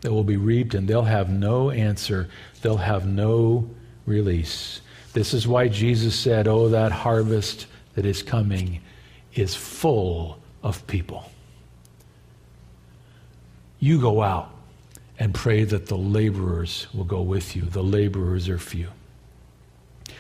that 0.02 0.12
will 0.12 0.24
be 0.24 0.36
reaped, 0.36 0.74
and 0.74 0.86
they'll 0.86 1.02
have 1.02 1.30
no 1.30 1.70
answer. 1.70 2.28
They'll 2.60 2.76
have 2.76 3.06
no 3.06 3.70
release. 4.04 4.80
This 5.12 5.32
is 5.32 5.46
why 5.46 5.68
Jesus 5.68 6.18
said, 6.18 6.48
Oh, 6.48 6.68
that 6.70 6.92
harvest 6.92 7.66
that 7.94 8.04
is 8.04 8.22
coming 8.22 8.80
is 9.34 9.54
full 9.54 10.38
of 10.62 10.86
people. 10.86 11.30
You 13.78 14.00
go 14.00 14.22
out 14.22 14.50
and 15.18 15.34
pray 15.34 15.64
that 15.64 15.86
the 15.86 15.96
laborers 15.96 16.86
will 16.92 17.04
go 17.04 17.22
with 17.22 17.54
you. 17.54 17.62
The 17.62 17.82
laborers 17.82 18.48
are 18.48 18.58
few. 18.58 18.88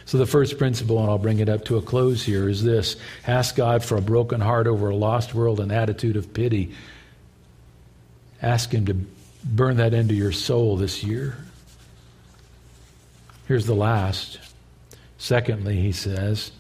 So, 0.04 0.18
the 0.18 0.26
first 0.26 0.58
principle, 0.58 1.00
and 1.00 1.08
I'll 1.08 1.18
bring 1.18 1.38
it 1.38 1.48
up 1.48 1.64
to 1.66 1.76
a 1.76 1.82
close 1.82 2.24
here, 2.24 2.48
is 2.48 2.62
this 2.62 2.96
ask 3.26 3.56
God 3.56 3.84
for 3.84 3.96
a 3.96 4.02
broken 4.02 4.40
heart 4.40 4.66
over 4.66 4.90
a 4.90 4.96
lost 4.96 5.34
world, 5.34 5.60
an 5.60 5.70
attitude 5.70 6.16
of 6.16 6.34
pity. 6.34 6.72
Ask 8.42 8.72
Him 8.72 8.84
to 8.86 8.96
burn 9.44 9.76
that 9.76 9.94
into 9.94 10.14
your 10.14 10.32
soul 10.32 10.76
this 10.76 11.02
year. 11.02 11.36
Here's 13.48 13.66
the 13.66 13.74
last. 13.74 14.38
Secondly, 15.18 15.80
he 15.80 15.92
says, 15.92 16.52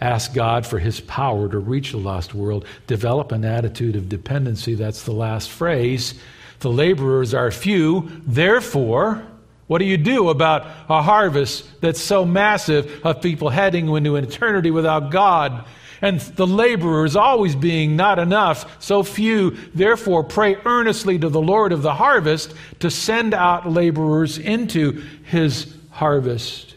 ask 0.00 0.34
God 0.34 0.66
for 0.66 0.78
his 0.78 1.00
power 1.00 1.48
to 1.48 1.58
reach 1.58 1.92
the 1.92 1.98
lost 1.98 2.34
world. 2.34 2.64
Develop 2.86 3.32
an 3.32 3.44
attitude 3.44 3.94
of 3.94 4.08
dependency. 4.08 4.74
That's 4.74 5.04
the 5.04 5.12
last 5.12 5.50
phrase. 5.50 6.14
The 6.60 6.70
laborers 6.70 7.34
are 7.34 7.50
few, 7.50 8.10
therefore, 8.26 9.22
what 9.66 9.78
do 9.78 9.84
you 9.84 9.96
do 9.96 10.30
about 10.30 10.66
a 10.88 11.00
harvest 11.00 11.80
that's 11.80 12.00
so 12.00 12.24
massive 12.24 13.06
of 13.06 13.22
people 13.22 13.50
heading 13.50 13.88
into 13.88 14.16
an 14.16 14.24
eternity 14.24 14.70
without 14.70 15.10
God? 15.10 15.64
And 16.02 16.20
the 16.20 16.46
laborers 16.46 17.14
always 17.14 17.54
being 17.54 17.94
not 17.94 18.18
enough, 18.18 18.82
so 18.82 19.02
few. 19.02 19.50
Therefore, 19.74 20.24
pray 20.24 20.56
earnestly 20.64 21.18
to 21.18 21.28
the 21.28 21.40
Lord 21.40 21.72
of 21.72 21.82
the 21.82 21.94
harvest 21.94 22.54
to 22.78 22.90
send 22.90 23.34
out 23.34 23.70
laborers 23.70 24.38
into 24.38 25.04
his 25.24 25.74
harvest. 25.90 26.74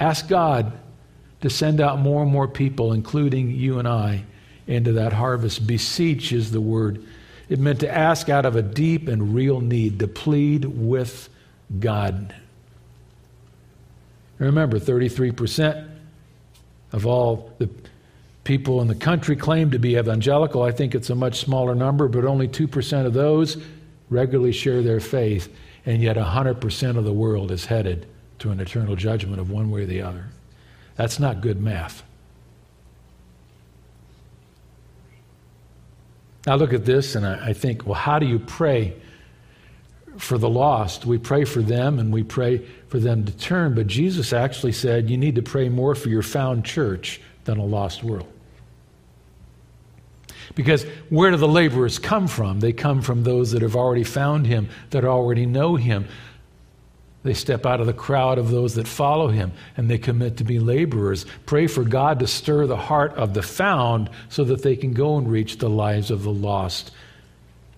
Ask 0.00 0.28
God 0.28 0.72
to 1.42 1.50
send 1.50 1.80
out 1.80 1.98
more 1.98 2.22
and 2.22 2.32
more 2.32 2.48
people, 2.48 2.92
including 2.92 3.50
you 3.50 3.78
and 3.78 3.86
I, 3.86 4.24
into 4.66 4.92
that 4.92 5.12
harvest. 5.12 5.66
Beseech 5.66 6.32
is 6.32 6.50
the 6.50 6.60
word. 6.60 7.04
It 7.48 7.58
meant 7.58 7.80
to 7.80 7.94
ask 7.94 8.28
out 8.28 8.46
of 8.46 8.56
a 8.56 8.62
deep 8.62 9.08
and 9.08 9.34
real 9.34 9.60
need, 9.60 9.98
to 10.00 10.08
plead 10.08 10.64
with 10.64 11.28
God. 11.78 12.34
Remember, 14.38 14.78
33% 14.78 15.88
of 16.92 17.06
all 17.06 17.52
the 17.58 17.68
people 18.48 18.80
in 18.80 18.88
the 18.88 18.94
country 18.94 19.36
claim 19.36 19.70
to 19.70 19.78
be 19.78 19.98
evangelical. 19.98 20.62
I 20.62 20.72
think 20.72 20.94
it's 20.94 21.10
a 21.10 21.14
much 21.14 21.38
smaller 21.38 21.74
number, 21.74 22.08
but 22.08 22.24
only 22.24 22.48
2% 22.48 23.04
of 23.04 23.12
those 23.12 23.58
regularly 24.08 24.52
share 24.52 24.80
their 24.80 25.00
faith, 25.00 25.54
and 25.84 26.00
yet 26.00 26.16
100% 26.16 26.96
of 26.96 27.04
the 27.04 27.12
world 27.12 27.50
is 27.50 27.66
headed 27.66 28.06
to 28.38 28.50
an 28.50 28.58
eternal 28.58 28.96
judgment 28.96 29.38
of 29.38 29.50
one 29.50 29.70
way 29.70 29.82
or 29.82 29.84
the 29.84 30.00
other. 30.00 30.24
That's 30.96 31.20
not 31.20 31.42
good 31.42 31.60
math. 31.60 32.02
Now, 36.46 36.54
look 36.54 36.72
at 36.72 36.86
this, 36.86 37.16
and 37.16 37.26
I, 37.26 37.48
I 37.48 37.52
think, 37.52 37.84
well, 37.84 37.96
how 37.96 38.18
do 38.18 38.24
you 38.24 38.38
pray 38.38 38.94
for 40.16 40.38
the 40.38 40.48
lost. 40.48 41.04
We 41.06 41.18
pray 41.18 41.44
for 41.44 41.60
them 41.62 42.00
and 42.00 42.12
we 42.12 42.24
pray 42.24 42.66
for 42.88 42.98
them 42.98 43.24
to 43.24 43.32
turn. 43.36 43.76
But 43.76 43.86
Jesus 43.86 44.32
actually 44.32 44.72
said 44.72 45.08
you 45.08 45.16
need 45.16 45.36
to 45.36 45.42
pray 45.42 45.68
more 45.68 45.94
for 45.94 46.08
your 46.08 46.22
found 46.22 46.64
church 46.64 47.20
than 47.44 47.58
a 47.58 47.64
lost 47.64 48.02
world. 48.02 48.26
Because 50.54 50.84
where 51.10 51.30
do 51.30 51.36
the 51.36 51.48
laborers 51.48 51.98
come 51.98 52.28
from? 52.28 52.60
They 52.60 52.72
come 52.72 53.02
from 53.02 53.22
those 53.22 53.52
that 53.52 53.62
have 53.62 53.76
already 53.76 54.04
found 54.04 54.46
him, 54.46 54.68
that 54.90 55.04
already 55.04 55.46
know 55.46 55.76
him. 55.76 56.06
They 57.24 57.34
step 57.34 57.66
out 57.66 57.80
of 57.80 57.86
the 57.86 57.92
crowd 57.92 58.38
of 58.38 58.50
those 58.50 58.74
that 58.76 58.86
follow 58.86 59.28
him 59.28 59.52
and 59.76 59.90
they 59.90 59.98
commit 59.98 60.36
to 60.38 60.44
be 60.44 60.60
laborers. 60.60 61.26
Pray 61.46 61.66
for 61.66 61.84
God 61.84 62.20
to 62.20 62.26
stir 62.26 62.66
the 62.66 62.76
heart 62.76 63.12
of 63.14 63.34
the 63.34 63.42
found 63.42 64.08
so 64.28 64.44
that 64.44 64.62
they 64.62 64.76
can 64.76 64.92
go 64.92 65.18
and 65.18 65.30
reach 65.30 65.58
the 65.58 65.68
lives 65.68 66.10
of 66.10 66.22
the 66.22 66.32
lost. 66.32 66.92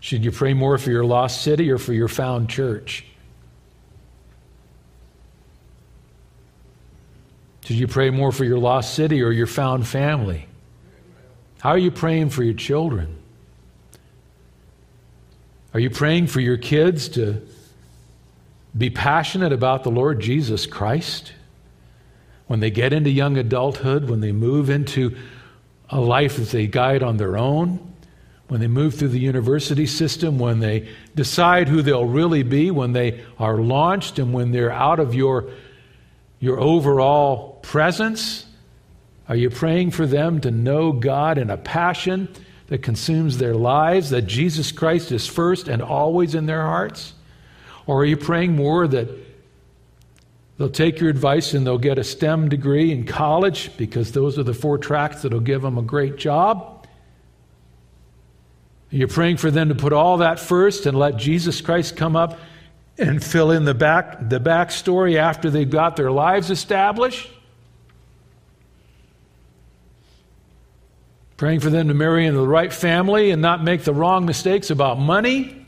Should 0.01 0.25
you 0.25 0.31
pray 0.31 0.55
more 0.55 0.79
for 0.79 0.91
your 0.91 1.05
lost 1.05 1.43
city 1.43 1.71
or 1.71 1.79
for 1.79 1.93
your 1.93 2.09
found 2.09 2.49
church? 2.49 3.05
Should 7.65 7.77
you 7.77 7.87
pray 7.87 8.11
more 8.11 8.33
for 8.33 8.45
your 8.45 8.59
lost 8.59 8.95
city 8.95 9.23
or 9.23 9.31
your 9.31 9.47
found 9.47 9.87
family? 9.87 10.47
How 11.61 11.71
are 11.71 11.79
you 11.79 11.91
praying 11.91 12.31
for 12.31 12.43
your 12.43 12.55
children? 12.55 13.17
Are 15.75 15.81
you 15.81 15.91
praying 15.91 16.29
for 16.29 16.41
your 16.41 16.57
kids 16.57 17.11
to 17.11 17.47
be 18.77 18.89
passionate 18.89 19.53
about 19.53 19.85
the 19.85 19.91
Lord 19.91 20.21
Jesus 20.21 20.65
Christ? 20.65 21.33
When 22.47 22.61
they 22.61 22.71
get 22.71 22.95
into 22.95 23.11
young 23.11 23.37
adulthood, 23.37 24.09
when 24.09 24.21
they 24.21 24.33
move 24.33 24.71
into 24.71 25.17
a 25.91 26.01
life 26.01 26.37
that 26.37 26.49
they 26.49 26.67
guide 26.67 27.03
on 27.03 27.19
their 27.19 27.37
own, 27.37 27.95
when 28.49 28.61
they 28.61 28.67
move 28.67 28.95
through 28.95 29.09
the 29.09 29.21
university 29.21 29.87
system, 29.87 30.39
when 30.39 30.61
they 30.61 30.89
decide 31.15 31.69
who 31.69 31.83
they'll 31.83 32.07
really 32.07 32.43
be, 32.43 32.71
when 32.71 32.95
they 32.95 33.23
are 33.39 33.59
launched, 33.59 34.19
and 34.19 34.33
when 34.33 34.51
they're 34.51 34.73
out 34.73 34.99
of 34.99 35.15
your, 35.15 35.51
your 36.41 36.59
overall 36.59 37.61
presence? 37.63 38.47
Are 39.31 39.37
you 39.37 39.49
praying 39.49 39.93
for 39.93 40.07
them 40.09 40.41
to 40.41 40.51
know 40.51 40.91
God 40.91 41.39
in 41.39 41.51
a 41.51 41.57
passion 41.57 42.29
that 42.67 42.83
consumes 42.83 43.39
their 43.39 43.55
lives, 43.55 44.11
that 44.11 44.23
Jesus 44.23 44.73
Christ 44.73 45.13
is 45.13 45.25
first 45.25 45.69
and 45.69 45.81
always 45.81 46.35
in 46.35 46.47
their 46.47 46.63
hearts? 46.63 47.15
Or 47.87 48.01
are 48.01 48.05
you 48.05 48.17
praying 48.17 48.57
more 48.57 48.89
that 48.89 49.09
they'll 50.59 50.69
take 50.69 50.99
your 50.99 51.11
advice 51.11 51.55
and 51.55 51.65
they'll 51.65 51.79
get 51.79 51.97
a 51.97 52.03
STEM 52.03 52.49
degree 52.49 52.91
in 52.91 53.07
college 53.07 53.71
because 53.77 54.11
those 54.11 54.37
are 54.37 54.43
the 54.43 54.53
four 54.53 54.79
tracks 54.79 55.23
that'll 55.23 55.39
give 55.39 55.63
them 55.63 55.79
a 55.79 55.83
great 55.83 56.17
job? 56.17 56.85
Are 58.93 58.97
You're 58.97 59.07
praying 59.07 59.37
for 59.37 59.53
them 59.53 59.69
to 59.69 59.77
put 59.77 59.93
all 59.93 60.17
that 60.17 60.41
first 60.41 60.87
and 60.87 60.99
let 60.99 61.19
Jesus 61.19 61.61
Christ 61.61 61.95
come 61.95 62.17
up 62.17 62.37
and 62.99 63.23
fill 63.23 63.53
in 63.53 63.65
the 63.65 63.75
back 63.75 64.29
the 64.29 64.41
backstory 64.41 65.15
after 65.15 65.51
they've 65.51 65.71
got 65.71 65.95
their 65.95 66.11
lives 66.11 66.51
established. 66.51 67.31
Praying 71.41 71.61
for 71.61 71.71
them 71.71 71.89
to 71.89 71.95
marry 71.95 72.27
into 72.27 72.39
the 72.39 72.47
right 72.47 72.71
family 72.71 73.31
and 73.31 73.41
not 73.41 73.65
make 73.65 73.83
the 73.83 73.95
wrong 73.95 74.27
mistakes 74.27 74.69
about 74.69 74.99
money. 74.99 75.65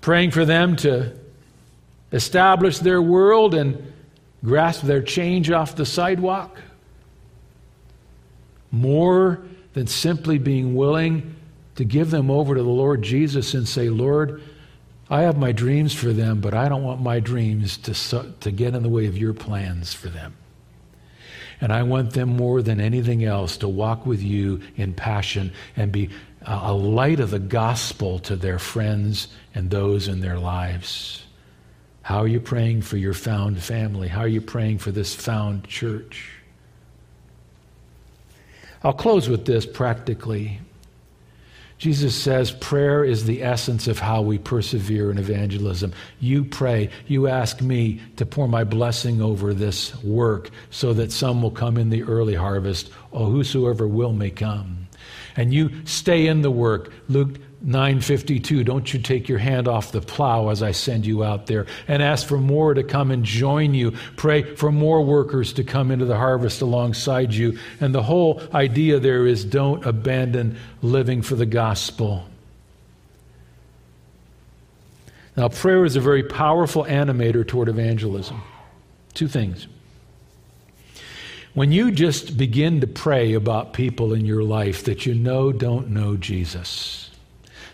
Praying 0.00 0.30
for 0.30 0.46
them 0.46 0.74
to 0.76 1.12
establish 2.12 2.78
their 2.78 3.02
world 3.02 3.54
and 3.54 3.92
grasp 4.42 4.84
their 4.84 5.02
change 5.02 5.50
off 5.50 5.76
the 5.76 5.84
sidewalk. 5.84 6.58
More 8.70 9.42
than 9.74 9.86
simply 9.86 10.38
being 10.38 10.74
willing 10.74 11.36
to 11.74 11.84
give 11.84 12.10
them 12.10 12.30
over 12.30 12.54
to 12.54 12.62
the 12.62 12.66
Lord 12.66 13.02
Jesus 13.02 13.52
and 13.52 13.68
say, 13.68 13.90
Lord, 13.90 14.40
I 15.10 15.24
have 15.24 15.36
my 15.36 15.52
dreams 15.52 15.92
for 15.92 16.14
them, 16.14 16.40
but 16.40 16.54
I 16.54 16.70
don't 16.70 16.84
want 16.84 17.02
my 17.02 17.20
dreams 17.20 17.76
to, 17.76 18.32
to 18.40 18.50
get 18.50 18.74
in 18.74 18.82
the 18.82 18.88
way 18.88 19.04
of 19.04 19.18
your 19.18 19.34
plans 19.34 19.92
for 19.92 20.08
them. 20.08 20.32
And 21.60 21.72
I 21.72 21.82
want 21.82 22.12
them 22.12 22.36
more 22.36 22.62
than 22.62 22.80
anything 22.80 23.24
else 23.24 23.56
to 23.58 23.68
walk 23.68 24.04
with 24.04 24.22
you 24.22 24.60
in 24.76 24.92
passion 24.92 25.52
and 25.76 25.90
be 25.90 26.10
a 26.42 26.72
light 26.72 27.18
of 27.18 27.30
the 27.30 27.38
gospel 27.38 28.18
to 28.20 28.36
their 28.36 28.58
friends 28.58 29.28
and 29.54 29.70
those 29.70 30.06
in 30.06 30.20
their 30.20 30.38
lives. 30.38 31.24
How 32.02 32.18
are 32.18 32.28
you 32.28 32.40
praying 32.40 32.82
for 32.82 32.96
your 32.96 33.14
found 33.14 33.60
family? 33.60 34.06
How 34.06 34.20
are 34.20 34.28
you 34.28 34.40
praying 34.40 34.78
for 34.78 34.92
this 34.92 35.14
found 35.14 35.66
church? 35.66 36.30
I'll 38.84 38.92
close 38.92 39.28
with 39.28 39.46
this 39.46 39.66
practically. 39.66 40.60
Jesus 41.78 42.14
says 42.14 42.50
prayer 42.52 43.04
is 43.04 43.26
the 43.26 43.42
essence 43.42 43.86
of 43.86 43.98
how 43.98 44.22
we 44.22 44.38
persevere 44.38 45.10
in 45.10 45.18
evangelism. 45.18 45.92
You 46.20 46.44
pray, 46.44 46.88
you 47.06 47.28
ask 47.28 47.60
me 47.60 48.00
to 48.16 48.24
pour 48.24 48.48
my 48.48 48.64
blessing 48.64 49.20
over 49.20 49.52
this 49.52 49.94
work 50.02 50.50
so 50.70 50.94
that 50.94 51.12
some 51.12 51.42
will 51.42 51.50
come 51.50 51.76
in 51.76 51.90
the 51.90 52.02
early 52.04 52.34
harvest, 52.34 52.90
or 53.10 53.26
whosoever 53.26 53.86
will 53.86 54.12
may 54.12 54.30
come. 54.30 54.88
And 55.36 55.52
you 55.52 55.70
stay 55.84 56.26
in 56.26 56.40
the 56.40 56.50
work. 56.50 56.90
Luke 57.08 57.38
952 57.66 58.62
don't 58.62 58.94
you 58.94 59.00
take 59.00 59.28
your 59.28 59.40
hand 59.40 59.66
off 59.66 59.90
the 59.90 60.00
plow 60.00 60.50
as 60.50 60.62
i 60.62 60.70
send 60.70 61.04
you 61.04 61.24
out 61.24 61.46
there 61.46 61.66
and 61.88 62.00
ask 62.00 62.26
for 62.28 62.38
more 62.38 62.74
to 62.74 62.84
come 62.84 63.10
and 63.10 63.24
join 63.24 63.74
you. 63.74 63.92
Pray 64.16 64.54
for 64.54 64.72
more 64.72 65.02
workers 65.02 65.52
to 65.54 65.64
come 65.64 65.90
into 65.90 66.04
the 66.04 66.16
harvest 66.16 66.62
alongside 66.62 67.34
you. 67.34 67.58
And 67.80 67.94
the 67.94 68.02
whole 68.02 68.40
idea 68.54 69.00
there 69.00 69.26
is 69.26 69.44
don't 69.44 69.84
abandon 69.84 70.58
living 70.80 71.22
for 71.22 71.34
the 71.34 71.46
gospel. 71.46 72.24
Now 75.36 75.48
prayer 75.48 75.84
is 75.84 75.96
a 75.96 76.00
very 76.00 76.22
powerful 76.22 76.84
animator 76.84 77.46
toward 77.46 77.68
evangelism. 77.68 78.42
Two 79.12 79.28
things. 79.28 79.66
When 81.54 81.72
you 81.72 81.90
just 81.90 82.36
begin 82.36 82.80
to 82.82 82.86
pray 82.86 83.32
about 83.32 83.72
people 83.72 84.12
in 84.12 84.24
your 84.24 84.42
life 84.42 84.84
that 84.84 85.06
you 85.06 85.14
know 85.14 85.52
don't 85.52 85.88
know 85.88 86.16
jesus 86.16 87.10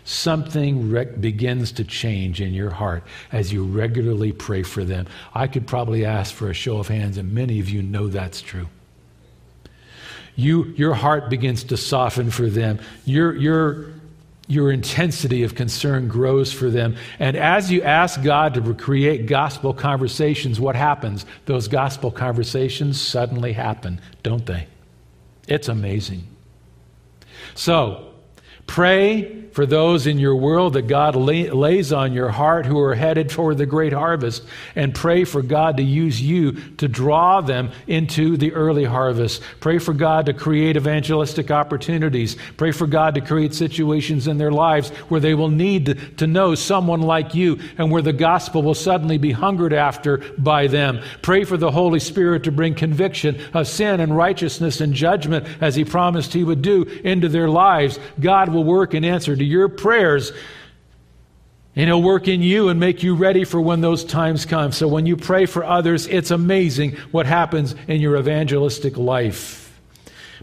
something 0.03 0.89
re- 0.89 1.05
begins 1.05 1.71
to 1.73 1.83
change 1.83 2.41
in 2.41 2.53
your 2.53 2.69
heart 2.69 3.03
as 3.31 3.53
you 3.53 3.63
regularly 3.63 4.31
pray 4.31 4.63
for 4.63 4.83
them. 4.83 5.07
I 5.33 5.47
could 5.47 5.67
probably 5.67 6.05
ask 6.05 6.33
for 6.33 6.49
a 6.49 6.53
show 6.53 6.77
of 6.77 6.87
hands, 6.87 7.17
and 7.17 7.33
many 7.33 7.59
of 7.59 7.69
you 7.69 7.81
know 7.81 8.07
that's 8.07 8.41
true. 8.41 8.67
You, 10.35 10.65
your 10.75 10.93
heart 10.93 11.29
begins 11.29 11.63
to 11.65 11.77
soften 11.77 12.31
for 12.31 12.49
them. 12.49 12.79
Your, 13.05 13.35
your, 13.35 13.93
your 14.47 14.71
intensity 14.71 15.43
of 15.43 15.55
concern 15.55 16.07
grows 16.07 16.51
for 16.51 16.69
them. 16.69 16.95
And 17.19 17.37
as 17.37 17.71
you 17.71 17.83
ask 17.83 18.21
God 18.23 18.55
to 18.55 18.73
create 18.73 19.27
gospel 19.27 19.73
conversations, 19.73 20.59
what 20.59 20.75
happens? 20.75 21.25
Those 21.45 21.67
gospel 21.67 22.11
conversations 22.11 22.99
suddenly 22.99 23.53
happen, 23.53 24.01
don't 24.23 24.45
they? 24.45 24.67
It's 25.47 25.67
amazing. 25.67 26.27
So, 27.53 28.11
pray 28.65 29.42
for 29.53 29.65
those 29.65 30.07
in 30.07 30.17
your 30.17 30.35
world 30.35 30.73
that 30.73 30.87
God 30.87 31.15
lay, 31.15 31.49
lays 31.49 31.93
on 31.93 32.11
your 32.11 32.29
heart 32.29 32.65
who 32.65 32.79
are 32.79 32.95
headed 32.95 33.31
for 33.31 33.53
the 33.53 33.65
great 33.65 33.93
harvest, 33.93 34.43
and 34.75 34.93
pray 34.93 35.23
for 35.23 35.41
God 35.41 35.77
to 35.77 35.83
use 35.83 36.21
you 36.21 36.53
to 36.77 36.87
draw 36.87 37.39
them 37.39 37.71
into 37.87 38.35
the 38.35 38.51
early 38.53 38.83
harvest. 38.83 39.43
Pray 39.59 39.77
for 39.77 39.93
God 39.93 40.25
to 40.25 40.33
create 40.33 40.75
evangelistic 40.75 41.51
opportunities. 41.51 42.35
Pray 42.57 42.71
for 42.71 42.87
God 42.87 43.15
to 43.15 43.21
create 43.21 43.53
situations 43.53 44.27
in 44.27 44.37
their 44.37 44.51
lives 44.51 44.89
where 45.09 45.21
they 45.21 45.35
will 45.35 45.49
need 45.49 45.85
to, 45.85 45.93
to 45.93 46.27
know 46.27 46.55
someone 46.55 47.01
like 47.01 47.35
you 47.35 47.59
and 47.77 47.91
where 47.91 48.01
the 48.01 48.11
gospel 48.11 48.63
will 48.63 48.73
suddenly 48.73 49.17
be 49.19 49.31
hungered 49.31 49.73
after 49.73 50.17
by 50.37 50.65
them. 50.67 50.99
Pray 51.21 51.43
for 51.43 51.57
the 51.57 51.71
Holy 51.71 51.99
Spirit 51.99 52.43
to 52.43 52.51
bring 52.51 52.73
conviction 52.73 53.39
of 53.53 53.67
sin 53.67 53.99
and 53.99 54.17
righteousness 54.17 54.81
and 54.81 54.93
judgment 54.93 55.45
as 55.61 55.75
He 55.75 55.85
promised 55.85 56.33
He 56.33 56.43
would 56.43 56.63
do 56.63 56.83
into 57.03 57.29
their 57.29 57.49
lives. 57.49 57.99
God 58.19 58.49
will 58.49 58.63
work 58.63 58.95
in 58.95 59.05
answer 59.05 59.35
to 59.43 59.49
your 59.49 59.67
prayers. 59.67 60.31
And 61.75 61.87
He'll 61.87 62.01
work 62.01 62.27
in 62.27 62.41
you 62.41 62.69
and 62.69 62.79
make 62.79 63.03
you 63.03 63.15
ready 63.15 63.43
for 63.43 63.59
when 63.59 63.81
those 63.81 64.05
times 64.05 64.45
come. 64.45 64.71
So 64.71 64.87
when 64.87 65.05
you 65.05 65.17
pray 65.17 65.45
for 65.45 65.63
others, 65.63 66.07
it's 66.07 66.31
amazing 66.31 66.95
what 67.11 67.25
happens 67.25 67.75
in 67.87 67.99
your 67.99 68.17
evangelistic 68.17 68.95
life. 68.95 69.79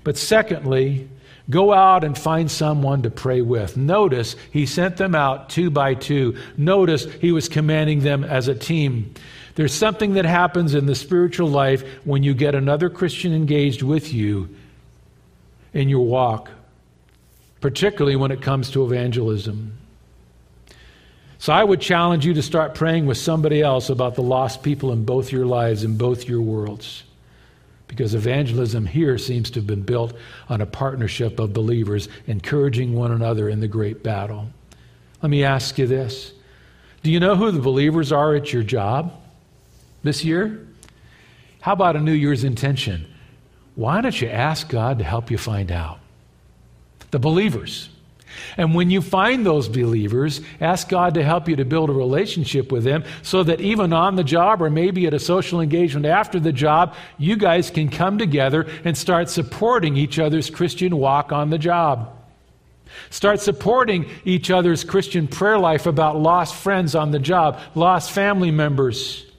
But 0.04 0.16
secondly, 0.16 1.08
go 1.48 1.72
out 1.72 2.04
and 2.04 2.18
find 2.18 2.50
someone 2.50 3.02
to 3.02 3.10
pray 3.10 3.42
with. 3.42 3.76
Notice 3.76 4.36
He 4.52 4.66
sent 4.66 4.96
them 4.96 5.14
out 5.14 5.48
two 5.48 5.70
by 5.70 5.94
two. 5.94 6.36
Notice 6.56 7.04
He 7.20 7.32
was 7.32 7.48
commanding 7.48 8.00
them 8.00 8.24
as 8.24 8.48
a 8.48 8.54
team. 8.54 9.14
There's 9.54 9.74
something 9.74 10.14
that 10.14 10.24
happens 10.24 10.74
in 10.74 10.86
the 10.86 10.94
spiritual 10.94 11.48
life 11.48 11.84
when 12.04 12.22
you 12.22 12.34
get 12.34 12.54
another 12.54 12.90
Christian 12.90 13.32
engaged 13.32 13.82
with 13.82 14.12
you 14.12 14.48
in 15.72 15.88
your 15.88 16.04
walk 16.04 16.50
particularly 17.60 18.16
when 18.16 18.30
it 18.30 18.42
comes 18.42 18.70
to 18.70 18.84
evangelism. 18.84 19.72
So 21.38 21.52
I 21.54 21.64
would 21.64 21.80
challenge 21.80 22.26
you 22.26 22.34
to 22.34 22.42
start 22.42 22.74
praying 22.74 23.06
with 23.06 23.16
somebody 23.16 23.62
else 23.62 23.88
about 23.88 24.14
the 24.14 24.22
lost 24.22 24.62
people 24.62 24.92
in 24.92 25.04
both 25.04 25.32
your 25.32 25.46
lives, 25.46 25.84
in 25.84 25.96
both 25.96 26.28
your 26.28 26.42
worlds. 26.42 27.04
Because 27.88 28.14
evangelism 28.14 28.84
here 28.84 29.16
seems 29.16 29.50
to 29.50 29.60
have 29.60 29.66
been 29.66 29.82
built 29.82 30.12
on 30.48 30.60
a 30.60 30.66
partnership 30.66 31.38
of 31.38 31.52
believers 31.52 32.08
encouraging 32.26 32.94
one 32.94 33.10
another 33.10 33.48
in 33.48 33.60
the 33.60 33.68
great 33.68 34.02
battle. 34.02 34.50
Let 35.22 35.30
me 35.30 35.42
ask 35.44 35.78
you 35.78 35.86
this 35.86 36.32
Do 37.02 37.10
you 37.10 37.20
know 37.20 37.36
who 37.36 37.50
the 37.50 37.60
believers 37.60 38.12
are 38.12 38.34
at 38.34 38.52
your 38.52 38.62
job 38.62 39.12
this 40.02 40.24
year? 40.24 40.66
How 41.62 41.72
about 41.72 41.96
a 41.96 42.00
New 42.00 42.12
Year's 42.12 42.44
intention? 42.44 43.06
Why 43.76 44.00
don't 44.02 44.20
you 44.20 44.28
ask 44.28 44.68
God 44.68 44.98
to 44.98 45.04
help 45.04 45.30
you 45.30 45.38
find 45.38 45.72
out? 45.72 45.99
The 47.10 47.18
believers. 47.18 47.88
And 48.56 48.74
when 48.74 48.90
you 48.90 49.00
find 49.00 49.44
those 49.44 49.68
believers, 49.68 50.40
ask 50.60 50.88
God 50.88 51.14
to 51.14 51.22
help 51.22 51.48
you 51.48 51.56
to 51.56 51.64
build 51.64 51.90
a 51.90 51.92
relationship 51.92 52.72
with 52.72 52.84
them 52.84 53.04
so 53.22 53.42
that 53.42 53.60
even 53.60 53.92
on 53.92 54.16
the 54.16 54.24
job 54.24 54.62
or 54.62 54.70
maybe 54.70 55.06
at 55.06 55.14
a 55.14 55.18
social 55.18 55.60
engagement 55.60 56.06
after 56.06 56.40
the 56.40 56.52
job, 56.52 56.94
you 57.18 57.36
guys 57.36 57.70
can 57.70 57.88
come 57.88 58.18
together 58.18 58.66
and 58.84 58.96
start 58.96 59.28
supporting 59.28 59.96
each 59.96 60.18
other's 60.18 60.50
Christian 60.50 60.96
walk 60.96 61.32
on 61.32 61.50
the 61.50 61.58
job. 61.58 62.16
Start 63.10 63.40
supporting 63.40 64.08
each 64.24 64.50
other's 64.50 64.84
Christian 64.84 65.28
prayer 65.28 65.58
life 65.58 65.86
about 65.86 66.18
lost 66.18 66.54
friends 66.54 66.94
on 66.94 67.12
the 67.12 67.18
job, 67.18 67.60
lost 67.74 68.10
family 68.10 68.50
members. 68.50 69.29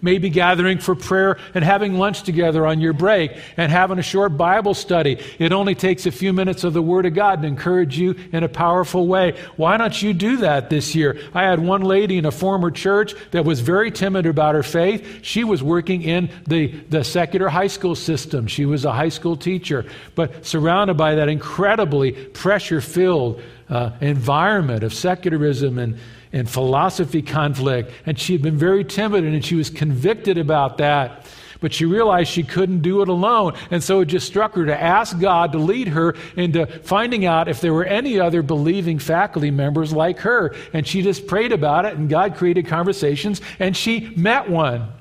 Maybe 0.00 0.30
gathering 0.30 0.78
for 0.78 0.94
prayer 0.94 1.38
and 1.54 1.64
having 1.64 1.94
lunch 1.98 2.22
together 2.22 2.66
on 2.66 2.80
your 2.80 2.92
break 2.92 3.32
and 3.56 3.70
having 3.70 3.98
a 3.98 4.02
short 4.02 4.36
Bible 4.36 4.74
study. 4.74 5.18
It 5.38 5.52
only 5.52 5.74
takes 5.74 6.06
a 6.06 6.10
few 6.10 6.32
minutes 6.32 6.64
of 6.64 6.72
the 6.72 6.82
Word 6.82 7.06
of 7.06 7.14
God 7.14 7.42
to 7.42 7.48
encourage 7.48 7.98
you 7.98 8.14
in 8.32 8.44
a 8.44 8.48
powerful 8.48 9.06
way. 9.06 9.36
Why 9.56 9.76
don't 9.76 10.00
you 10.00 10.12
do 10.12 10.38
that 10.38 10.70
this 10.70 10.94
year? 10.94 11.18
I 11.34 11.42
had 11.42 11.60
one 11.60 11.82
lady 11.82 12.18
in 12.18 12.26
a 12.26 12.30
former 12.30 12.70
church 12.70 13.14
that 13.32 13.44
was 13.44 13.60
very 13.60 13.90
timid 13.90 14.26
about 14.26 14.54
her 14.54 14.62
faith. 14.62 15.20
She 15.22 15.44
was 15.44 15.62
working 15.62 16.02
in 16.02 16.30
the, 16.46 16.68
the 16.88 17.04
secular 17.04 17.48
high 17.48 17.66
school 17.66 17.94
system. 17.94 18.46
She 18.46 18.66
was 18.66 18.84
a 18.84 18.92
high 18.92 19.08
school 19.08 19.36
teacher, 19.36 19.84
but 20.14 20.44
surrounded 20.44 20.96
by 20.96 21.16
that 21.16 21.28
incredibly 21.28 22.12
pressure 22.12 22.80
filled 22.80 23.40
uh, 23.68 23.90
environment 24.00 24.82
of 24.82 24.92
secularism 24.92 25.78
and 25.78 25.98
and 26.32 26.48
philosophy 26.48 27.22
conflict. 27.22 27.92
And 28.06 28.18
she 28.18 28.32
had 28.32 28.42
been 28.42 28.56
very 28.56 28.84
timid 28.84 29.24
and 29.24 29.44
she 29.44 29.54
was 29.54 29.70
convicted 29.70 30.38
about 30.38 30.78
that. 30.78 31.26
But 31.60 31.72
she 31.72 31.84
realized 31.84 32.30
she 32.30 32.42
couldn't 32.42 32.80
do 32.82 33.02
it 33.02 33.08
alone. 33.08 33.54
And 33.70 33.82
so 33.82 34.00
it 34.00 34.06
just 34.06 34.26
struck 34.26 34.54
her 34.54 34.66
to 34.66 34.82
ask 34.82 35.18
God 35.20 35.52
to 35.52 35.58
lead 35.58 35.88
her 35.88 36.16
into 36.36 36.66
finding 36.66 37.24
out 37.24 37.48
if 37.48 37.60
there 37.60 37.72
were 37.72 37.84
any 37.84 38.18
other 38.18 38.42
believing 38.42 38.98
faculty 38.98 39.52
members 39.52 39.92
like 39.92 40.18
her. 40.20 40.56
And 40.72 40.84
she 40.86 41.02
just 41.02 41.28
prayed 41.28 41.52
about 41.52 41.84
it, 41.84 41.94
and 41.94 42.10
God 42.10 42.34
created 42.34 42.66
conversations, 42.66 43.40
and 43.60 43.76
she 43.76 44.12
met 44.16 44.50
one. 44.50 44.92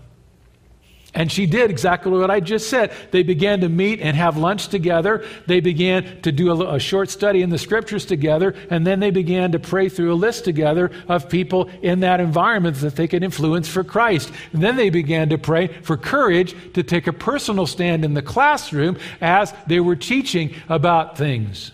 And 1.22 1.32
she 1.32 1.46
did 1.46 1.70
exactly 1.70 2.12
what 2.14 2.32
I 2.32 2.40
just 2.40 2.68
said. 2.68 2.92
They 3.12 3.22
began 3.22 3.62
to 3.62 3.70
meet 3.70 4.02
and 4.02 4.18
have 4.18 4.38
lunch 4.38 4.70
together. 4.70 5.24
They 5.46 5.60
began 5.60 6.20
to 6.24 6.32
do 6.32 6.50
a, 6.50 6.78
a, 6.78 6.80
short 6.80 7.12
study 7.12 7.44
in 7.44 7.52
the 7.52 7.60
scriptures 7.60 8.08
together. 8.08 8.56
And 8.72 8.88
then 8.88 9.00
they 9.00 9.12
began 9.12 9.52
to 9.52 9.60
pray 9.60 9.88
through 9.88 10.12
a 10.12 10.16
list 10.16 10.46
together 10.46 10.90
of 11.08 11.30
people 11.30 11.70
in 11.84 12.00
that 12.00 12.22
environment 12.22 12.78
that 12.78 12.96
they 12.96 13.08
could 13.08 13.24
influence 13.24 13.68
for 13.68 13.84
Christ. 13.84 14.32
And 14.52 14.64
then 14.64 14.78
they 14.78 14.90
began 14.90 15.30
to 15.30 15.38
pray 15.38 15.68
for 15.68 15.96
courage 15.96 16.56
to 16.74 16.82
take 16.82 17.06
a 17.06 17.14
personal 17.14 17.68
stand 17.68 18.04
in 18.04 18.16
the 18.16 18.24
classroom 18.24 18.98
as 19.22 19.54
they 19.68 19.80
were 19.80 19.96
teaching 19.96 20.56
about 20.70 21.20
things. 21.20 21.72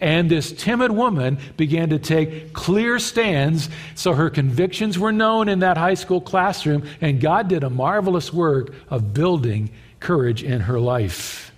And 0.00 0.30
this 0.30 0.52
timid 0.52 0.90
woman 0.90 1.38
began 1.56 1.90
to 1.90 1.98
take 1.98 2.52
clear 2.52 2.98
stands, 2.98 3.70
so 3.94 4.12
her 4.12 4.28
convictions 4.28 4.98
were 4.98 5.12
known 5.12 5.48
in 5.48 5.60
that 5.60 5.78
high 5.78 5.94
school 5.94 6.20
classroom, 6.20 6.84
and 7.00 7.20
God 7.20 7.48
did 7.48 7.64
a 7.64 7.70
marvelous 7.70 8.32
work 8.32 8.74
of 8.90 9.14
building 9.14 9.70
courage 10.00 10.42
in 10.42 10.60
her 10.60 10.78
life. 10.78 11.52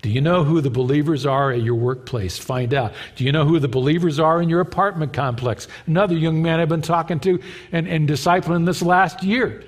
Do 0.00 0.10
you 0.10 0.20
know 0.20 0.44
who 0.44 0.60
the 0.60 0.70
believers 0.70 1.26
are 1.26 1.50
at 1.50 1.62
your 1.62 1.74
workplace? 1.74 2.38
Find 2.38 2.72
out. 2.72 2.92
Do 3.16 3.24
you 3.24 3.32
know 3.32 3.44
who 3.44 3.58
the 3.58 3.68
believers 3.68 4.20
are 4.20 4.40
in 4.40 4.48
your 4.48 4.60
apartment 4.60 5.12
complex? 5.12 5.66
Another 5.86 6.14
young 6.14 6.40
man 6.40 6.60
I've 6.60 6.68
been 6.68 6.82
talking 6.82 7.18
to 7.20 7.40
and, 7.72 7.88
and 7.88 8.08
discipling 8.08 8.64
this 8.64 8.80
last 8.80 9.24
year 9.24 9.64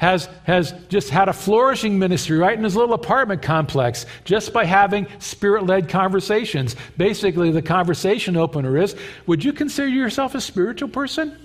has, 0.00 0.30
has 0.44 0.72
just 0.88 1.10
had 1.10 1.28
a 1.28 1.32
flourishing 1.34 1.98
ministry 1.98 2.38
right 2.38 2.56
in 2.56 2.64
his 2.64 2.74
little 2.74 2.94
apartment 2.94 3.42
complex 3.42 4.06
just 4.24 4.50
by 4.50 4.64
having 4.64 5.06
spirit 5.18 5.66
led 5.66 5.90
conversations. 5.90 6.74
Basically, 6.96 7.50
the 7.50 7.60
conversation 7.60 8.34
opener 8.34 8.78
is 8.78 8.96
Would 9.26 9.44
you 9.44 9.52
consider 9.52 9.88
yourself 9.88 10.34
a 10.34 10.40
spiritual 10.40 10.88
person? 10.88 11.36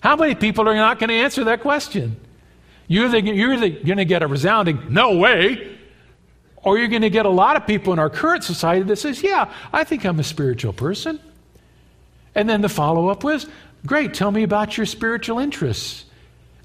How 0.00 0.16
many 0.16 0.34
people 0.34 0.66
are 0.66 0.74
not 0.74 0.98
going 0.98 1.10
to 1.10 1.14
answer 1.14 1.44
that 1.44 1.60
question? 1.60 2.16
You're 2.88 3.14
either, 3.14 3.18
you're 3.18 3.52
either 3.52 3.84
going 3.84 3.98
to 3.98 4.06
get 4.06 4.22
a 4.22 4.26
resounding 4.26 4.86
no 4.88 5.18
way, 5.18 5.76
or 6.56 6.78
you're 6.78 6.88
going 6.88 7.02
to 7.02 7.10
get 7.10 7.26
a 7.26 7.30
lot 7.30 7.56
of 7.56 7.66
people 7.66 7.92
in 7.92 7.98
our 7.98 8.08
current 8.08 8.44
society 8.44 8.84
that 8.84 8.96
says, 8.96 9.22
Yeah, 9.22 9.52
I 9.74 9.84
think 9.84 10.06
I'm 10.06 10.18
a 10.18 10.24
spiritual 10.24 10.72
person. 10.72 11.20
And 12.34 12.48
then 12.48 12.62
the 12.62 12.70
follow 12.70 13.10
up 13.10 13.22
was, 13.24 13.46
Great, 13.84 14.14
tell 14.14 14.30
me 14.30 14.42
about 14.42 14.78
your 14.78 14.86
spiritual 14.86 15.38
interests 15.38 16.05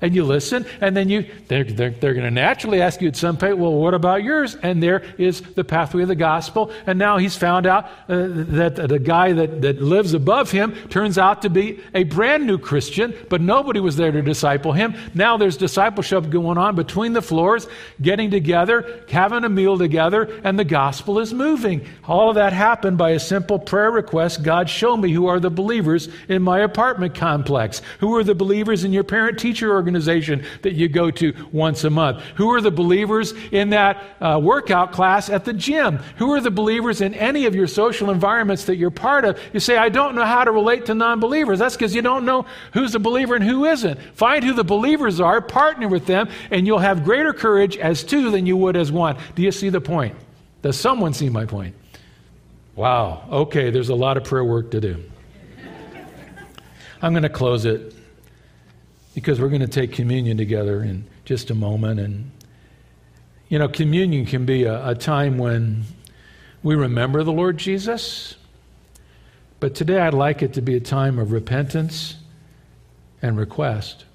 and 0.02 0.16
you 0.16 0.24
listen, 0.24 0.66
and 0.82 0.97
then 0.97 1.10
you 1.10 1.26
they're, 1.47 1.64
they're, 1.64 1.91
they're 1.91 2.14
going 2.14 2.26
to 2.26 2.32
naturally 2.32 2.82
ask 2.82 3.02
you 3.02 3.08
at 3.08 3.16
some 3.16 3.38
point, 3.38 3.58
well, 3.58 3.74
what 3.74 3.93
about 3.93 4.24
yours? 4.24 4.56
And 4.56 4.82
there 4.82 5.04
is 5.18 5.41
the 5.41 5.64
pathway 5.64 6.02
of 6.02 6.08
the 6.08 6.16
gospel. 6.16 6.72
And 6.88 6.97
now 6.97 7.18
he's 7.18 7.36
found 7.36 7.68
out 7.68 7.86
uh, 7.86 8.28
that 8.28 8.76
the 8.76 8.99
guy 8.99 9.34
that, 9.34 9.62
that 9.62 9.82
lives 9.82 10.14
above 10.14 10.49
him 10.49 10.74
turns 10.89 11.18
out 11.18 11.43
to 11.43 11.49
be 11.49 11.80
a 11.93 12.04
brand 12.04 12.47
new 12.47 12.58
Christian, 12.58 13.14
but 13.30 13.41
nobody 13.41 13.80
was 13.80 13.95
there 13.95 14.12
to 14.12 14.22
disciple 14.22 14.72
him. 14.74 14.95
Now 15.14 15.38
there's 15.38 15.58
discipleship 15.58 16.30
going 16.30 16.58
on 16.58 16.76
between 16.76 17.14
the 17.14 17.22
floors, 17.22 17.68
getting 18.02 18.32
together, 18.32 19.04
having 19.10 19.43
a 19.43 19.49
meal 19.49 19.78
together, 19.78 20.41
and 20.43 20.58
the 20.58 20.66
gospel 20.66 21.20
is 21.20 21.34
moving. 21.34 21.86
All 22.08 22.30
of 22.30 22.36
that 22.36 22.54
happened 22.54 22.97
by 22.97 23.12
a 23.12 23.20
simple 23.20 23.60
prayer 23.60 23.91
request 23.91 24.41
God, 24.43 24.70
show 24.70 24.97
me 24.97 25.12
who 25.12 25.28
are 25.28 25.39
the 25.39 25.52
believers 25.52 26.10
in 26.28 26.41
my 26.41 26.60
apartment 26.60 27.14
complex. 27.14 27.82
Who 27.99 28.16
are 28.16 28.24
the 28.24 28.36
believers 28.36 28.84
in 28.84 28.93
your 28.93 29.04
parent 29.04 29.38
teacher 29.38 29.72
organization? 29.72 29.90
Organization 29.91 30.45
that 30.61 30.73
you 30.73 30.87
go 30.87 31.11
to 31.11 31.33
once 31.51 31.83
a 31.83 31.89
month? 31.89 32.23
Who 32.35 32.49
are 32.51 32.61
the 32.61 32.71
believers 32.71 33.33
in 33.51 33.71
that 33.71 34.01
uh, 34.21 34.39
workout 34.41 34.93
class 34.93 35.29
at 35.29 35.43
the 35.43 35.53
gym? 35.53 35.97
Who 36.17 36.31
are 36.31 36.39
the 36.39 36.51
believers 36.51 37.01
in 37.01 37.13
any 37.13 37.45
of 37.45 37.53
your 37.53 37.67
social 37.67 38.09
environments 38.09 38.65
that 38.65 38.77
you're 38.77 38.89
part 38.89 39.25
of? 39.25 39.37
You 39.51 39.59
say, 39.59 39.77
I 39.77 39.89
don't 39.89 40.15
know 40.15 40.25
how 40.25 40.45
to 40.45 40.51
relate 40.51 40.85
to 40.85 40.95
non 40.95 41.19
believers. 41.19 41.59
That's 41.59 41.75
because 41.75 41.93
you 41.93 42.01
don't 42.01 42.23
know 42.23 42.45
who's 42.73 42.95
a 42.95 42.99
believer 42.99 43.35
and 43.35 43.43
who 43.43 43.65
isn't. 43.65 43.99
Find 44.13 44.43
who 44.43 44.53
the 44.53 44.63
believers 44.63 45.19
are, 45.19 45.41
partner 45.41 45.89
with 45.89 46.05
them, 46.05 46.29
and 46.51 46.65
you'll 46.65 46.79
have 46.79 47.03
greater 47.03 47.33
courage 47.33 47.75
as 47.77 48.03
two 48.03 48.31
than 48.31 48.45
you 48.45 48.55
would 48.55 48.77
as 48.77 48.91
one. 48.91 49.17
Do 49.35 49.41
you 49.41 49.51
see 49.51 49.69
the 49.69 49.81
point? 49.81 50.15
Does 50.61 50.79
someone 50.79 51.13
see 51.13 51.27
my 51.27 51.45
point? 51.45 51.75
Wow, 52.75 53.27
okay, 53.29 53.69
there's 53.69 53.89
a 53.89 53.95
lot 53.95 54.15
of 54.15 54.23
prayer 54.23 54.45
work 54.45 54.71
to 54.71 54.79
do. 54.79 55.03
I'm 57.01 57.11
going 57.11 57.23
to 57.23 57.29
close 57.29 57.65
it 57.65 57.95
because 59.14 59.39
we're 59.39 59.49
going 59.49 59.62
to 59.62 59.68
take 59.68 59.91
communion 59.91 60.38
together 60.38 60.84
in 60.84 61.05
just 61.26 61.49
a 61.49 61.55
moment. 61.55 61.99
And, 61.99 62.32
you 63.49 63.59
know, 63.59 63.68
communion 63.68 64.26
can 64.26 64.45
be 64.45 64.64
a, 64.64 64.89
a 64.89 64.95
time 64.95 65.38
when 65.38 65.84
we 66.64 66.76
remember 66.76 67.24
the 67.24 67.32
Lord 67.34 67.57
Jesus. 67.57 68.36
But 69.59 69.76
today 69.76 69.99
I'd 69.99 70.14
like 70.14 70.41
it 70.41 70.53
to 70.53 70.62
be 70.62 70.76
a 70.76 70.80
time 70.80 71.20
of 71.20 71.32
repentance 71.32 72.16
and 73.22 73.38
request. 73.38 74.05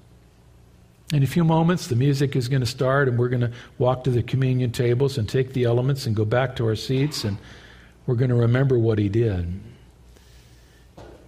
In 1.13 1.23
a 1.23 1.27
few 1.27 1.45
moments, 1.45 1.87
the 1.87 1.95
music 1.95 2.35
is 2.35 2.49
going 2.49 2.59
to 2.59 2.67
start, 2.67 3.07
and 3.07 3.17
we're 3.17 3.29
going 3.29 3.41
to 3.41 3.51
walk 3.77 4.03
to 4.03 4.11
the 4.11 4.21
communion 4.21 4.71
tables 4.71 5.17
and 5.17 5.27
take 5.27 5.53
the 5.53 5.63
elements 5.63 6.05
and 6.05 6.13
go 6.13 6.25
back 6.25 6.57
to 6.57 6.65
our 6.65 6.75
seats, 6.75 7.23
and 7.23 7.37
we're 8.05 8.15
going 8.15 8.29
to 8.29 8.35
remember 8.35 8.77
what 8.77 8.99
He 8.99 9.07
did. 9.07 9.61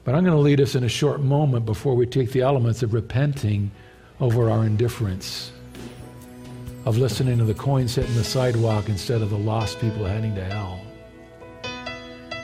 But 0.03 0.15
I'm 0.15 0.23
going 0.23 0.35
to 0.35 0.41
lead 0.41 0.61
us 0.61 0.75
in 0.75 0.83
a 0.83 0.89
short 0.89 1.21
moment 1.21 1.65
before 1.65 1.95
we 1.95 2.05
take 2.05 2.31
the 2.31 2.41
elements 2.41 2.83
of 2.83 2.93
repenting 2.93 3.71
over 4.19 4.49
our 4.49 4.65
indifference, 4.65 5.51
of 6.85 6.97
listening 6.97 7.37
to 7.37 7.45
the 7.45 7.53
coins 7.53 7.95
hitting 7.95 8.15
the 8.15 8.23
sidewalk 8.23 8.89
instead 8.89 9.21
of 9.21 9.29
the 9.29 9.37
lost 9.37 9.79
people 9.79 10.05
heading 10.05 10.35
to 10.35 10.43
hell. 10.43 10.79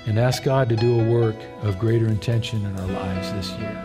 And 0.05 0.19
ask 0.19 0.43
God 0.43 0.69
to 0.69 0.75
do 0.75 0.99
a 0.99 1.11
work 1.11 1.35
of 1.63 1.79
greater 1.79 2.07
intention 2.07 2.63
in 2.63 2.79
our 2.79 2.87
lives 2.87 3.31
this 3.33 3.49
year. 3.59 3.84